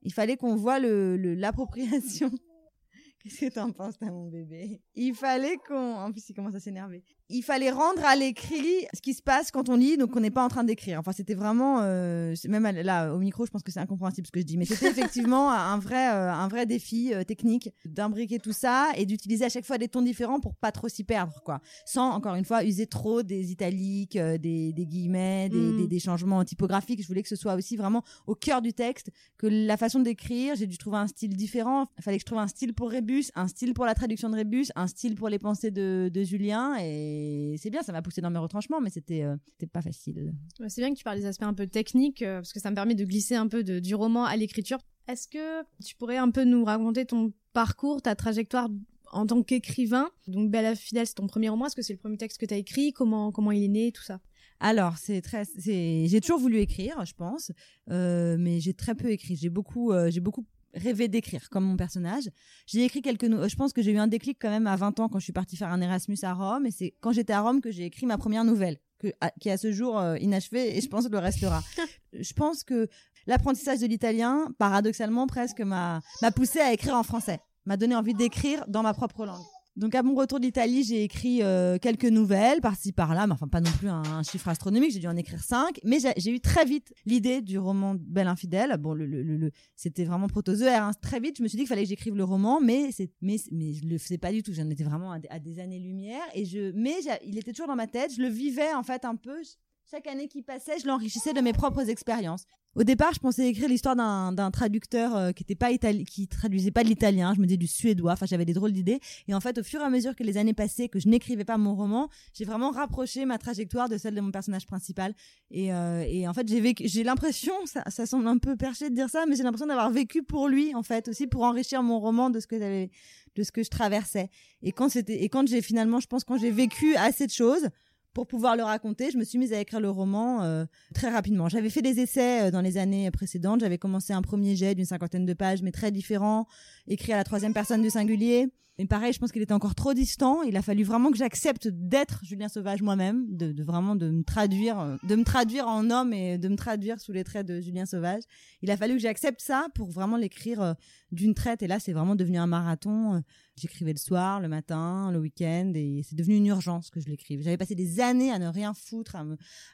Il 0.00 0.14
fallait 0.14 0.38
qu'on 0.38 0.56
voit 0.56 0.78
l'appropriation. 0.78 2.30
Le, 2.30 2.38
Qu'est-ce 3.22 3.40
que 3.40 3.52
t'en 3.52 3.70
penses, 3.70 4.00
mon 4.00 4.28
bébé? 4.28 4.80
Il 4.94 5.14
fallait 5.14 5.58
qu'on... 5.68 5.96
En 5.96 6.12
plus, 6.12 6.26
il 6.30 6.34
commence 6.34 6.54
à 6.54 6.60
s'énerver. 6.60 7.04
Il 7.28 7.42
fallait 7.42 7.70
rendre 7.70 8.04
à 8.04 8.16
l'écrit 8.16 8.86
ce 8.94 9.00
qui 9.00 9.14
se 9.14 9.22
passe 9.22 9.50
quand 9.50 9.68
on 9.68 9.76
lit, 9.76 9.96
donc 9.96 10.14
on 10.14 10.20
n'est 10.20 10.30
pas 10.30 10.44
en 10.44 10.48
train 10.48 10.64
d'écrire. 10.64 10.98
Enfin, 11.00 11.12
c'était 11.12 11.34
vraiment... 11.34 11.80
Euh, 11.82 12.34
même 12.48 12.64
là, 12.64 13.14
au 13.14 13.18
micro, 13.18 13.46
je 13.46 13.50
pense 13.50 13.62
que 13.62 13.72
c'est 13.72 13.80
incompréhensible 13.80 14.26
ce 14.26 14.32
que 14.32 14.40
je 14.40 14.44
dis. 14.44 14.56
Mais 14.56 14.64
c'était 14.64 14.88
effectivement 14.88 15.50
un 15.52 15.78
vrai, 15.78 16.08
euh, 16.12 16.32
un 16.32 16.48
vrai 16.48 16.66
défi 16.66 17.12
euh, 17.12 17.24
technique 17.24 17.70
d'imbriquer 17.84 18.38
tout 18.38 18.52
ça 18.52 18.90
et 18.96 19.06
d'utiliser 19.06 19.44
à 19.44 19.48
chaque 19.48 19.64
fois 19.64 19.78
des 19.78 19.88
tons 19.88 20.02
différents 20.02 20.40
pour 20.40 20.54
pas 20.54 20.72
trop 20.72 20.88
s'y 20.88 21.04
perdre, 21.04 21.40
quoi. 21.44 21.60
Sans, 21.84 22.10
encore 22.10 22.34
une 22.34 22.44
fois, 22.44 22.64
user 22.64 22.86
trop 22.86 23.22
des 23.22 23.50
italiques, 23.50 24.16
des, 24.16 24.72
des, 24.72 24.86
guillemets, 24.86 25.48
des, 25.48 25.58
mm. 25.58 25.76
des, 25.78 25.86
des, 25.88 25.98
changements 25.98 26.44
typographiques. 26.44 27.02
Je 27.02 27.08
voulais 27.08 27.22
que 27.22 27.28
ce 27.28 27.36
soit 27.36 27.54
aussi 27.54 27.76
vraiment 27.76 28.02
au 28.26 28.34
cœur 28.34 28.62
du 28.62 28.72
texte, 28.72 29.10
que 29.38 29.46
la 29.46 29.76
façon 29.76 30.00
d'écrire, 30.00 30.54
j'ai 30.54 30.66
dû 30.66 30.78
trouver 30.78 30.98
un 30.98 31.06
style 31.06 31.36
différent. 31.36 31.86
Il 31.98 32.02
fallait 32.02 32.18
que 32.18 32.22
je 32.22 32.26
trouve 32.26 32.38
un 32.38 32.48
style 32.48 32.72
pour 32.74 32.90
Rébus 32.90 33.26
un 33.34 33.48
style 33.48 33.74
pour 33.74 33.84
la 33.84 33.94
traduction 33.94 34.30
de 34.30 34.36
Rébus, 34.36 34.66
un 34.74 34.86
style 34.86 35.14
pour 35.14 35.28
les 35.28 35.38
pensées 35.38 35.70
de, 35.70 36.10
Julien. 36.22 36.76
Et 36.80 37.15
c'est 37.58 37.70
bien, 37.70 37.82
ça 37.82 37.92
m'a 37.92 38.02
poussé 38.02 38.20
dans 38.20 38.30
mes 38.30 38.38
retranchements, 38.38 38.80
mais 38.80 38.90
c'était 38.90 39.22
euh, 39.22 39.36
pas 39.72 39.82
facile. 39.82 40.32
c'est 40.68 40.80
bien 40.80 40.92
que 40.92 40.98
tu 40.98 41.04
parles 41.04 41.18
des 41.18 41.26
aspects 41.26 41.44
un 41.44 41.54
peu 41.54 41.66
techniques, 41.66 42.22
euh, 42.22 42.36
parce 42.36 42.52
que 42.52 42.60
ça 42.60 42.70
me 42.70 42.74
permet 42.74 42.94
de 42.94 43.04
glisser 43.04 43.34
un 43.34 43.48
peu 43.48 43.62
du 43.62 43.94
roman 43.94 44.24
à 44.24 44.36
l'écriture. 44.36 44.78
Est-ce 45.08 45.28
que 45.28 45.62
tu 45.84 45.94
pourrais 45.96 46.16
un 46.16 46.30
peu 46.30 46.44
nous 46.44 46.64
raconter 46.64 47.06
ton 47.06 47.32
parcours, 47.52 48.02
ta 48.02 48.14
trajectoire 48.14 48.68
en 49.12 49.26
tant 49.26 49.42
qu'écrivain? 49.42 50.10
Donc 50.26 50.50
Belle 50.50 50.76
Fidèle, 50.76 51.06
c'est 51.06 51.14
ton 51.14 51.26
premier 51.26 51.48
roman. 51.48 51.66
Est-ce 51.66 51.76
que 51.76 51.82
c'est 51.82 51.92
le 51.92 51.98
premier 51.98 52.16
texte 52.16 52.38
que 52.38 52.46
tu 52.46 52.54
as 52.54 52.58
écrit? 52.58 52.92
Comment, 52.92 53.30
comment 53.30 53.52
il 53.52 53.62
est 53.62 53.68
né, 53.68 53.92
tout 53.92 54.02
ça? 54.02 54.20
Alors, 54.58 54.96
c'est 54.96 55.20
très, 55.20 55.44
j'ai 55.58 56.20
toujours 56.22 56.40
voulu 56.40 56.58
écrire, 56.58 57.04
je 57.04 57.12
pense, 57.12 57.52
euh, 57.90 58.36
mais 58.38 58.58
j'ai 58.58 58.72
très 58.72 58.94
peu 58.94 59.10
écrit. 59.10 59.36
J'ai 59.36 59.50
beaucoup, 59.50 59.92
j'ai 60.08 60.20
beaucoup 60.20 60.46
rêvé 60.76 61.08
d'écrire 61.08 61.48
comme 61.50 61.64
mon 61.64 61.76
personnage. 61.76 62.30
J'ai 62.66 62.84
écrit 62.84 63.02
quelques 63.02 63.26
je 63.26 63.56
pense 63.56 63.72
que 63.72 63.82
j'ai 63.82 63.92
eu 63.92 63.98
un 63.98 64.06
déclic 64.06 64.38
quand 64.40 64.50
même 64.50 64.66
à 64.66 64.76
20 64.76 65.00
ans 65.00 65.08
quand 65.08 65.18
je 65.18 65.24
suis 65.24 65.32
partie 65.32 65.56
faire 65.56 65.72
un 65.72 65.80
Erasmus 65.80 66.18
à 66.22 66.34
Rome 66.34 66.66
et 66.66 66.70
c'est 66.70 66.94
quand 67.00 67.12
j'étais 67.12 67.32
à 67.32 67.40
Rome 67.40 67.60
que 67.60 67.70
j'ai 67.70 67.84
écrit 67.84 68.06
ma 68.06 68.18
première 68.18 68.44
nouvelle 68.44 68.78
que, 68.98 69.08
qui 69.40 69.48
est 69.48 69.52
à 69.52 69.56
ce 69.56 69.72
jour 69.72 69.98
euh, 69.98 70.16
inachevée 70.18 70.76
et 70.76 70.80
je 70.80 70.88
pense 70.88 71.08
le 71.08 71.18
restera. 71.18 71.62
je 72.12 72.32
pense 72.32 72.62
que 72.62 72.88
l'apprentissage 73.26 73.80
de 73.80 73.86
l'italien 73.86 74.48
paradoxalement 74.58 75.26
presque 75.26 75.60
m'a 75.60 76.00
m'a 76.22 76.30
poussé 76.30 76.60
à 76.60 76.72
écrire 76.72 76.94
en 76.94 77.02
français, 77.02 77.40
m'a 77.64 77.76
donné 77.76 77.94
envie 77.94 78.14
d'écrire 78.14 78.64
dans 78.68 78.82
ma 78.82 78.94
propre 78.94 79.26
langue. 79.26 79.44
Donc 79.76 79.94
à 79.94 80.02
mon 80.02 80.14
retour 80.14 80.40
d'Italie, 80.40 80.84
j'ai 80.84 81.02
écrit 81.02 81.42
euh, 81.42 81.76
quelques 81.78 82.06
nouvelles 82.06 82.62
par-ci 82.62 82.92
par-là, 82.92 83.26
mais 83.26 83.34
enfin 83.34 83.46
pas 83.46 83.60
non 83.60 83.70
plus 83.78 83.88
un, 83.88 84.22
chiffre 84.22 84.48
astronomique. 84.48 84.90
J'ai 84.90 85.00
dû 85.00 85.06
en 85.06 85.16
écrire 85.16 85.42
cinq, 85.42 85.80
mais 85.84 85.98
j'ai 86.16 86.30
eu 86.30 86.40
très 86.40 86.64
vite 86.64 86.94
l'idée 87.04 87.42
du 87.42 87.58
roman 87.58 87.94
Belle 87.98 88.28
infidèle. 88.28 88.74
Bon, 88.78 88.94
le, 88.94 89.04
le, 89.04 89.22
le 89.22 89.50
c'était 89.74 90.04
vraiment 90.04 90.28
protozoaire. 90.28 90.82
Hein. 90.82 90.92
Très 91.02 91.20
vite, 91.20 91.36
je 91.36 91.42
me 91.42 91.48
suis 91.48 91.56
dit 91.56 91.64
qu'il 91.64 91.68
fallait 91.68 91.82
que 91.82 91.90
j'écrive 91.90 92.16
le 92.16 92.24
roman, 92.24 92.58
mais 92.60 92.88
mais 93.20 93.36
mais 93.52 93.74
je 93.74 93.86
le 93.86 93.98
faisais 93.98 94.18
pas 94.18 94.32
du 94.32 94.42
tout. 94.42 94.54
J'en 94.54 94.70
étais 94.70 94.84
vraiment 94.84 95.12
à, 95.12 95.18
à 95.28 95.38
des 95.38 95.60
années-lumière 95.60 96.24
et 96.34 96.46
je 96.46 96.72
mais 96.72 96.96
il 97.26 97.36
était 97.36 97.52
toujours 97.52 97.68
dans 97.68 97.76
ma 97.76 97.86
tête. 97.86 98.14
Je 98.16 98.22
le 98.22 98.28
vivais 98.28 98.72
en 98.72 98.82
fait 98.82 99.04
un 99.04 99.16
peu 99.16 99.42
chaque 99.90 100.06
année 100.06 100.26
qui 100.26 100.42
passait, 100.42 100.78
je 100.78 100.86
l'enrichissais 100.86 101.32
de 101.32 101.40
mes 101.40 101.52
propres 101.52 101.88
expériences. 101.88 102.44
Au 102.76 102.84
départ, 102.84 103.14
je 103.14 103.20
pensais 103.20 103.48
écrire 103.48 103.70
l'histoire 103.70 103.96
d'un 103.96 104.50
traducteur 104.50 105.16
euh, 105.16 105.32
qui 105.32 105.42
était 105.42 105.54
pas 105.54 105.70
qui 105.74 106.28
traduisait 106.28 106.70
pas 106.70 106.84
de 106.84 106.88
l'italien. 106.88 107.32
Je 107.34 107.40
me 107.40 107.46
disais 107.46 107.56
du 107.56 107.66
suédois. 107.66 108.12
Enfin, 108.12 108.26
j'avais 108.26 108.44
des 108.44 108.52
drôles 108.52 108.72
d'idées. 108.72 109.00
Et 109.28 109.34
en 109.34 109.40
fait, 109.40 109.56
au 109.56 109.62
fur 109.62 109.80
et 109.80 109.84
à 109.84 109.88
mesure 109.88 110.14
que 110.14 110.22
les 110.22 110.36
années 110.36 110.52
passaient, 110.52 110.90
que 110.90 111.00
je 111.00 111.08
n'écrivais 111.08 111.46
pas 111.46 111.56
mon 111.56 111.74
roman, 111.74 112.10
j'ai 112.34 112.44
vraiment 112.44 112.70
rapproché 112.70 113.24
ma 113.24 113.38
trajectoire 113.38 113.88
de 113.88 113.96
celle 113.96 114.14
de 114.14 114.20
mon 114.20 114.30
personnage 114.30 114.66
principal. 114.66 115.14
Et, 115.50 115.72
euh, 115.72 116.04
et 116.06 116.28
en 116.28 116.34
fait, 116.34 116.46
j'ai 116.46 116.60
vécu, 116.60 116.86
j'ai 116.86 117.02
l'impression, 117.02 117.54
ça, 117.64 117.82
ça 117.88 118.04
semble 118.04 118.28
un 118.28 118.36
peu 118.36 118.56
perché 118.56 118.90
de 118.90 118.94
dire 118.94 119.08
ça, 119.08 119.24
mais 119.26 119.36
j'ai 119.36 119.42
l'impression 119.42 119.68
d'avoir 119.68 119.90
vécu 119.90 120.22
pour 120.22 120.46
lui, 120.46 120.74
en 120.74 120.82
fait, 120.82 121.08
aussi 121.08 121.26
pour 121.26 121.44
enrichir 121.44 121.82
mon 121.82 121.98
roman 121.98 122.28
de 122.28 122.40
ce 122.40 122.46
que 122.46 122.58
j'avais, 122.58 122.90
de 123.36 123.42
ce 123.42 123.52
que 123.52 123.62
je 123.62 123.70
traversais. 123.70 124.28
Et 124.62 124.72
quand 124.72 124.90
c'était, 124.90 125.22
et 125.22 125.30
quand 125.30 125.48
j'ai 125.48 125.62
finalement, 125.62 125.98
je 125.98 126.08
pense, 126.08 126.24
quand 126.24 126.36
j'ai 126.36 126.50
vécu 126.50 126.94
assez 126.96 127.26
de 127.26 127.32
choses, 127.32 127.70
pour 128.16 128.26
pouvoir 128.26 128.56
le 128.56 128.62
raconter, 128.62 129.10
je 129.10 129.18
me 129.18 129.24
suis 129.24 129.36
mise 129.36 129.52
à 129.52 129.60
écrire 129.60 129.78
le 129.78 129.90
roman 129.90 130.42
euh, 130.42 130.64
très 130.94 131.10
rapidement. 131.10 131.50
J'avais 131.50 131.68
fait 131.68 131.82
des 131.82 132.00
essais 132.00 132.46
euh, 132.46 132.50
dans 132.50 132.62
les 132.62 132.78
années 132.78 133.10
précédentes. 133.10 133.60
J'avais 133.60 133.76
commencé 133.76 134.14
un 134.14 134.22
premier 134.22 134.56
jet 134.56 134.74
d'une 134.74 134.86
cinquantaine 134.86 135.26
de 135.26 135.34
pages, 135.34 135.60
mais 135.60 135.70
très 135.70 135.90
différent, 135.90 136.46
écrit 136.88 137.12
à 137.12 137.18
la 137.18 137.24
troisième 137.24 137.52
personne 137.52 137.82
du 137.82 137.90
singulier. 137.90 138.48
Mais 138.78 138.86
pareil, 138.86 139.12
je 139.12 139.18
pense 139.18 139.32
qu'il 139.32 139.42
était 139.42 139.54
encore 139.54 139.74
trop 139.74 139.94
distant. 139.94 140.42
Il 140.42 140.56
a 140.56 140.62
fallu 140.62 140.84
vraiment 140.84 141.10
que 141.10 141.16
j'accepte 141.16 141.68
d'être 141.68 142.20
Julien 142.22 142.48
Sauvage 142.48 142.82
moi-même, 142.82 143.24
de, 143.28 143.62
vraiment 143.62 143.96
de 143.96 144.10
me 144.10 144.22
traduire, 144.22 144.78
euh, 144.78 144.96
de 145.02 145.16
me 145.16 145.24
traduire 145.24 145.66
en 145.66 145.90
homme 145.90 146.12
et 146.12 146.36
de 146.36 146.48
me 146.48 146.56
traduire 146.56 147.00
sous 147.00 147.12
les 147.12 147.24
traits 147.24 147.46
de 147.46 147.60
Julien 147.60 147.86
Sauvage. 147.86 148.22
Il 148.60 148.70
a 148.70 148.76
fallu 148.76 148.94
que 148.94 149.00
j'accepte 149.00 149.40
ça 149.40 149.66
pour 149.74 149.90
vraiment 149.90 150.16
l'écrire 150.16 150.74
d'une 151.12 151.34
traite. 151.34 151.62
Et 151.62 151.66
là, 151.66 151.78
c'est 151.78 151.92
vraiment 151.92 152.16
devenu 152.16 152.38
un 152.38 152.46
marathon. 152.46 153.22
J'écrivais 153.56 153.92
le 153.92 153.98
soir, 153.98 154.40
le 154.40 154.48
matin, 154.48 155.10
le 155.10 155.18
week-end, 155.18 155.72
et 155.74 156.02
c'est 156.06 156.14
devenu 156.14 156.36
une 156.36 156.46
urgence 156.46 156.90
que 156.90 157.00
je 157.00 157.08
l'écrive. 157.08 157.40
J'avais 157.42 157.56
passé 157.56 157.74
des 157.74 158.00
années 158.00 158.30
à 158.30 158.38
ne 158.38 158.48
rien 158.48 158.74
foutre, 158.74 159.16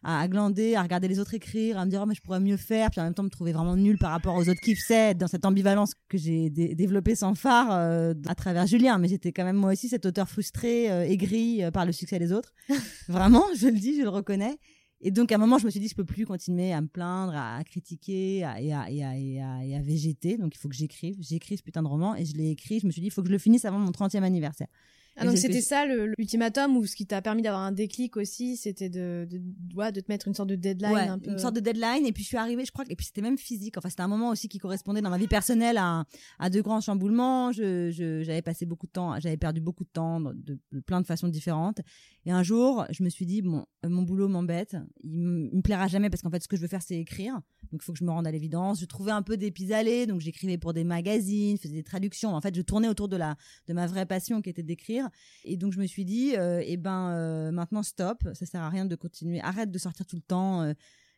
à 0.04 0.28
glander, 0.28 0.76
à 0.76 0.82
regarder 0.82 1.08
les 1.08 1.18
autres 1.18 1.34
écrire, 1.34 1.78
à 1.78 1.84
me 1.84 1.90
dire 1.90 2.00
oh 2.02 2.06
mais 2.06 2.14
je 2.14 2.22
pourrais 2.22 2.38
mieux 2.38 2.56
faire, 2.56 2.90
puis 2.90 3.00
en 3.00 3.04
même 3.04 3.14
temps 3.14 3.24
me 3.24 3.28
trouver 3.28 3.52
vraiment 3.52 3.76
nul 3.76 3.98
par 3.98 4.12
rapport 4.12 4.36
aux 4.36 4.48
autres 4.48 4.60
qui 4.62 4.76
faisaient, 4.76 5.14
dans 5.14 5.26
cette 5.26 5.44
ambivalence 5.44 5.94
que 6.08 6.16
j'ai 6.16 6.48
développée 6.50 7.16
sans 7.16 7.34
phare 7.34 7.72
euh, 7.72 8.14
à 8.28 8.34
travers 8.36 8.66
Julien. 8.68 8.91
Mais 8.98 9.08
j'étais 9.08 9.32
quand 9.32 9.44
même 9.44 9.56
moi 9.56 9.72
aussi 9.72 9.88
cet 9.88 10.06
auteur 10.06 10.28
frustré, 10.28 10.90
euh, 10.90 11.04
aigri 11.04 11.62
euh, 11.62 11.70
par 11.70 11.86
le 11.86 11.92
succès 11.92 12.18
des 12.18 12.32
autres. 12.32 12.54
vraiment, 13.08 13.44
je 13.56 13.66
le 13.66 13.78
dis, 13.78 13.96
je 13.96 14.02
le 14.02 14.08
reconnais. 14.08 14.58
Et 15.00 15.10
donc, 15.10 15.32
à 15.32 15.34
un 15.34 15.38
moment, 15.38 15.58
je 15.58 15.66
me 15.66 15.70
suis 15.70 15.80
dit, 15.80 15.88
je 15.88 15.96
peux 15.96 16.04
plus 16.04 16.26
continuer 16.26 16.72
à 16.72 16.80
me 16.80 16.86
plaindre, 16.86 17.34
à, 17.34 17.62
critiquer 17.64 18.38
et, 18.38 18.44
à, 18.44 18.60
et, 18.60 18.72
à, 18.72 18.88
et, 18.88 19.02
à, 19.02 19.64
et, 19.64 19.74
à, 19.74 19.82
végéter. 19.82 20.38
Donc, 20.38 20.54
il 20.54 20.58
faut 20.58 20.68
que 20.68 20.76
j'écrive. 20.76 21.16
J'écris 21.20 21.56
ce 21.56 21.62
putain 21.62 21.82
de 21.82 21.88
roman 21.88 22.14
et 22.14 22.24
je 22.24 22.34
l'ai 22.34 22.50
écrit. 22.50 22.78
Je 22.78 22.86
me 22.86 22.92
suis 22.92 23.00
dit, 23.00 23.08
il 23.08 23.10
faut 23.10 23.22
que 23.22 23.28
je 23.28 23.32
le 23.32 23.38
finisse 23.38 23.64
avant 23.64 23.78
mon 23.78 23.90
30e 23.90 24.22
anniversaire. 24.22 24.68
Ah, 25.16 25.26
donc 25.26 25.36
c'était 25.36 25.60
ça 25.60 25.84
l'ultimatum 25.84 26.76
ou 26.76 26.86
ce 26.86 26.96
qui 26.96 27.06
t'a 27.06 27.20
permis 27.20 27.42
d'avoir 27.42 27.62
un 27.62 27.72
déclic 27.72 28.16
aussi, 28.16 28.56
c'était 28.56 28.88
de, 28.88 29.26
de, 29.30 29.38
de, 29.38 30.00
te 30.00 30.10
mettre 30.10 30.26
une 30.26 30.34
sorte 30.34 30.48
de 30.48 30.56
deadline 30.56 30.96
un 30.96 31.18
peu. 31.18 31.30
une 31.30 31.38
sorte 31.38 31.54
de 31.54 31.60
deadline 31.60 32.06
et 32.06 32.12
puis 32.12 32.22
je 32.22 32.28
suis 32.28 32.36
arrivée, 32.38 32.64
je 32.64 32.72
crois, 32.72 32.84
et 32.88 32.96
puis 32.96 33.06
c'était 33.06 33.20
même 33.20 33.36
physique. 33.36 33.76
Enfin, 33.76 33.90
c'était 33.90 34.02
un 34.02 34.08
moment 34.08 34.30
aussi 34.30 34.48
qui 34.48 34.58
correspondait 34.58 35.02
dans 35.02 35.10
ma 35.10 35.18
vie 35.18 35.28
personnelle 35.28 35.76
à, 35.76 36.04
à 36.38 36.48
de 36.48 36.60
grands 36.60 36.80
chamboulements. 36.80 37.52
Je, 37.52 37.90
j'avais 38.24 38.42
passé 38.42 38.64
beaucoup 38.64 38.86
de 38.86 38.92
temps, 38.92 39.18
j'avais 39.20 39.36
perdu 39.36 39.60
beaucoup 39.60 39.84
de 39.84 39.90
temps 39.90 40.20
de, 40.20 40.58
de, 40.72 40.80
plein 40.80 41.00
de 41.00 41.06
façons 41.06 41.28
différentes. 41.28 41.80
Et 42.24 42.30
un 42.30 42.42
jour, 42.42 42.86
je 42.90 43.02
me 43.02 43.08
suis 43.08 43.26
dit, 43.26 43.42
bon, 43.42 43.66
euh, 43.84 43.88
mon 43.88 44.02
boulot 44.02 44.28
m'embête, 44.28 44.76
il, 45.02 45.18
me 45.18 45.60
plaira 45.60 45.88
jamais 45.88 46.08
parce 46.08 46.22
qu'en 46.22 46.30
fait, 46.30 46.42
ce 46.42 46.48
que 46.48 46.56
je 46.56 46.62
veux 46.62 46.68
faire, 46.68 46.82
c'est 46.82 46.98
écrire. 46.98 47.34
Donc, 47.72 47.80
il 47.82 47.84
faut 47.84 47.92
que 47.92 47.98
je 47.98 48.04
me 48.04 48.10
rende 48.10 48.26
à 48.26 48.30
l'évidence. 48.30 48.80
Je 48.80 48.86
trouvais 48.86 49.12
un 49.12 49.22
peu 49.22 49.36
des 49.36 49.50
pis-aller, 49.50 50.06
donc 50.06 50.20
j'écrivais 50.20 50.58
pour 50.58 50.72
des 50.72 50.84
magazines, 50.84 51.58
faisais 51.58 51.74
des 51.74 51.82
traductions. 51.82 52.34
En 52.34 52.40
fait, 52.40 52.54
je 52.54 52.62
tournais 52.62 52.88
autour 52.88 53.08
de 53.08 53.16
la, 53.16 53.36
de 53.66 53.72
ma 53.72 53.86
vraie 53.86 54.06
passion 54.06 54.40
qui 54.40 54.50
était 54.50 54.62
d'écrire. 54.62 55.01
Et 55.44 55.56
donc, 55.56 55.72
je 55.72 55.80
me 55.80 55.86
suis 55.86 56.04
dit, 56.04 56.36
euh, 56.36 56.62
eh 56.64 56.76
ben, 56.76 57.10
euh, 57.10 57.50
maintenant, 57.50 57.82
stop. 57.82 58.22
Ça 58.34 58.46
sert 58.46 58.62
à 58.62 58.70
rien 58.70 58.84
de 58.84 58.94
continuer. 58.94 59.40
Arrête 59.40 59.70
de 59.70 59.78
sortir 59.78 60.06
tout 60.06 60.16
le 60.16 60.22
temps. 60.22 60.62
Euh. 60.62 60.72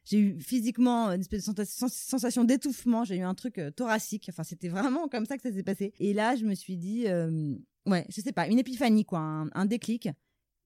j'ai 0.05 0.18
eu 0.18 0.40
physiquement 0.40 1.11
une 1.11 1.20
espèce 1.20 1.49
de 1.49 1.64
sensation 1.64 2.44
d'étouffement. 2.44 3.05
J'ai 3.05 3.16
eu 3.16 3.23
un 3.23 3.35
truc 3.35 3.61
thoracique. 3.77 4.27
Enfin, 4.29 4.44
c'était 4.44 4.68
vraiment 4.68 5.09
comme 5.09 5.27
ça 5.27 5.37
que 5.37 5.42
ça 5.42 5.53
s'est 5.53 5.62
passé. 5.62 5.92
Et 5.99 6.12
là, 6.12 6.37
je 6.37 6.44
me 6.44 6.55
suis 6.55 6.77
dit, 6.77 7.07
ouais, 7.87 8.07
je 8.09 8.20
sais 8.20 8.33
pas, 8.33 8.49
une 8.49 8.59
épiphanie, 8.59 9.05
quoi, 9.05 9.20
un 9.20 9.66
déclic 9.66 10.09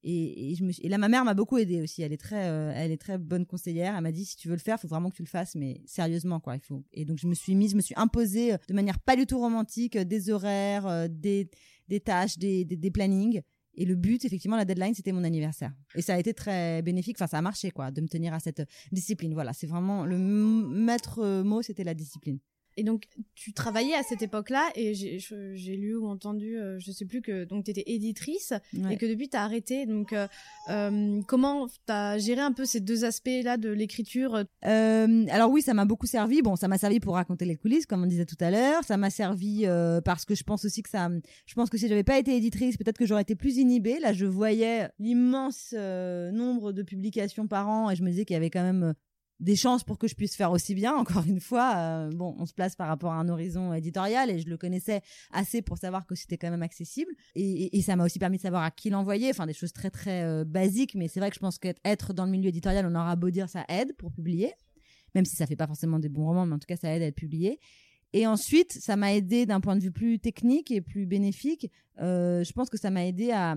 Et, 0.02 0.57
là, 0.85 0.98
ma 0.98 1.09
mère 1.09 1.24
m'a 1.24 1.35
beaucoup 1.35 1.59
aidée 1.59 1.83
aussi. 1.83 2.02
Elle 2.02 2.12
est 2.12 2.20
très, 2.20 2.44
elle 2.74 2.90
est 2.90 3.00
très 3.00 3.18
bonne 3.18 3.46
conseillère. 3.46 3.94
Elle 3.96 4.02
m'a 4.02 4.12
dit 4.12 4.24
si 4.24 4.37
tu 4.37 4.48
veux 4.48 4.54
le 4.54 4.61
faire, 4.61 4.81
faut 4.81 4.88
vraiment 4.88 5.11
que 5.11 5.16
tu 5.16 5.22
le 5.22 5.28
fasses, 5.28 5.54
mais 5.54 5.83
sérieusement 5.87 6.40
quoi. 6.40 6.57
Il 6.57 6.62
faut. 6.62 6.85
Et 6.92 7.04
donc 7.04 7.18
je 7.18 7.26
me 7.26 7.35
suis 7.35 7.54
mise, 7.54 7.72
je 7.72 7.76
me 7.76 7.83
suis 7.83 7.94
imposée 7.96 8.57
de 8.68 8.74
manière 8.74 8.98
pas 8.98 9.16
du 9.16 9.26
tout 9.26 9.38
romantique 9.38 9.96
des 9.96 10.31
horaires, 10.31 11.09
des, 11.09 11.50
des 11.88 12.01
tâches, 12.01 12.38
des, 12.38 12.64
des, 12.64 12.90
plannings. 12.90 13.42
Et 13.74 13.85
le 13.85 13.94
but, 13.94 14.24
effectivement, 14.24 14.57
la 14.57 14.64
deadline, 14.64 14.94
c'était 14.94 15.12
mon 15.12 15.24
anniversaire. 15.24 15.72
Et 15.94 16.03
ça 16.03 16.14
a 16.14 16.18
été 16.18 16.35
très 16.35 16.83
bénéfique. 16.83 17.16
Enfin, 17.18 17.27
ça 17.29 17.38
a 17.38 17.42
marché, 17.42 17.70
quoi, 17.70 17.90
de 17.90 18.01
me 18.01 18.09
tenir 18.09 18.35
à 18.35 18.40
cette 18.40 18.62
discipline. 18.92 19.35
Voilà, 19.35 19.53
c'est 19.53 19.66
vraiment 19.66 20.05
le 20.05 20.18
maître 20.18 21.42
mot, 21.42 21.62
c'était 21.62 21.85
la 21.85 21.94
discipline. 21.94 22.38
Et 22.79 22.85
donc, 22.85 23.09
tu 23.35 23.53
travaillais 23.53 23.95
à 23.95 24.05
cette 24.05 24.23
époque-là, 24.23 24.62
et 24.77 24.95
j'ai 24.95 25.77
lu 25.77 25.97
ou 25.97 26.07
entendu, 26.07 26.57
euh, 26.57 26.79
je 26.79 26.93
sais 26.93 27.07
plus, 27.07 27.23
que 27.23 27.43
donc 27.43 27.64
tu 27.64 27.73
étais 27.73 27.83
éditrice, 27.87 28.53
et 28.88 28.97
que 28.97 29.05
depuis, 29.05 29.29
tu 29.29 29.37
as 29.37 29.43
arrêté. 29.43 29.85
Donc, 29.85 30.12
euh, 30.12 30.29
euh, 30.71 31.21
comment 31.27 31.67
tu 31.67 31.75
as 31.88 32.19
géré 32.19 32.41
un 32.41 32.53
peu 32.53 32.64
ces 32.64 32.79
deux 32.79 33.05
aspects-là 33.05 33.57
de 33.57 33.69
l'écriture? 33.69 34.45
Alors 34.62 35.51
oui, 35.51 35.61
ça 35.61 35.75
m'a 35.75 35.87
beaucoup 35.87 36.07
servi. 36.07 36.41
Bon, 36.41 36.55
ça 36.55 36.69
m'a 36.69 36.79
servi 36.79 37.01
pour 37.01 37.14
raconter 37.14 37.47
les 37.47 37.57
coulisses, 37.57 37.85
comme 37.85 38.05
on 38.05 38.07
disait 38.07 38.27
tout 38.27 38.38
à 38.38 38.53
l'heure. 38.53 38.85
Ça 38.85 38.97
m'a 38.97 39.11
servi 39.11 39.64
parce 40.05 40.25
que 40.25 40.37
je 40.37 40.45
pense 40.45 40.64
aussi 40.64 40.85
que 40.85 40.88
ça... 40.88 41.11
Je 41.47 41.55
pense 41.55 41.71
que 41.71 41.79
si 41.79 41.88
j'avais 41.88 42.05
pas 42.05 42.17
été 42.17 42.37
éditrice, 42.37 42.77
peut-être 42.77 42.99
que 42.99 43.07
j'aurais 43.07 43.23
été 43.23 43.35
plus 43.35 43.57
inhibée. 43.57 43.99
Là, 43.99 44.12
je 44.12 44.25
voyais 44.25 44.88
l'immense 45.01 45.73
nombre 45.73 46.71
de 46.73 46.85
publications 46.85 47.49
par 47.49 47.69
an, 47.69 47.91
et 47.91 47.97
je 47.97 48.05
me 48.05 48.11
disais 48.11 48.25
qu'il 48.25 48.35
y 48.35 48.37
avait 48.37 48.51
quand 48.51 48.62
même 48.62 48.95
des 49.40 49.57
chances 49.57 49.85
pour 49.85 49.98
que 49.98 50.09
je 50.09 50.14
puisse 50.14 50.37
faire 50.37 50.51
aussi 50.51 50.74
bien. 50.74 50.94
Encore 50.96 51.24
une 51.27 51.40
fois, 51.40 51.74
euh, 51.77 52.11
bon, 52.11 52.35
on 52.38 52.46
se 52.46 52.55
place 52.55 52.77
par 52.77 52.88
rapport 52.88 53.12
à 53.12 53.16
un 53.16 53.29
horizon 53.29 53.72
éditorial 53.72 54.31
et 54.31 54.38
je 54.38 54.48
le 54.48 54.57
connaissais 54.57 55.01
assez 55.33 55.62
pour 55.62 55.79
savoir 55.79 56.07
que 56.07 56.14
c'était 56.14 56.37
quand 56.38 56.51
même 56.51 56.62
accessible. 56.62 57.12
Et, 57.35 57.81
ça 57.83 57.96
m'a 57.96 58.05
aussi 58.05 58.18
permis 58.18 58.37
de 58.37 58.42
savoir 58.42 58.64
à 58.64 58.70
qui 58.70 58.90
l'envoyer. 58.90 59.31
Enfin, 59.31 59.46
des 59.46 59.55
choses 59.55 59.72
très 59.72 59.90
très 59.90 60.24
euh, 60.24 60.44
basiques, 60.44 60.94
mais 60.94 61.09
c'est 61.09 61.20
vrai 61.20 61.31
que 61.31 61.37
je 61.37 61.40
pense 61.40 61.59
qu'être 61.59 62.12
dans 62.12 62.24
le 62.24 62.31
milieu 62.31 62.48
éditorial, 62.48 62.85
on 62.87 62.94
aura 62.94 63.16
beau 63.16 63.31
dire, 63.31 63.48
ça 63.48 63.64
aide 63.68 63.96
pour 63.96 64.12
publier, 64.12 64.53
même 65.14 65.24
si 65.24 65.37
ça 65.37 65.46
fait 65.46 65.57
pas 65.57 65.66
forcément 65.66 65.98
des 65.98 66.09
bons 66.09 66.27
romans, 66.27 66.44
mais 66.44 66.55
en 66.55 66.59
tout 66.59 66.66
cas, 66.66 66.77
ça 66.77 66.94
aide 66.94 67.03
à 67.03 67.07
être 67.07 67.14
publié. 67.14 67.61
Et 68.12 68.27
ensuite, 68.27 68.73
ça 68.73 68.97
m'a 68.97 69.14
aidé 69.14 69.44
d'un 69.44 69.61
point 69.61 69.77
de 69.77 69.83
vue 69.83 69.92
plus 69.92 70.18
technique 70.18 70.71
et 70.71 70.81
plus 70.81 71.07
bénéfique. 71.07 71.71
Euh, 72.01 72.42
je 72.42 72.53
pense 72.53 72.71
que 72.71 72.79
ça 72.79 72.90
m'a 72.90 73.05
aidé 73.05 73.31
à, 73.33 73.57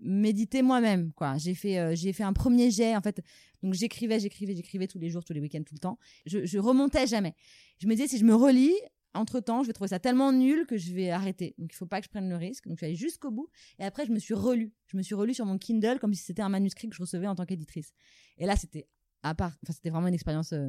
méditer 0.00 0.62
moi-même. 0.62 1.12
Quoi, 1.12 1.38
j'ai 1.38 1.54
fait, 1.54 1.78
euh, 1.78 1.94
j'ai 1.94 2.12
fait 2.12 2.24
un 2.24 2.32
premier 2.32 2.70
jet. 2.70 2.96
En 2.96 3.00
fait, 3.00 3.22
donc 3.62 3.74
j'écrivais, 3.74 4.20
j'écrivais, 4.20 4.54
j'écrivais 4.54 4.86
tous 4.86 4.98
les 4.98 5.08
jours, 5.08 5.24
tous 5.24 5.32
les 5.32 5.40
week-ends, 5.40 5.62
tout 5.64 5.74
le 5.74 5.80
temps. 5.80 5.98
Je, 6.26 6.44
je 6.44 6.58
remontais 6.58 7.06
jamais. 7.06 7.34
Je 7.78 7.86
me 7.86 7.94
disais 7.94 8.08
si 8.08 8.18
je 8.18 8.24
me 8.24 8.34
relis, 8.34 8.74
entre 9.14 9.40
temps, 9.40 9.62
je 9.62 9.68
vais 9.68 9.72
trouver 9.72 9.88
ça 9.88 9.98
tellement 9.98 10.32
nul 10.32 10.66
que 10.66 10.76
je 10.76 10.92
vais 10.92 11.10
arrêter. 11.10 11.54
Donc 11.58 11.72
il 11.72 11.76
faut 11.76 11.86
pas 11.86 12.00
que 12.00 12.04
je 12.04 12.10
prenne 12.10 12.28
le 12.28 12.36
risque. 12.36 12.66
Donc 12.68 12.76
je 12.76 12.80
suis 12.80 12.86
allée 12.86 12.96
jusqu'au 12.96 13.30
bout. 13.30 13.48
Et 13.78 13.84
après, 13.84 14.04
je 14.04 14.12
me 14.12 14.18
suis 14.18 14.34
relue. 14.34 14.72
Je 14.86 14.96
me 14.96 15.02
suis 15.02 15.14
relue 15.14 15.34
sur 15.34 15.46
mon 15.46 15.56
Kindle 15.56 15.98
comme 15.98 16.12
si 16.12 16.22
c'était 16.22 16.42
un 16.42 16.50
manuscrit 16.50 16.88
que 16.88 16.94
je 16.94 17.00
recevais 17.00 17.26
en 17.26 17.34
tant 17.34 17.46
qu'éditrice. 17.46 17.92
Et 18.36 18.44
là, 18.44 18.54
c'était 18.56 18.86
à 19.22 19.34
part, 19.34 19.56
enfin 19.64 19.72
c'était 19.72 19.90
vraiment 19.90 20.08
une 20.08 20.14
expérience 20.14 20.52
euh, 20.52 20.68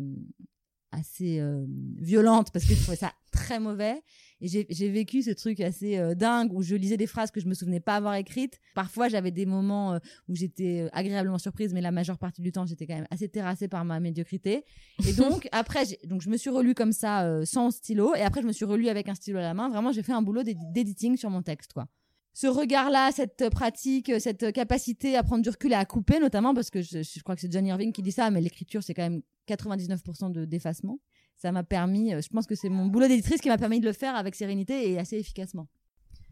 assez 0.91 1.39
euh, 1.39 1.65
violente 1.97 2.51
parce 2.51 2.65
que 2.65 2.73
je 2.73 2.81
trouvais 2.81 2.97
ça 2.97 3.11
très 3.31 3.59
mauvais. 3.59 4.01
Et 4.41 4.47
j'ai 4.47 4.89
vécu 4.89 5.21
ce 5.21 5.31
truc 5.31 5.59
assez 5.59 5.97
euh, 5.97 6.15
dingue 6.15 6.53
où 6.53 6.61
je 6.61 6.75
lisais 6.75 6.95
des 6.95 7.07
phrases 7.07 7.29
que 7.29 7.41
je 7.41 7.47
me 7.47 7.53
souvenais 7.53 7.81
pas 7.81 7.95
avoir 7.95 8.15
écrites. 8.15 8.59
Parfois 8.73 9.09
j'avais 9.09 9.31
des 9.31 9.45
moments 9.45 9.93
euh, 9.93 9.99
où 10.29 10.35
j'étais 10.35 10.87
agréablement 10.93 11.37
surprise 11.37 11.73
mais 11.73 11.81
la 11.81 11.91
majeure 11.91 12.17
partie 12.17 12.41
du 12.41 12.51
temps 12.51 12.65
j'étais 12.65 12.87
quand 12.87 12.95
même 12.95 13.07
assez 13.11 13.27
terrassée 13.27 13.67
par 13.67 13.83
ma 13.85 13.99
médiocrité. 13.99 14.63
Et 15.07 15.13
donc 15.13 15.47
après 15.51 15.83
donc 16.05 16.21
je 16.21 16.29
me 16.29 16.37
suis 16.37 16.49
relue 16.49 16.73
comme 16.73 16.93
ça 16.93 17.45
sans 17.45 17.71
stylo. 17.71 18.15
Et 18.15 18.21
après 18.21 18.41
je 18.41 18.47
me 18.47 18.53
suis 18.53 18.65
relue 18.65 18.87
avec 18.87 19.09
un 19.09 19.15
stylo 19.15 19.39
à 19.39 19.43
la 19.43 19.53
main. 19.53 19.69
Vraiment 19.69 19.91
j'ai 19.91 20.03
fait 20.03 20.13
un 20.13 20.21
boulot 20.21 20.43
d'editing 20.43 21.17
sur 21.17 21.29
mon 21.29 21.41
texte 21.41 21.73
quoi 21.73 21.87
ce 22.39 22.47
regard-là, 22.47 23.11
cette 23.11 23.49
pratique, 23.49 24.13
cette 24.21 24.53
capacité 24.53 25.17
à 25.17 25.23
prendre 25.23 25.43
du 25.43 25.49
recul 25.49 25.73
et 25.73 25.75
à 25.75 25.83
couper, 25.83 26.19
notamment 26.19 26.53
parce 26.53 26.69
que 26.69 26.81
je, 26.81 27.21
crois 27.21 27.35
que 27.35 27.41
c'est 27.41 27.51
John 27.51 27.65
Irving 27.65 27.91
qui 27.91 28.01
dit 28.01 28.13
ça, 28.13 28.31
mais 28.31 28.39
l'écriture 28.39 28.81
c'est 28.81 28.93
quand 28.93 29.01
même 29.01 29.21
99% 29.49 30.31
de 30.31 30.45
d'effacement. 30.45 31.01
Ça 31.35 31.51
m'a 31.51 31.65
permis, 31.65 32.13
euh, 32.13 32.21
je 32.21 32.29
pense 32.29 32.47
que 32.47 32.55
c'est 32.55 32.69
mon 32.69 32.85
boulot 32.85 33.09
d'éditrice 33.09 33.41
qui 33.41 33.49
m'a 33.49 33.57
permis 33.57 33.81
de 33.81 33.85
le 33.85 33.91
faire 33.91 34.15
avec 34.15 34.35
sérénité 34.35 34.89
et 34.89 34.97
assez 34.97 35.17
efficacement. 35.17 35.67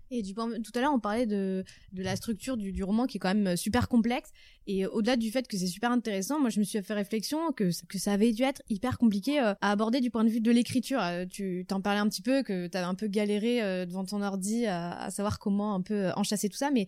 Et 0.09 0.23
tout 0.23 0.71
à 0.75 0.81
l'heure, 0.81 0.93
on 0.93 0.99
parlait 0.99 1.25
de, 1.25 1.63
de 1.91 2.03
la 2.03 2.15
structure 2.15 2.55
du, 2.55 2.71
du, 2.71 2.83
roman 2.83 3.05
qui 3.05 3.17
est 3.17 3.19
quand 3.19 3.33
même 3.33 3.47
euh, 3.47 3.55
super 3.55 3.89
complexe. 3.89 4.31
Et 4.65 4.85
au-delà 4.85 5.17
du 5.17 5.31
fait 5.31 5.47
que 5.47 5.57
c'est 5.57 5.67
super 5.67 5.91
intéressant, 5.91 6.39
moi, 6.39 6.49
je 6.49 6.59
me 6.59 6.63
suis 6.63 6.81
fait 6.81 6.93
réflexion 6.93 7.51
que, 7.51 7.69
que 7.87 7.97
ça 7.97 8.13
avait 8.13 8.31
dû 8.31 8.43
être 8.43 8.61
hyper 8.69 8.97
compliqué 8.97 9.41
euh, 9.41 9.53
à 9.61 9.71
aborder 9.71 9.99
du 9.99 10.09
point 10.09 10.23
de 10.23 10.29
vue 10.29 10.41
de 10.41 10.51
l'écriture. 10.51 11.01
Tu 11.29 11.65
t'en 11.67 11.81
parlais 11.81 11.99
un 11.99 12.07
petit 12.07 12.21
peu, 12.21 12.43
que 12.43 12.67
tu 12.67 12.77
avais 12.77 12.87
un 12.87 12.95
peu 12.95 13.07
galéré 13.07 13.85
devant 13.85 14.05
ton 14.05 14.21
ordi 14.21 14.65
à, 14.65 14.97
à, 14.97 15.11
savoir 15.11 15.39
comment 15.39 15.73
un 15.75 15.81
peu 15.81 16.11
enchasser 16.15 16.49
tout 16.49 16.57
ça. 16.57 16.71
Mais 16.71 16.87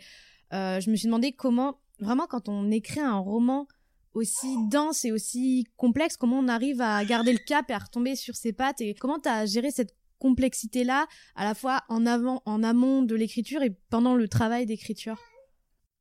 je 0.52 0.90
me 0.90 0.96
suis 0.96 1.08
demandé 1.08 1.32
comment, 1.32 1.80
vraiment, 2.00 2.28
quand 2.28 2.50
on 2.50 2.72
écrit 2.72 3.02
un 3.02 3.18
roman 3.18 3.68
aussi 4.14 4.48
dense 4.70 5.06
et 5.06 5.12
aussi 5.12 5.68
complexe, 5.78 6.18
comment 6.18 6.40
on 6.40 6.48
arrive 6.48 6.82
à 6.82 7.04
garder 7.06 7.32
le 7.32 7.40
cap 7.40 7.70
et 7.70 7.74
à 7.74 7.80
retomber 7.80 8.16
sur 8.16 8.36
ses 8.36 8.54
pattes 8.54 8.82
et 8.82 8.94
comment 8.94 9.20
tu 9.20 9.30
as 9.30 9.46
géré 9.46 9.72
cette 9.72 9.96
complexité 10.20 10.84
là 10.84 11.08
à 11.36 11.44
la 11.44 11.56
fois 11.56 11.84
en 11.90 12.06
avant 12.06 12.42
en 12.46 12.64
amont 12.64 13.02
de 13.04 13.16
l'écriture 13.16 13.62
et 13.62 13.76
pendant 13.90 14.16
le 14.16 14.28
travail 14.28 14.66
d'écriture. 14.66 15.20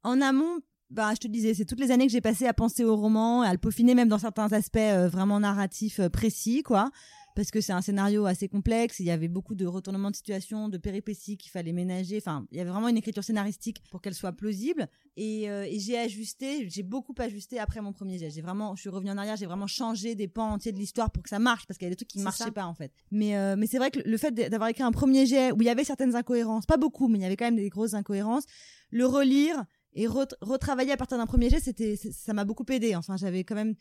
En 0.03 0.21
amont 0.21 0.61
bah, 0.91 1.11
je 1.13 1.19
te 1.19 1.29
disais, 1.29 1.53
c'est 1.53 1.67
toutes 1.67 1.81
les 1.81 1.91
années 1.91 2.07
que 2.07 2.13
j'ai 2.13 2.23
passé 2.23 2.47
à 2.47 2.55
penser 2.55 2.83
au 2.83 2.97
roman, 2.97 3.43
à 3.43 3.53
le 3.53 3.59
peaufiner 3.59 3.95
même 3.95 4.09
dans 4.09 4.19
certains 4.19 4.51
aspects 4.55 4.79
euh, 4.79 5.07
vraiment 5.07 5.39
narratifs 5.39 6.01
euh, 6.01 6.09
précis, 6.09 6.63
quoi 6.63 6.91
parce 7.39 7.53
que 7.53 7.61
c'est 7.61 7.73
un 7.73 7.83
scénario 7.83 8.27
assez 8.27 8.49
complexe. 8.49 8.99
Il 8.99 9.07
y 9.07 9.13
avait 9.13 9.29
beaucoup 9.29 9.55
de 9.55 9.65
retournements 9.65 10.11
de 10.11 10.17
situation, 10.17 10.69
de 10.69 10.77
péripéties 10.77 11.37
qu'il 11.37 11.53
fallait 11.53 11.73
ménager. 11.73 12.17
Enfin, 12.17 12.45
il 12.51 12.59
y 12.59 12.61
avait 12.61 12.71
vraiment 12.71 12.89
une 12.89 12.97
écriture 12.97 13.23
scénaristique 13.23 13.81
pour 13.93 14.03
qu'elle 14.03 14.15
soit 14.15 14.33
plausible. 14.33 14.89
Et, 15.17 15.49
euh, 15.49 15.65
j'ai 15.71 15.97
ajusté, 15.97 16.69
j'ai 16.69 16.83
beaucoup 16.83 17.15
ajusté 17.17 17.61
après 17.61 17.81
mon 17.81 17.93
premier 17.93 18.19
jet. 18.19 18.29
J'ai 18.29 18.41
vraiment, 18.41 18.75
je 18.75 18.81
suis 18.81 18.91
revenue 18.91 19.13
en 19.13 19.19
arrière, 19.19 19.37
j'ai 19.37 19.47
vraiment 19.47 19.69
changé 19.69 20.17
des 20.17 20.27
pans 20.27 20.51
entiers 20.51 20.73
de 20.73 20.79
l'histoire 20.79 21.13
pour 21.13 21.23
que 21.23 21.29
ça 21.29 21.39
marche, 21.39 21.65
parce 21.69 21.79
qu'il 21.79 21.87
y 21.87 21.91
a 21.91 21.91
des 21.91 21.97
trucs 21.97 22.09
qui 22.09 22.19
marchaient 22.19 22.51
pas 22.51 22.67
en 22.67 22.75
fait. 22.75 22.91
Mais 23.13 23.37
euh, 23.37 23.55
mais 23.57 23.69
c'est 23.69 23.79
vrai 23.79 23.93
que 23.93 24.01
le 24.05 24.17
fait 24.17 24.33
d'avoir 24.33 24.71
écrit 24.71 24.83
un 24.83 24.91
premier 24.91 25.25
jet 25.25 25.53
où 25.53 25.63
il 25.63 25.67
y 25.67 25.71
avait 25.71 25.85
certaines 25.85 26.17
incohérences, 26.17 26.67
pas 26.67 26.77
beaucoup, 26.77 27.07
mais 27.07 27.19
il 27.19 27.23
y 27.23 27.25
avait 27.25 27.37
quand 27.37 27.45
même 27.45 27.55
des 27.55 27.69
grosses 27.69 27.95
incohérences, 27.95 28.47
le 28.91 29.07
relire 29.07 29.65
et 29.93 30.09
retravailler 30.09 30.91
à 30.91 30.97
partir 30.97 31.19
d'un 31.19 31.27
premier 31.27 31.51
jet, 31.51 31.61
c'était 31.61 31.95
ça 31.97 32.33
m'a 32.33 32.45
beaucoup 32.45 32.67
aidé. 32.69 32.97
Enfin, 32.97 33.17
j'avais 33.17 33.45
quand 33.45 33.55
même 33.55 33.77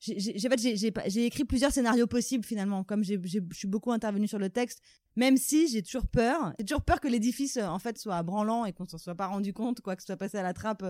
j'ai 0.00 1.26
écrit 1.26 1.44
plusieurs 1.44 1.72
scénarios 1.72 2.06
possibles 2.06 2.44
finalement, 2.44 2.84
comme 2.84 3.02
je 3.02 3.18
suis 3.52 3.68
beaucoup 3.68 3.92
intervenu 3.92 4.28
sur 4.28 4.38
le 4.38 4.48
texte, 4.48 4.80
même 5.16 5.36
si 5.36 5.66
j'ai 5.68 5.82
toujours 5.82 6.06
peur. 6.06 6.54
J'ai 6.58 6.64
toujours 6.64 6.82
peur 6.82 7.00
que 7.00 7.08
l'édifice 7.08 7.56
euh, 7.56 7.66
en 7.66 7.80
fait 7.80 7.98
soit 7.98 8.22
branlant 8.22 8.64
et 8.64 8.72
qu'on 8.72 8.86
s'en 8.86 8.98
soit 8.98 9.16
pas 9.16 9.26
rendu 9.26 9.52
compte, 9.52 9.80
quoi 9.80 9.96
que 9.96 10.02
ce 10.02 10.06
soit 10.06 10.16
passé 10.16 10.38
à 10.38 10.42
la 10.44 10.54
trappe. 10.54 10.84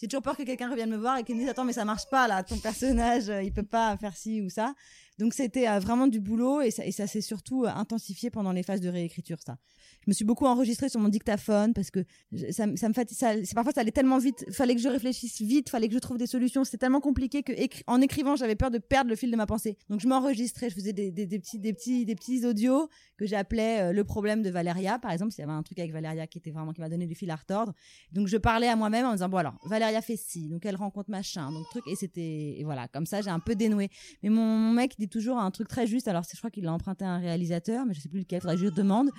J'ai 0.00 0.08
toujours 0.08 0.22
peur 0.22 0.36
que 0.36 0.42
quelqu'un 0.42 0.70
revienne 0.70 0.90
me 0.90 0.96
voir 0.96 1.18
et 1.18 1.24
qu'il 1.24 1.34
me 1.34 1.40
dise 1.40 1.50
attends 1.50 1.64
mais 1.64 1.74
ça 1.74 1.84
marche 1.84 2.08
pas 2.10 2.26
là, 2.26 2.42
ton 2.42 2.58
personnage 2.58 3.28
euh, 3.28 3.42
il 3.42 3.52
peut 3.52 3.62
pas 3.62 3.96
faire 3.98 4.16
ci 4.16 4.40
ou 4.40 4.48
ça. 4.48 4.74
Donc 5.18 5.34
c'était 5.34 5.68
euh, 5.68 5.78
vraiment 5.78 6.06
du 6.06 6.20
boulot 6.20 6.60
et 6.60 6.70
ça, 6.70 6.84
et 6.84 6.92
s'est 6.92 7.20
surtout 7.20 7.64
intensifié 7.66 8.30
pendant 8.30 8.52
les 8.52 8.62
phases 8.62 8.80
de 8.80 8.88
réécriture 8.88 9.38
ça 9.44 9.56
je 10.02 10.10
me 10.10 10.14
suis 10.14 10.24
beaucoup 10.24 10.46
enregistrée 10.46 10.88
sur 10.88 11.00
mon 11.00 11.08
dictaphone 11.08 11.74
parce 11.74 11.90
que 11.90 12.04
ça, 12.50 12.66
me 12.66 12.92
fatigue. 12.94 13.18
Parfois, 13.54 13.72
ça 13.72 13.80
allait 13.80 13.90
tellement 13.90 14.18
vite. 14.18 14.44
Fallait 14.52 14.74
que 14.74 14.80
je 14.80 14.88
réfléchisse 14.88 15.40
vite. 15.40 15.68
Fallait 15.68 15.88
que 15.88 15.94
je 15.94 15.98
trouve 15.98 16.18
des 16.18 16.26
solutions. 16.26 16.64
C'était 16.64 16.78
tellement 16.78 17.00
compliqué 17.00 17.42
que 17.42 17.52
en 17.86 18.00
écrivant, 18.00 18.36
j'avais 18.36 18.56
peur 18.56 18.70
de 18.70 18.78
perdre 18.78 19.10
le 19.10 19.16
fil 19.16 19.30
de 19.30 19.36
ma 19.36 19.46
pensée. 19.46 19.76
Donc, 19.90 20.00
je 20.00 20.08
m'enregistrais. 20.08 20.70
Je 20.70 20.74
faisais 20.74 20.92
des, 20.92 21.10
petits, 21.12 21.58
des 21.58 21.72
petits, 21.72 22.04
des 22.04 22.14
petits 22.14 22.46
audios 22.46 22.88
que 23.16 23.26
j'appelais 23.26 23.80
euh, 23.80 23.92
le 23.92 24.04
problème 24.04 24.42
de 24.42 24.50
Valéria, 24.50 24.98
par 24.98 25.10
exemple. 25.10 25.32
S'il 25.32 25.42
y 25.42 25.44
avait 25.44 25.52
un 25.52 25.62
truc 25.62 25.78
avec 25.78 25.92
Valéria 25.92 26.26
qui 26.26 26.38
était 26.38 26.50
vraiment 26.50 26.72
qui 26.72 26.80
m'a 26.80 26.88
donné 26.88 27.06
du 27.06 27.14
fil 27.14 27.30
à 27.30 27.36
retordre. 27.36 27.74
Donc, 28.12 28.28
je 28.28 28.36
parlais 28.36 28.68
à 28.68 28.76
moi-même 28.76 29.04
en 29.04 29.10
me 29.10 29.14
disant 29.16 29.28
bon 29.28 29.38
alors, 29.38 29.58
Valéria 29.66 30.00
fait 30.00 30.16
ci, 30.16 30.48
donc 30.48 30.64
elle 30.64 30.76
rencontre 30.76 31.10
machin, 31.10 31.52
donc 31.52 31.68
truc. 31.70 31.84
Et 31.86 31.96
c'était 31.96 32.62
voilà, 32.64 32.88
comme 32.88 33.06
ça, 33.06 33.20
j'ai 33.20 33.30
un 33.30 33.40
peu 33.40 33.54
dénoué. 33.54 33.90
Mais 34.22 34.30
mon, 34.30 34.72
mec 34.72 34.94
dit 34.98 35.07
toujours 35.08 35.38
un 35.38 35.50
truc 35.50 35.68
très 35.68 35.86
juste. 35.86 36.08
Alors, 36.08 36.22
je 36.22 36.36
crois 36.36 36.50
qu'il 36.50 36.64
l'a 36.64 36.72
emprunté 36.72 37.04
à 37.04 37.08
un 37.08 37.18
réalisateur, 37.18 37.86
mais 37.86 37.94
je 37.94 38.00
sais 38.00 38.08
plus 38.08 38.20
lequel. 38.20 38.40
Faudrait 38.40 38.56
je 38.56 38.66
demande 38.66 39.10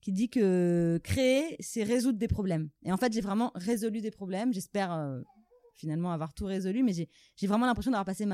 qui 0.00 0.12
dit 0.12 0.28
que 0.28 1.00
créer, 1.02 1.56
c'est 1.60 1.82
résoudre 1.82 2.18
des 2.18 2.28
problèmes. 2.28 2.70
Et 2.84 2.92
en 2.92 2.96
fait, 2.96 3.12
j'ai 3.12 3.20
vraiment 3.20 3.50
résolu 3.54 4.00
des 4.00 4.10
problèmes. 4.10 4.52
J'espère 4.52 4.92
euh, 4.92 5.20
finalement 5.74 6.12
avoir 6.12 6.34
tout 6.34 6.44
résolu, 6.44 6.82
mais 6.82 6.92
j'ai 6.92 7.46
vraiment 7.46 7.66
l'impression 7.66 7.90
d'avoir 7.90 8.04
passé 8.04 8.26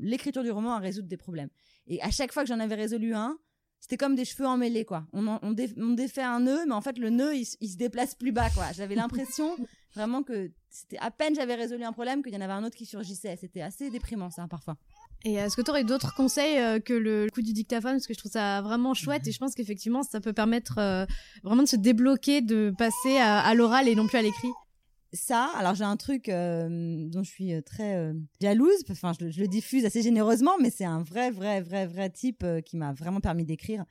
l'écriture 0.00 0.42
du 0.42 0.50
roman 0.50 0.74
à 0.74 0.78
résoudre 0.78 1.08
des 1.08 1.16
problèmes. 1.16 1.48
Et 1.86 2.02
à 2.02 2.10
chaque 2.10 2.32
fois 2.32 2.42
que 2.42 2.48
j'en 2.48 2.60
avais 2.60 2.74
résolu 2.74 3.14
un, 3.14 3.38
c'était 3.80 3.96
comme 3.96 4.16
des 4.16 4.24
cheveux 4.24 4.46
emmêlés, 4.46 4.84
quoi. 4.84 5.06
On, 5.12 5.52
défait 5.94 6.22
un 6.22 6.40
nœud, 6.40 6.66
mais 6.66 6.74
en 6.74 6.80
fait, 6.80 6.98
le 6.98 7.10
nœud, 7.10 7.34
il, 7.34 7.46
il 7.60 7.68
se 7.68 7.76
déplace 7.76 8.14
plus 8.14 8.32
bas, 8.32 8.50
quoi. 8.50 8.72
J'avais 8.72 8.96
l'impression 8.96 9.56
vraiment 9.94 10.22
que 10.22 10.50
c'était 10.68 10.98
à 10.98 11.10
peine 11.10 11.34
j'avais 11.34 11.54
résolu 11.54 11.84
un 11.84 11.92
problème 11.92 12.22
qu'il 12.22 12.32
y 12.32 12.36
en 12.36 12.40
avait 12.40 12.52
un 12.52 12.64
autre 12.64 12.76
qui 12.76 12.86
surgissait. 12.86 13.36
C'était 13.36 13.62
assez 13.62 13.90
déprimant, 13.90 14.30
ça, 14.30 14.46
parfois. 14.48 14.76
Et 15.24 15.34
est-ce 15.34 15.56
que 15.56 15.62
tu 15.62 15.70
aurais 15.70 15.84
d'autres 15.84 16.14
conseils 16.14 16.58
euh, 16.58 16.78
que 16.78 16.92
le 16.92 17.26
coup 17.32 17.42
du 17.42 17.52
dictaphone? 17.52 17.92
Parce 17.92 18.06
que 18.06 18.14
je 18.14 18.18
trouve 18.18 18.32
ça 18.32 18.62
vraiment 18.62 18.94
chouette 18.94 19.26
et 19.26 19.32
je 19.32 19.38
pense 19.38 19.54
qu'effectivement, 19.54 20.02
ça 20.02 20.20
peut 20.20 20.32
permettre 20.32 20.78
euh, 20.78 21.06
vraiment 21.42 21.62
de 21.64 21.68
se 21.68 21.76
débloquer, 21.76 22.40
de 22.40 22.72
passer 22.78 23.18
à, 23.18 23.52
l'oral 23.54 23.88
et 23.88 23.94
non 23.94 24.06
plus 24.06 24.18
à 24.18 24.22
l'écrit. 24.22 24.50
Ça, 25.12 25.50
alors 25.56 25.74
j'ai 25.74 25.84
un 25.84 25.96
truc 25.96 26.28
euh, 26.28 26.68
dont 27.08 27.22
je 27.22 27.30
suis 27.30 27.62
très 27.62 28.12
jalouse, 28.42 28.84
enfin 28.90 29.12
je, 29.18 29.30
je, 29.30 29.40
le 29.40 29.48
diffuse 29.48 29.86
assez 29.86 30.02
généreusement, 30.02 30.52
mais 30.60 30.70
c'est 30.70 30.84
un 30.84 31.02
vrai, 31.02 31.30
vrai, 31.30 31.62
vrai, 31.62 31.86
vrai 31.86 32.10
type 32.10 32.44
qui 32.66 32.76
m'a 32.76 32.92
vraiment 32.92 33.20
permis 33.20 33.46
d'écrire. 33.46 33.84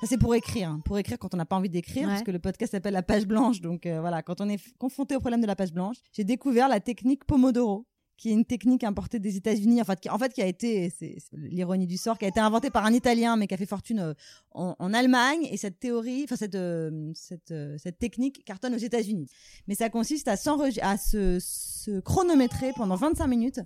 Ça, 0.00 0.06
c'est 0.06 0.18
pour 0.18 0.34
écrire. 0.34 0.68
hein. 0.68 0.80
Pour 0.84 0.98
écrire 0.98 1.18
quand 1.18 1.32
on 1.32 1.38
n'a 1.38 1.46
pas 1.46 1.56
envie 1.56 1.70
d'écrire, 1.70 2.02
Ouais. 2.06 2.12
parce 2.14 2.22
que 2.22 2.30
le 2.30 2.38
podcast 2.38 2.72
s'appelle 2.72 2.92
La 2.92 3.02
page 3.02 3.26
blanche. 3.26 3.60
Donc 3.62 3.86
euh, 3.86 4.00
voilà, 4.00 4.22
quand 4.22 4.40
on 4.42 4.48
est 4.48 4.60
confronté 4.78 5.16
au 5.16 5.20
problème 5.20 5.40
de 5.40 5.46
la 5.46 5.56
page 5.56 5.72
blanche, 5.72 5.96
j'ai 6.12 6.24
découvert 6.24 6.68
la 6.68 6.80
technique 6.80 7.24
Pomodoro, 7.24 7.86
qui 8.16 8.30
est 8.30 8.32
une 8.32 8.44
technique 8.44 8.84
importée 8.84 9.18
des 9.18 9.36
États-Unis, 9.36 9.82
en 9.82 9.84
fait, 9.84 10.32
qui, 10.32 10.42
a 10.42 10.46
été, 10.46 10.90
c'est 10.90 11.16
l'ironie 11.32 11.86
du 11.86 11.96
sort, 11.96 12.18
qui 12.18 12.24
a 12.24 12.28
été 12.28 12.40
inventée 12.40 12.70
par 12.70 12.84
un 12.86 12.92
Italien, 12.92 13.36
mais 13.36 13.46
qui 13.46 13.54
a 13.54 13.56
fait 13.56 13.66
fortune 13.66 14.00
euh, 14.00 14.14
en, 14.52 14.94
Allemagne. 14.94 15.46
Et 15.50 15.56
cette 15.56 15.78
théorie, 15.78 16.24
enfin 16.24 16.36
cette 16.36 16.54
euh, 16.54 17.10
cette 17.14 17.50
euh, 17.50 17.76
cette 17.78 17.98
technique 17.98 18.44
cartonne 18.44 18.74
aux 18.74 18.78
États-Unis. 18.78 19.28
Mais 19.68 19.74
ça 19.74 19.90
consiste 19.90 20.28
à 20.28 20.32
à 20.32 20.96
se 20.96 22.00
chronométrer 22.00 22.72
pendant 22.76 22.96
25 22.96 23.26
minutes 23.26 23.60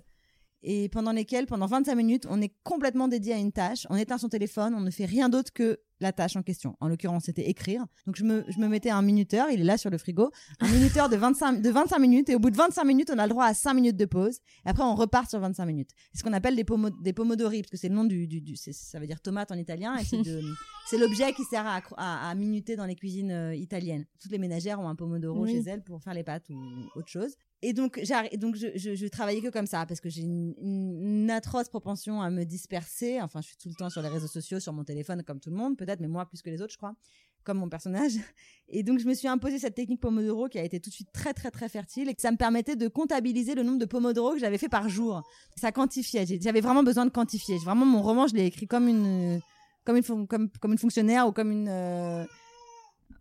et 0.63 0.89
pendant 0.89 1.11
lesquelles, 1.11 1.45
pendant 1.47 1.65
25 1.65 1.95
minutes, 1.95 2.25
on 2.29 2.41
est 2.41 2.53
complètement 2.63 3.07
dédié 3.07 3.33
à 3.33 3.37
une 3.37 3.51
tâche. 3.51 3.87
On 3.89 3.95
éteint 3.95 4.17
son 4.17 4.29
téléphone, 4.29 4.73
on 4.75 4.81
ne 4.81 4.91
fait 4.91 5.05
rien 5.05 5.27
d'autre 5.29 5.51
que 5.53 5.79
la 5.99 6.11
tâche 6.11 6.35
en 6.35 6.41
question. 6.41 6.75
En 6.79 6.87
l'occurrence, 6.87 7.25
c'était 7.25 7.47
écrire. 7.47 7.85
Donc, 8.07 8.15
je 8.15 8.23
me, 8.23 8.43
je 8.47 8.57
me 8.59 8.67
mettais 8.67 8.89
un 8.89 9.03
minuteur, 9.03 9.49
il 9.51 9.61
est 9.61 9.63
là 9.63 9.77
sur 9.77 9.89
le 9.91 9.97
frigo, 9.99 10.31
un 10.59 10.67
minuteur 10.67 11.09
de 11.09 11.15
25, 11.15 11.61
de 11.61 11.69
25 11.69 11.99
minutes. 11.99 12.29
Et 12.29 12.35
au 12.35 12.39
bout 12.39 12.49
de 12.49 12.57
25 12.57 12.83
minutes, 12.85 13.11
on 13.13 13.19
a 13.19 13.23
le 13.25 13.29
droit 13.29 13.45
à 13.45 13.53
5 13.53 13.73
minutes 13.75 13.97
de 13.97 14.05
pause. 14.05 14.39
Et 14.65 14.69
après, 14.69 14.83
on 14.83 14.95
repart 14.95 15.29
sur 15.29 15.39
25 15.39 15.65
minutes. 15.65 15.91
C'est 16.11 16.19
ce 16.19 16.23
qu'on 16.23 16.33
appelle 16.33 16.55
des, 16.55 16.63
pomo- 16.63 16.89
des 17.03 17.13
pomodori, 17.13 17.61
parce 17.61 17.69
que 17.71 17.77
c'est 17.77 17.89
le 17.89 17.95
nom 17.95 18.05
du, 18.05 18.27
du, 18.27 18.55
ça 18.55 18.99
veut 18.99 19.05
dire 19.07 19.21
tomate 19.21 19.51
en 19.51 19.57
italien. 19.57 19.95
Et 19.97 20.03
c'est 20.03 20.97
l'objet 20.97 21.33
qui 21.33 21.43
sert 21.43 21.67
à, 21.67 21.81
à, 21.97 22.29
à 22.31 22.35
minuter 22.35 22.75
dans 22.75 22.85
les 22.85 22.95
cuisines 22.95 23.31
euh, 23.31 23.55
italiennes. 23.55 24.05
Toutes 24.19 24.31
les 24.31 24.39
ménagères 24.39 24.79
ont 24.79 24.87
un 24.89 24.95
pomodoro 24.95 25.41
Oui. 25.43 25.51
chez 25.51 25.69
elles 25.69 25.83
pour 25.83 26.01
faire 26.01 26.15
les 26.15 26.23
pâtes 26.23 26.49
ou 26.49 26.59
autre 26.95 27.09
chose. 27.09 27.35
Et 27.63 27.73
donc, 27.73 27.99
j'arri- 28.03 28.37
donc 28.37 28.55
je, 28.55 28.67
je, 28.75 28.95
je 28.95 29.07
travaillais 29.07 29.41
que 29.41 29.49
comme 29.49 29.67
ça, 29.67 29.85
parce 29.85 30.01
que 30.01 30.09
j'ai 30.09 30.21
une, 30.23 30.55
une- 30.61 31.29
atroce 31.31 31.69
propension 31.69 32.21
à 32.21 32.29
me 32.29 32.43
disperser. 32.43 33.21
Enfin, 33.21 33.39
je 33.41 33.47
suis 33.47 33.57
tout 33.57 33.69
le 33.69 33.75
temps 33.75 33.89
sur 33.89 34.01
les 34.01 34.09
réseaux 34.09 34.27
sociaux, 34.27 34.59
sur 34.59 34.73
mon 34.73 34.83
téléphone, 34.83 35.23
comme 35.23 35.39
tout 35.39 35.49
le 35.51 35.55
monde, 35.55 35.77
peut-être, 35.77 35.99
mais 35.99 36.07
moi 36.07 36.25
plus 36.25 36.41
que 36.41 36.49
les 36.49 36.61
autres, 36.61 36.73
je 36.73 36.77
crois, 36.77 36.95
comme 37.43 37.59
mon 37.59 37.69
personnage. 37.69 38.13
Et 38.67 38.81
donc, 38.83 38.99
je 38.99 39.05
me 39.07 39.13
suis 39.13 39.27
imposé 39.27 39.59
cette 39.59 39.75
technique 39.75 39.99
Pomodoro 40.01 40.47
qui 40.49 40.57
a 40.59 40.63
été 40.63 40.79
tout 40.79 40.89
de 40.89 40.95
suite 40.95 41.11
très, 41.13 41.33
très, 41.33 41.51
très 41.51 41.69
fertile 41.69 42.09
et 42.09 42.15
que 42.15 42.21
ça 42.21 42.31
me 42.31 42.37
permettait 42.37 42.75
de 42.75 42.87
comptabiliser 42.87 43.53
le 43.53 43.63
nombre 43.63 43.79
de 43.79 43.85
Pomodoro 43.85 44.33
que 44.33 44.39
j'avais 44.39 44.57
fait 44.57 44.69
par 44.69 44.89
jour. 44.89 45.21
Ça 45.55 45.71
quantifiait. 45.71 46.25
J'avais 46.41 46.61
vraiment 46.61 46.83
besoin 46.83 47.05
de 47.05 47.11
quantifier. 47.11 47.57
Vraiment, 47.59 47.85
mon 47.85 48.01
roman, 48.01 48.27
je 48.27 48.33
l'ai 48.33 48.45
écrit 48.47 48.67
comme 48.67 48.87
une, 48.87 49.39
comme 49.85 49.97
une, 49.97 50.27
comme, 50.27 50.49
comme 50.59 50.71
une 50.71 50.77
fonctionnaire 50.79 51.27
ou 51.27 51.31
comme 51.31 51.51
une, 51.51 51.67
euh, 51.69 52.25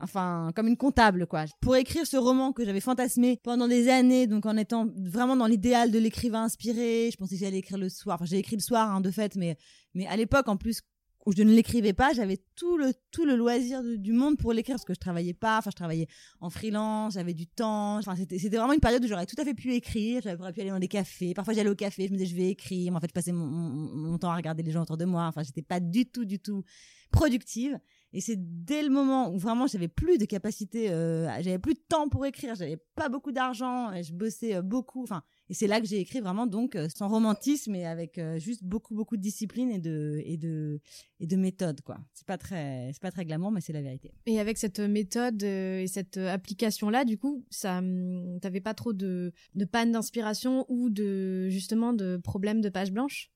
enfin 0.00 0.50
comme 0.54 0.68
une 0.68 0.76
comptable 0.76 1.26
quoi. 1.26 1.44
Pour 1.60 1.76
écrire 1.76 2.06
ce 2.06 2.16
roman 2.16 2.52
que 2.52 2.64
j'avais 2.64 2.80
fantasmé 2.80 3.38
pendant 3.42 3.68
des 3.68 3.88
années, 3.88 4.26
donc 4.26 4.46
en 4.46 4.56
étant 4.56 4.86
vraiment 4.96 5.36
dans 5.36 5.46
l'idéal 5.46 5.90
de 5.90 5.98
l'écrivain 5.98 6.44
inspiré, 6.44 7.10
je 7.12 7.16
pensais 7.16 7.36
que 7.36 7.40
j'allais 7.40 7.58
écrire 7.58 7.78
le 7.78 7.88
soir. 7.88 8.16
Enfin 8.16 8.24
j'ai 8.24 8.38
écrit 8.38 8.56
le 8.56 8.62
soir 8.62 8.90
hein, 8.90 9.00
de 9.00 9.10
fait, 9.10 9.36
mais 9.36 9.56
mais 9.94 10.06
à 10.06 10.16
l'époque 10.16 10.48
en 10.48 10.56
plus 10.56 10.82
où 11.26 11.32
je 11.32 11.42
ne 11.42 11.52
l'écrivais 11.52 11.92
pas, 11.92 12.12
j'avais 12.14 12.38
tout 12.56 12.78
le 12.78 12.92
tout 13.10 13.24
le 13.24 13.36
loisir 13.36 13.82
du, 13.82 14.12
monde 14.12 14.38
pour 14.38 14.52
l'écrire 14.52 14.76
parce 14.76 14.84
que 14.84 14.94
je 14.94 14.98
travaillais 15.00 15.34
pas, 15.34 15.58
enfin 15.58 15.70
je 15.70 15.76
travaillais 15.76 16.06
en 16.40 16.48
freelance, 16.48 17.14
j'avais 17.14 17.34
du 17.34 17.46
temps, 17.46 17.98
enfin 17.98 18.16
c'était 18.16 18.38
c'était 18.38 18.56
vraiment 18.56 18.72
une 18.72 18.80
période 18.80 19.04
où 19.04 19.08
j'aurais 19.08 19.26
tout 19.26 19.36
à 19.38 19.44
fait 19.44 19.54
pu 19.54 19.74
écrire, 19.74 20.22
j'aurais 20.22 20.52
pu 20.52 20.60
aller 20.62 20.70
dans 20.70 20.78
des 20.78 20.88
cafés, 20.88 21.34
parfois 21.34 21.52
j'allais 21.52 21.68
au 21.68 21.74
café, 21.74 22.06
je 22.06 22.12
me 22.12 22.16
disais 22.16 22.30
je 22.30 22.36
vais 22.36 22.48
écrire, 22.50 22.94
en 22.94 23.00
fait 23.00 23.12
passais 23.12 23.32
mon, 23.32 23.46
mon, 23.46 23.96
mon 23.96 24.18
temps 24.18 24.30
à 24.30 24.36
regarder 24.36 24.62
les 24.62 24.72
gens 24.72 24.82
autour 24.82 24.96
de 24.96 25.04
moi, 25.04 25.26
enfin 25.26 25.42
j'étais 25.42 25.62
pas 25.62 25.80
du 25.80 26.06
tout 26.06 26.24
du 26.24 26.38
tout 26.38 26.64
productive 27.10 27.78
et 28.12 28.20
c'est 28.20 28.36
dès 28.38 28.82
le 28.82 28.90
moment 28.90 29.32
où 29.32 29.38
vraiment 29.38 29.66
j'avais 29.66 29.88
plus 29.88 30.18
de 30.18 30.24
capacité, 30.24 30.90
euh, 30.90 31.26
j'avais 31.42 31.58
plus 31.58 31.74
de 31.74 31.82
temps 31.88 32.08
pour 32.08 32.26
écrire, 32.26 32.54
j'avais 32.54 32.78
pas 32.94 33.08
beaucoup 33.08 33.32
d'argent, 33.32 33.92
et 33.92 34.02
je 34.02 34.12
bossais 34.12 34.56
euh, 34.56 34.62
beaucoup. 34.62 35.02
Enfin, 35.02 35.22
et 35.48 35.54
c'est 35.54 35.66
là 35.66 35.80
que 35.80 35.86
j'ai 35.86 36.00
écrit 36.00 36.20
vraiment 36.20 36.46
donc 36.46 36.76
euh, 36.76 36.88
sans 36.94 37.08
romantisme 37.08 37.74
et 37.74 37.86
avec 37.86 38.20
juste 38.38 38.64
beaucoup 38.64 38.94
beaucoup 38.94 39.16
de 39.16 39.22
discipline 39.22 39.70
et 39.70 39.78
de 39.78 40.20
et 40.24 40.36
de 40.36 40.80
et 41.18 41.26
de 41.26 41.36
méthode 41.36 41.80
quoi. 41.82 41.98
C'est 42.12 42.26
pas 42.26 42.38
très 42.38 42.90
c'est 42.92 43.02
pas 43.02 43.10
très 43.10 43.24
glamour 43.24 43.50
mais 43.50 43.60
c'est 43.60 43.72
la 43.72 43.82
vérité. 43.82 44.12
Et 44.26 44.38
avec 44.40 44.58
cette 44.58 44.80
méthode 44.80 45.42
et 45.42 45.86
cette 45.86 46.16
euh, 46.16 46.32
application-là, 46.32 47.04
du 47.04 47.18
coup, 47.18 47.44
ça, 47.50 47.78
hum, 47.78 48.38
t'avais 48.40 48.60
pas 48.60 48.74
trop 48.74 48.92
de, 48.92 49.32
de 49.54 49.64
panne 49.64 49.92
d'inspiration 49.92 50.66
ou 50.68 50.90
de 50.90 51.48
justement 51.48 51.92
de 51.92 52.16
problèmes 52.16 52.60
de 52.60 52.68
page 52.68 52.92
blanche? 52.92 53.30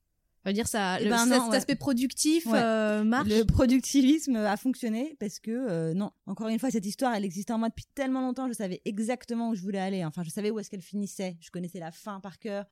Ça 0.44 0.50
veut 0.50 0.54
dire 0.54 0.68
ça, 0.68 0.98
Eh 1.00 1.04
le- 1.04 1.10
ben 1.10 1.26
cet 1.26 1.42
ouais. 1.50 1.56
aspect 1.56 1.74
productif 1.74 2.44
Ouais. 2.46 2.60
euh, 2.62 3.02
marche. 3.02 3.28
Le 3.28 3.44
productivisme 3.44 4.36
a 4.36 4.56
fonctionné 4.58 5.16
parce 5.18 5.40
que 5.40 5.50
euh, 5.50 5.94
non, 5.94 6.10
encore 6.26 6.48
une 6.48 6.58
fois 6.58 6.70
cette 6.70 6.84
histoire 6.86 7.14
elle 7.14 7.24
existait 7.24 7.52
en 7.54 7.58
moi 7.58 7.70
depuis 7.70 7.86
tellement 7.94 8.20
longtemps, 8.20 8.46
je 8.48 8.52
savais 8.52 8.82
exactement 8.84 9.48
où 9.50 9.54
je 9.54 9.62
voulais 9.62 9.78
aller. 9.78 10.04
Enfin, 10.04 10.22
je 10.22 10.30
savais 10.30 10.50
où 10.50 10.58
est-ce 10.58 10.68
qu'elle 10.70 10.82
finissait, 10.82 11.36
je 11.40 11.50
connaissais 11.50 11.80
la 11.80 11.90
fin 11.90 12.20
par 12.20 12.38
cœur. 12.38 12.66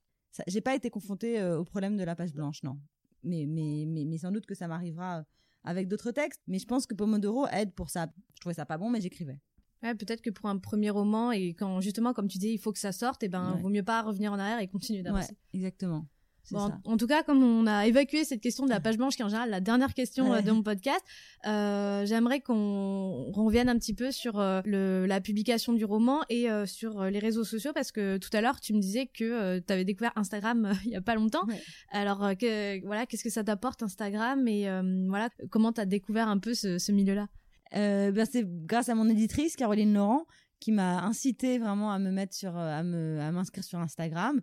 J'ai 0.47 0.61
pas 0.61 0.75
été 0.75 0.91
confrontée 0.91 1.41
euh, 1.41 1.59
au 1.59 1.65
problème 1.65 1.97
de 1.97 2.05
la 2.05 2.15
page 2.15 2.33
blanche, 2.35 2.63
non. 2.63 2.79
Mais 3.25 3.47
mais 3.47 3.85
mais, 3.87 4.05
mais 4.05 4.19
sans 4.19 4.31
doute 4.33 4.45
que 4.47 4.55
ça 4.55 4.69
m'arrivera 4.69 5.25
avec 5.65 5.89
d'autres 5.89 6.11
textes. 6.11 6.43
Mais 6.47 6.59
je 6.59 6.67
pense 6.67 6.87
que 6.87 6.95
Pomodoro 6.95 7.47
aide 7.49 7.73
pour 7.73 7.89
ça. 7.91 8.09
Je 8.35 8.41
trouvais 8.41 8.55
ça 8.55 8.67
pas 8.67 8.77
bon, 8.79 8.91
mais 8.91 9.01
j'écrivais. 9.01 9.39
Ouais, 9.83 9.95
peut-être 9.95 10.21
que 10.23 10.31
pour 10.31 10.47
un 10.49 10.59
premier 10.59 10.91
roman 10.91 11.33
et 11.33 11.55
quand 11.55 11.81
justement, 11.81 12.13
comme 12.13 12.29
tu 12.29 12.39
dis, 12.39 12.51
il 12.51 12.59
faut 12.59 12.73
que 12.73 12.79
ça 12.79 12.93
sorte, 12.93 13.23
et 13.23 13.29
ben, 13.29 13.55
Ouais. 13.55 13.61
vaut 13.63 13.69
mieux 13.69 13.83
pas 13.83 14.03
revenir 14.03 14.33
en 14.33 14.39
arrière 14.39 14.61
et 14.61 14.69
continuer 14.69 14.99
Ouais, 15.01 15.05
d'avancer. 15.05 15.37
exactement. 15.55 16.07
Bon, 16.51 16.59
en, 16.85 16.93
en 16.93 16.97
tout 16.97 17.07
cas, 17.07 17.23
comme 17.23 17.43
on 17.43 17.67
a 17.67 17.87
évacué 17.87 18.25
cette 18.25 18.41
question 18.41 18.65
de 18.65 18.71
la 18.71 18.81
page 18.81 18.97
blanche, 18.99 19.15
qui 19.17 19.23
est 19.23 19.25
en 19.25 19.29
général 19.29 19.51
la 19.51 19.61
dernière 19.61 19.95
question 19.95 20.31
Ouais. 20.31 20.39
euh, 20.39 20.43
de 20.43 20.51
mon 20.51 20.63
podcast, 20.63 21.01
euh, 21.47 22.05
j'aimerais 22.05 22.41
qu'on 22.41 23.31
revienne 23.33 23.69
un 23.69 23.77
petit 23.79 23.95
peu 23.95 24.11
sur 24.11 24.41
euh, 24.41 24.61
le, 24.65 25.07
la 25.07 25.21
publication 25.21 25.73
du 25.73 25.85
roman 25.85 26.21
et 26.29 26.51
euh, 26.51 26.67
sur 26.67 27.05
les 27.05 27.19
réseaux 27.21 27.45
sociaux, 27.45 27.73
parce 27.73 27.93
que 27.93 28.19
tout 28.19 28.31
à 28.33 28.41
l'heure, 28.41 28.61
tu 28.61 28.75
me 28.75 28.81
disais 28.81 29.07
que 29.07 29.61
tu 29.61 29.73
avais 29.73 29.85
découvert 29.85 30.13
Instagram 30.17 30.73
il 30.85 30.91
y 30.91 30.97
a 30.97 31.01
pas 31.01 31.15
longtemps. 31.15 31.47
Ouais. 31.47 31.63
Alors, 31.91 32.19
que, 32.39 32.85
voilà, 32.85 33.07
qu'est-ce 33.07 33.25
que 33.25 33.31
ça 33.31 33.45
t'apporte 33.45 33.83
Instagram 33.83 34.47
et 34.49 34.67
voilà, 35.09 35.29
comment 35.51 35.73
tu 35.73 35.81
as 35.81 35.87
découvert 35.87 36.29
un 36.29 36.39
peu 36.39 36.55
ce, 36.55 36.79
ce 36.79 36.93
milieu-là? 36.93 37.29
Ben, 37.73 38.25
c'est 38.31 38.45
grâce 38.67 38.89
à 38.89 38.95
mon 38.95 39.09
éditrice 39.09 39.57
Caroline 39.57 39.95
Laurent 39.95 40.27
qui 40.61 40.71
m'a 40.73 41.03
incité 41.03 41.59
vraiment 41.59 41.91
à 41.91 41.99
me 41.99 42.11
mettre 42.11 42.35
sur 42.37 42.57
à 42.57 42.83
me 42.85 43.19
à 43.21 43.33
m'inscrire 43.33 43.65
sur 43.65 43.79
Instagram. 43.81 44.41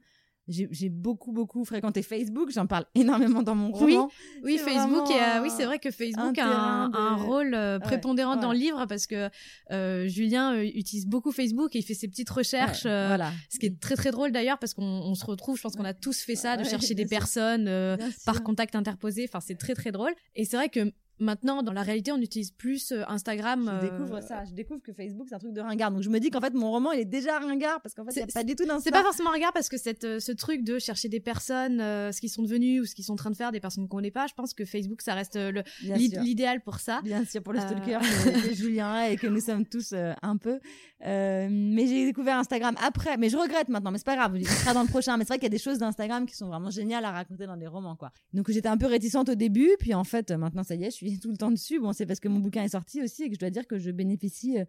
J'ai 0.52 0.90
beaucoup 0.90 1.32
beaucoup 1.32 1.64
fréquenté 1.64 2.02
Facebook, 2.02 2.50
j'en 2.52 2.66
parle 2.66 2.86
énormément 2.96 3.44
dans 3.44 3.54
mon 3.56 3.68
Oui, 3.84 3.94
roman. 3.96 4.10
Oui, 4.44 4.58
C'est 4.58 4.64
Facebook, 4.72 5.10
et, 5.12 5.22
euh, 5.22 5.42
oui, 5.44 5.50
c'est 5.56 5.66
vrai 5.66 5.78
que 5.80 5.92
Facebook 5.92 6.38
un 6.40 6.44
a 6.44 6.48
un, 6.48 6.90
de- 6.90 6.96
un 6.98 7.16
rôle 7.16 7.54
euh, 7.54 7.78
Ouais, 7.78 7.84
prépondérant 7.84 8.36
dans 8.36 8.52
le 8.52 8.58
livre 8.58 8.86
parce 8.88 9.06
que 9.06 9.30
euh, 9.72 10.08
Julien 10.08 10.56
euh, 10.56 10.64
utilise 10.64 11.06
beaucoup 11.06 11.32
Facebook 11.32 11.76
et 11.76 11.80
il 11.80 11.84
fait 11.84 11.94
ses 11.94 12.08
petites 12.08 12.30
recherches. 12.32 12.86
Ouais, 12.86 12.92
euh, 12.92 13.08
voilà. 13.10 13.32
Ce 13.50 13.60
qui 13.60 13.68
est 13.68 13.80
très 13.80 13.96
très 13.96 14.10
drôle 14.12 14.32
d'ailleurs 14.32 14.58
parce 14.58 14.74
qu'on 14.74 14.84
on 14.84 15.14
se 15.14 15.26
retrouve, 15.26 15.56
je 15.58 15.62
pense 15.62 15.76
qu'on 15.76 15.86
a 15.86 15.94
tous 15.94 16.22
fait 16.24 16.36
ça, 16.36 16.58
de 16.58 16.64
chercher 16.64 16.94
des 16.96 17.04
sûr. 17.04 17.10
personnes 17.10 17.68
euh, 17.68 17.96
par 18.26 18.42
contact 18.42 18.76
interposé. 18.76 19.26
Enfin, 19.30 19.40
c'est 19.40 19.56
très 19.58 19.76
très 19.76 19.92
drôle. 19.92 20.14
Et 20.36 20.46
c'est 20.46 20.58
vrai 20.58 20.70
que 20.70 20.92
maintenant, 21.20 21.64
dans 21.64 21.74
la 21.74 21.84
réalité, 21.84 22.12
on 22.12 22.18
utilise 22.18 22.52
plus 22.52 22.92
euh, 22.92 23.04
Instagram. 23.08 23.66
Je 23.66 23.88
euh, 23.88 23.90
découvre 23.90 24.22
ça, 24.22 24.46
je 24.46 24.54
découvre 24.54 24.82
que 24.82 24.94
Facebook 24.94 25.28
c'est 25.30 25.36
un 25.36 25.40
truc 25.40 25.54
de 25.54 25.62
ringard. 25.62 25.92
Donc 25.92 26.02
je 26.02 26.10
me 26.10 26.20
dis 26.20 26.30
qu'en 26.30 26.42
fait 26.42 26.54
mon 26.54 26.72
roman 26.72 26.92
il 26.92 27.02
est 27.02 27.06
déjà 27.06 27.40
ringard 27.40 27.82
parce 27.82 27.94
qu'en 27.96 28.06
fait 28.06 28.12
il 28.12 28.18
n'y 28.18 28.24
a 28.24 28.28
pas 28.28 28.44
du 28.44 28.56
tout 28.56 28.66
d'instinct. 28.66 28.82
C'est 28.84 28.92
pas 28.92 29.04
forcément 29.04 29.32
regard 29.32 29.54
parce 29.54 29.70
que 29.70 29.78
cette, 29.78 30.04
euh, 30.04 30.20
ce 30.20 30.32
truc 30.32 30.64
de 30.64 30.80
chercher 30.80 31.10
des 31.10 31.20
personnes, 31.20 31.82
euh, 31.82 32.12
ce 32.12 32.20
qu'ils 32.20 32.30
sont 32.30 32.44
devenus 32.44 32.82
ou 32.82 32.86
ce 32.86 32.96
qu'ils 32.96 33.06
sont 33.06 33.14
en 33.14 33.18
train 33.18 33.30
de 33.32 33.36
faire, 33.36 33.52
des 33.52 33.60
personnes 33.60 33.88
qu'on 33.88 33.98
connaît 33.98 34.12
pas, 34.12 34.28
je 34.28 34.34
pense 34.34 34.54
que 34.54 34.66
Facebook, 34.66 35.02
ça 35.02 35.14
reste 35.14 35.36
euh, 35.36 35.62
l'idéal 35.82 36.62
pour 36.62 36.80
ça. 36.80 37.02
Bien 37.04 37.26
sûr, 37.26 37.42
pour 37.44 37.54
le 37.54 37.60
Euh. 37.60 37.68
stalker 37.68 38.00
que 38.44 38.54
Julien 38.56 39.04
est 39.04 39.14
et 39.14 39.18
que 39.18 39.28
nous 39.28 39.42
sommes 39.42 39.66
tous 39.66 39.94
euh, 39.94 40.14
un 40.22 40.38
peu. 40.38 40.60
Euh, 41.06 41.48
mais 41.50 41.88
j'ai 41.88 42.06
découvert 42.06 42.38
Instagram 42.38 42.76
après. 42.86 43.18
Mais 43.18 43.30
je 43.30 43.38
regrette 43.38 43.70
maintenant, 43.70 43.92
mais 43.92 43.98
c'est 43.98 44.06
pas 44.06 44.16
grave. 44.16 44.34
Il 44.38 44.48
sera 44.48 44.74
dans 44.74 44.82
le 44.84 44.88
prochain. 44.88 45.18
Mais 45.18 45.24
c'est 45.24 45.30
vrai 45.30 45.38
qu'il 45.38 45.46
y 45.46 45.48
a 45.48 45.50
des 45.50 45.58
choses 45.58 45.78
d'Instagram 45.80 46.26
qui 46.26 46.36
sont 46.36 46.48
vraiment 46.48 46.70
géniales 46.72 47.06
à 47.06 47.12
raconter 47.12 47.46
dans 47.46 47.58
des 47.58 47.68
romans, 47.68 47.96
quoi. 47.96 48.12
Donc 48.34 48.50
j'étais 48.52 48.68
un 48.68 48.78
peu 48.78 48.86
réticente 48.88 49.30
au 49.30 49.36
début, 49.36 49.70
puis 49.80 49.94
en 49.94 50.04
fait, 50.04 50.32
euh, 50.32 50.38
maintenant 50.38 50.64
ça 50.64 50.76
y 50.76 50.84
est, 50.84 50.92
je 50.92 50.96
suis 50.96 51.09
tout 51.18 51.32
le 51.32 51.38
temps 51.38 51.52
dessus. 51.52 51.80
Bon, 51.80 51.94
c'est 51.94 52.06
parce 52.06 52.20
que 52.20 52.28
mon 52.28 52.40
bouquin 52.40 52.64
est 52.64 52.70
sorti 52.70 53.02
aussi 53.02 53.24
et 53.24 53.30
que 53.30 53.36
je 53.36 53.40
dois 53.40 53.50
dire 53.50 53.68
que 53.68 53.80
je 53.80 53.92
bénéficie 53.92 54.60
euh, 54.60 54.66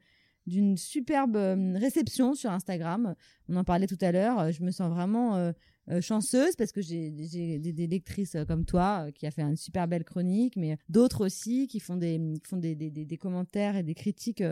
d'une 0.46 0.76
superbe 0.76 1.36
euh, 1.36 1.76
réception 1.78 2.34
sur 2.34 2.50
Instagram. 2.50 3.14
On 3.48 3.56
en 3.56 3.64
parlait 3.64 3.86
tout 3.86 3.98
à 4.00 4.12
l'heure. 4.12 4.38
Euh, 4.38 4.52
Je 4.52 4.62
me 4.62 4.70
sens 4.70 4.90
vraiment 4.90 5.52
euh, 5.90 6.00
chanceuse 6.00 6.54
parce 6.54 6.70
que 6.70 6.80
j'ai 6.80 7.10
des, 7.10 7.86
lectrices 7.88 8.36
euh, 8.36 8.44
comme 8.44 8.64
toi 8.64 9.06
euh, 9.06 9.10
qui 9.10 9.26
a 9.26 9.32
fait 9.32 9.42
une 9.42 9.56
super 9.56 9.88
belle 9.88 10.04
chronique, 10.04 10.54
mais 10.56 10.78
d'autres 10.88 11.26
aussi 11.26 11.66
qui 11.66 11.80
font 11.80 11.96
des 11.96 12.20
font 12.44 12.58
des, 12.58 12.76
des, 12.76 12.90
des, 12.90 13.16
commentaires 13.16 13.74
et 13.76 13.82
des 13.82 13.94
critiques 13.94 14.42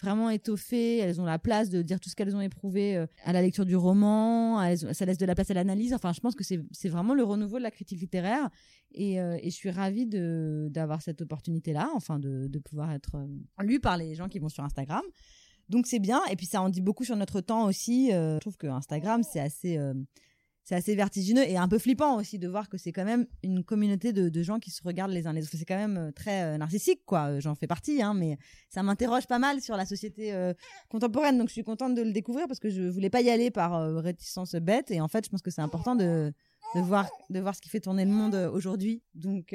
vraiment 0.00 0.30
étoffées. 0.30 0.98
Elles 0.98 1.20
ont 1.20 1.26
la 1.26 1.38
place 1.38 1.68
de 1.68 1.82
dire 1.82 2.00
tout 2.00 2.08
ce 2.08 2.16
qu'elles 2.16 2.34
ont 2.34 2.40
éprouvé 2.40 3.04
à 3.24 3.32
la 3.32 3.42
lecture 3.42 3.66
du 3.66 3.76
roman. 3.76 4.74
Ça 4.92 5.04
laisse 5.04 5.18
de 5.18 5.26
la 5.26 5.34
place 5.34 5.50
à 5.50 5.54
l'analyse. 5.54 5.92
Enfin, 5.92 6.12
je 6.12 6.20
pense 6.20 6.34
que 6.34 6.44
c'est 6.44 6.88
vraiment 6.88 7.14
le 7.14 7.24
renouveau 7.24 7.58
de 7.58 7.62
la 7.62 7.70
critique 7.70 8.00
littéraire 8.00 8.48
et, 8.92 9.14
et 9.16 9.50
je 9.50 9.54
suis 9.54 9.70
ravie 9.70 10.06
d'avoir 10.06 11.02
cette 11.02 11.20
opportunité 11.20 11.72
là, 11.72 11.90
enfin 11.94 12.18
de 12.18 12.46
de 12.46 12.58
pouvoir 12.58 12.92
être 12.92 13.16
lue 13.60 13.80
par 13.80 13.98
les 13.98 14.14
gens 14.14 14.28
qui 14.28 14.38
vont 14.38 14.48
sur 14.48 14.64
Instagram. 14.64 15.02
Donc 15.68 15.86
c'est 15.86 15.98
bien 15.98 16.20
et 16.30 16.36
puis 16.36 16.46
ça 16.46 16.62
en 16.62 16.68
dit 16.68 16.80
beaucoup 16.80 17.04
sur 17.04 17.16
notre 17.16 17.40
temps 17.40 17.66
aussi. 17.66 18.10
Je 18.10 18.38
trouve 18.38 18.56
que 18.56 18.66
Instagram 18.66 19.22
c'est 19.22 19.40
assez 19.40 19.78
c'est 20.66 20.74
assez 20.74 20.96
vertigineux 20.96 21.48
et 21.48 21.56
un 21.56 21.68
peu 21.68 21.78
flippant 21.78 22.16
aussi 22.16 22.40
de 22.40 22.48
voir 22.48 22.68
que 22.68 22.76
c'est 22.76 22.90
quand 22.90 23.04
même 23.04 23.28
une 23.44 23.62
communauté 23.62 24.12
de, 24.12 24.42
gens 24.42 24.58
qui 24.58 24.72
se 24.72 24.82
regardent 24.82 25.12
les 25.12 25.28
uns 25.28 25.32
les 25.32 25.44
autres. 25.44 25.56
C'est 25.56 25.64
quand 25.64 25.76
même 25.76 25.96
euh, 25.96 26.10
très 26.10 26.42
euh, 26.42 26.58
narcissique, 26.58 27.02
quoi. 27.06 27.28
Euh, 27.28 27.40
J'en 27.40 27.54
fais 27.54 27.68
partie, 27.68 28.02
hein, 28.02 28.14
mais 28.14 28.36
ça 28.68 28.82
m'interroge 28.82 29.28
pas 29.28 29.38
mal 29.38 29.60
sur 29.60 29.76
la 29.76 29.86
société 29.86 30.34
contemporaine. 30.88 31.38
Donc 31.38 31.48
je 31.48 31.52
suis 31.52 31.62
contente 31.62 31.94
de 31.94 32.02
le 32.02 32.10
découvrir 32.10 32.48
parce 32.48 32.58
que 32.58 32.68
je 32.68 32.82
voulais 32.82 33.10
pas 33.10 33.20
y 33.20 33.30
aller 33.30 33.52
par 33.52 33.80
réticence 33.94 34.56
bête. 34.56 34.90
Et 34.90 35.00
en 35.00 35.06
fait, 35.06 35.24
je 35.24 35.30
pense 35.30 35.40
que 35.40 35.52
c'est 35.52 35.62
important 35.62 35.94
de 35.94 36.32
voir, 36.74 37.08
de 37.30 37.38
voir 37.38 37.54
ce 37.54 37.60
qui 37.60 37.68
fait 37.68 37.80
tourner 37.80 38.04
le 38.04 38.10
monde 38.10 38.34
aujourd'hui. 38.52 39.02
Donc 39.14 39.54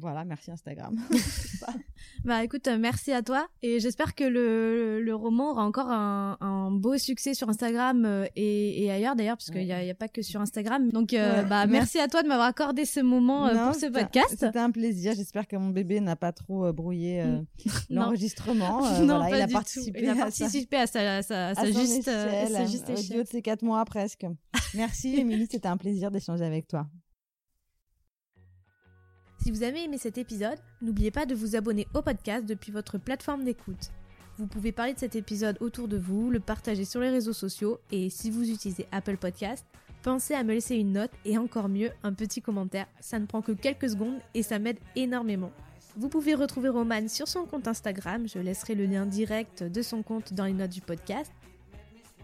voilà, 0.00 0.24
merci 0.24 0.50
Instagram. 0.50 0.98
bah 2.24 2.44
écoute, 2.44 2.68
merci 2.78 3.12
à 3.12 3.22
toi 3.22 3.48
et 3.62 3.80
j'espère 3.80 4.14
que 4.14 4.24
le, 4.24 5.00
le, 5.00 5.14
roman 5.14 5.50
aura 5.50 5.64
encore 5.64 5.90
un, 5.90 6.36
un 6.40 6.70
beau 6.70 6.96
succès 6.98 7.34
sur 7.34 7.48
Instagram 7.48 8.26
et, 8.36 8.84
et 8.84 8.90
ailleurs 8.90 9.16
d'ailleurs, 9.16 9.36
parce 9.36 9.50
qu'il 9.50 9.64
n'y 9.64 9.72
a, 9.72 9.78
a, 9.78 9.94
pas 9.94 10.08
que 10.08 10.22
sur 10.22 10.40
Instagram. 10.40 10.90
Donc 10.90 11.12
bah 11.12 11.66
merci 11.66 11.98
à 11.98 12.08
toi 12.08 12.22
de 12.22 12.28
m'avoir 12.28 12.48
accordé 12.48 12.84
ce 12.84 13.00
moment 13.00 13.48
pour 13.48 13.74
ce 13.74 13.86
podcast. 13.86 14.36
C'était 14.38 14.58
un 14.58 14.70
plaisir. 14.70 15.12
J'espère 15.14 15.46
que 15.46 15.56
mon 15.56 15.70
bébé 15.70 16.00
n'a 16.00 16.16
pas 16.16 16.32
trop 16.32 16.72
brouillé 16.72 17.24
l'enregistrement. 17.90 18.82
non, 19.00 19.20
pas 19.20 19.36
il 19.36 19.42
a 19.42 19.48
participé, 19.48 20.00
il 20.02 20.08
a 20.08 20.14
participé 20.14 20.76
à, 20.76 20.86
sa, 20.86 21.22
sa, 21.22 21.54
sa, 21.54 21.66
juste, 21.66 22.08
échelle, 22.08 22.68
juste 22.68 23.12
de 23.12 23.24
ces 23.24 23.42
quatre 23.42 23.62
mois 23.62 23.84
presque. 23.84 24.26
Merci 24.74 25.16
Émilie, 25.18 25.48
c'était 25.50 25.68
un 25.68 25.76
plaisir 25.76 26.10
d'échanger 26.10 26.44
avec 26.44 26.66
toi. 26.66 26.86
Si 29.42 29.50
vous 29.50 29.62
avez 29.62 29.84
aimé 29.84 29.96
cet 29.96 30.18
épisode, 30.18 30.58
n'oubliez 30.82 31.10
pas 31.10 31.24
de 31.24 31.34
vous 31.34 31.56
abonner 31.56 31.88
au 31.94 32.02
podcast 32.02 32.44
depuis 32.44 32.72
votre 32.72 32.98
plateforme 32.98 33.42
d'écoute. 33.42 33.90
Vous 34.36 34.46
pouvez 34.46 34.70
parler 34.70 34.92
de 34.92 34.98
cet 34.98 35.16
épisode 35.16 35.56
autour 35.60 35.88
de 35.88 35.96
vous, 35.96 36.30
le 36.30 36.40
partager 36.40 36.84
sur 36.84 37.00
les 37.00 37.08
réseaux 37.08 37.32
sociaux 37.32 37.80
et 37.90 38.10
si 38.10 38.30
vous 38.30 38.50
utilisez 38.50 38.86
Apple 38.92 39.16
Podcast, 39.16 39.64
pensez 40.02 40.34
à 40.34 40.44
me 40.44 40.52
laisser 40.52 40.76
une 40.76 40.92
note 40.92 41.10
et 41.24 41.38
encore 41.38 41.70
mieux 41.70 41.90
un 42.02 42.12
petit 42.12 42.42
commentaire. 42.42 42.86
Ça 43.00 43.18
ne 43.18 43.24
prend 43.24 43.40
que 43.40 43.52
quelques 43.52 43.88
secondes 43.88 44.18
et 44.34 44.42
ça 44.42 44.58
m'aide 44.58 44.78
énormément. 44.94 45.52
Vous 45.96 46.10
pouvez 46.10 46.34
retrouver 46.34 46.68
Roman 46.68 47.08
sur 47.08 47.26
son 47.26 47.46
compte 47.46 47.66
Instagram, 47.66 48.28
je 48.28 48.38
laisserai 48.38 48.74
le 48.74 48.84
lien 48.84 49.06
direct 49.06 49.62
de 49.62 49.80
son 49.80 50.02
compte 50.02 50.34
dans 50.34 50.44
les 50.44 50.52
notes 50.52 50.70
du 50.70 50.82
podcast. 50.82 51.32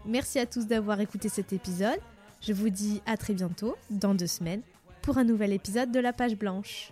Merci 0.05 0.37
à 0.37 0.45
tous 0.45 0.67
d'avoir 0.67 1.01
écouté 1.01 1.29
cet 1.29 1.51
épisode. 1.51 1.99
Je 2.41 2.53
vous 2.53 2.69
dis 2.69 3.01
à 3.07 3.17
très 3.17 3.33
bientôt, 3.33 3.75
dans 3.89 4.13
deux 4.13 4.27
semaines, 4.27 4.61
pour 5.01 5.17
un 5.17 5.23
nouvel 5.23 5.51
épisode 5.51 5.91
de 5.91 5.99
La 5.99 6.13
Page 6.13 6.37
Blanche. 6.37 6.91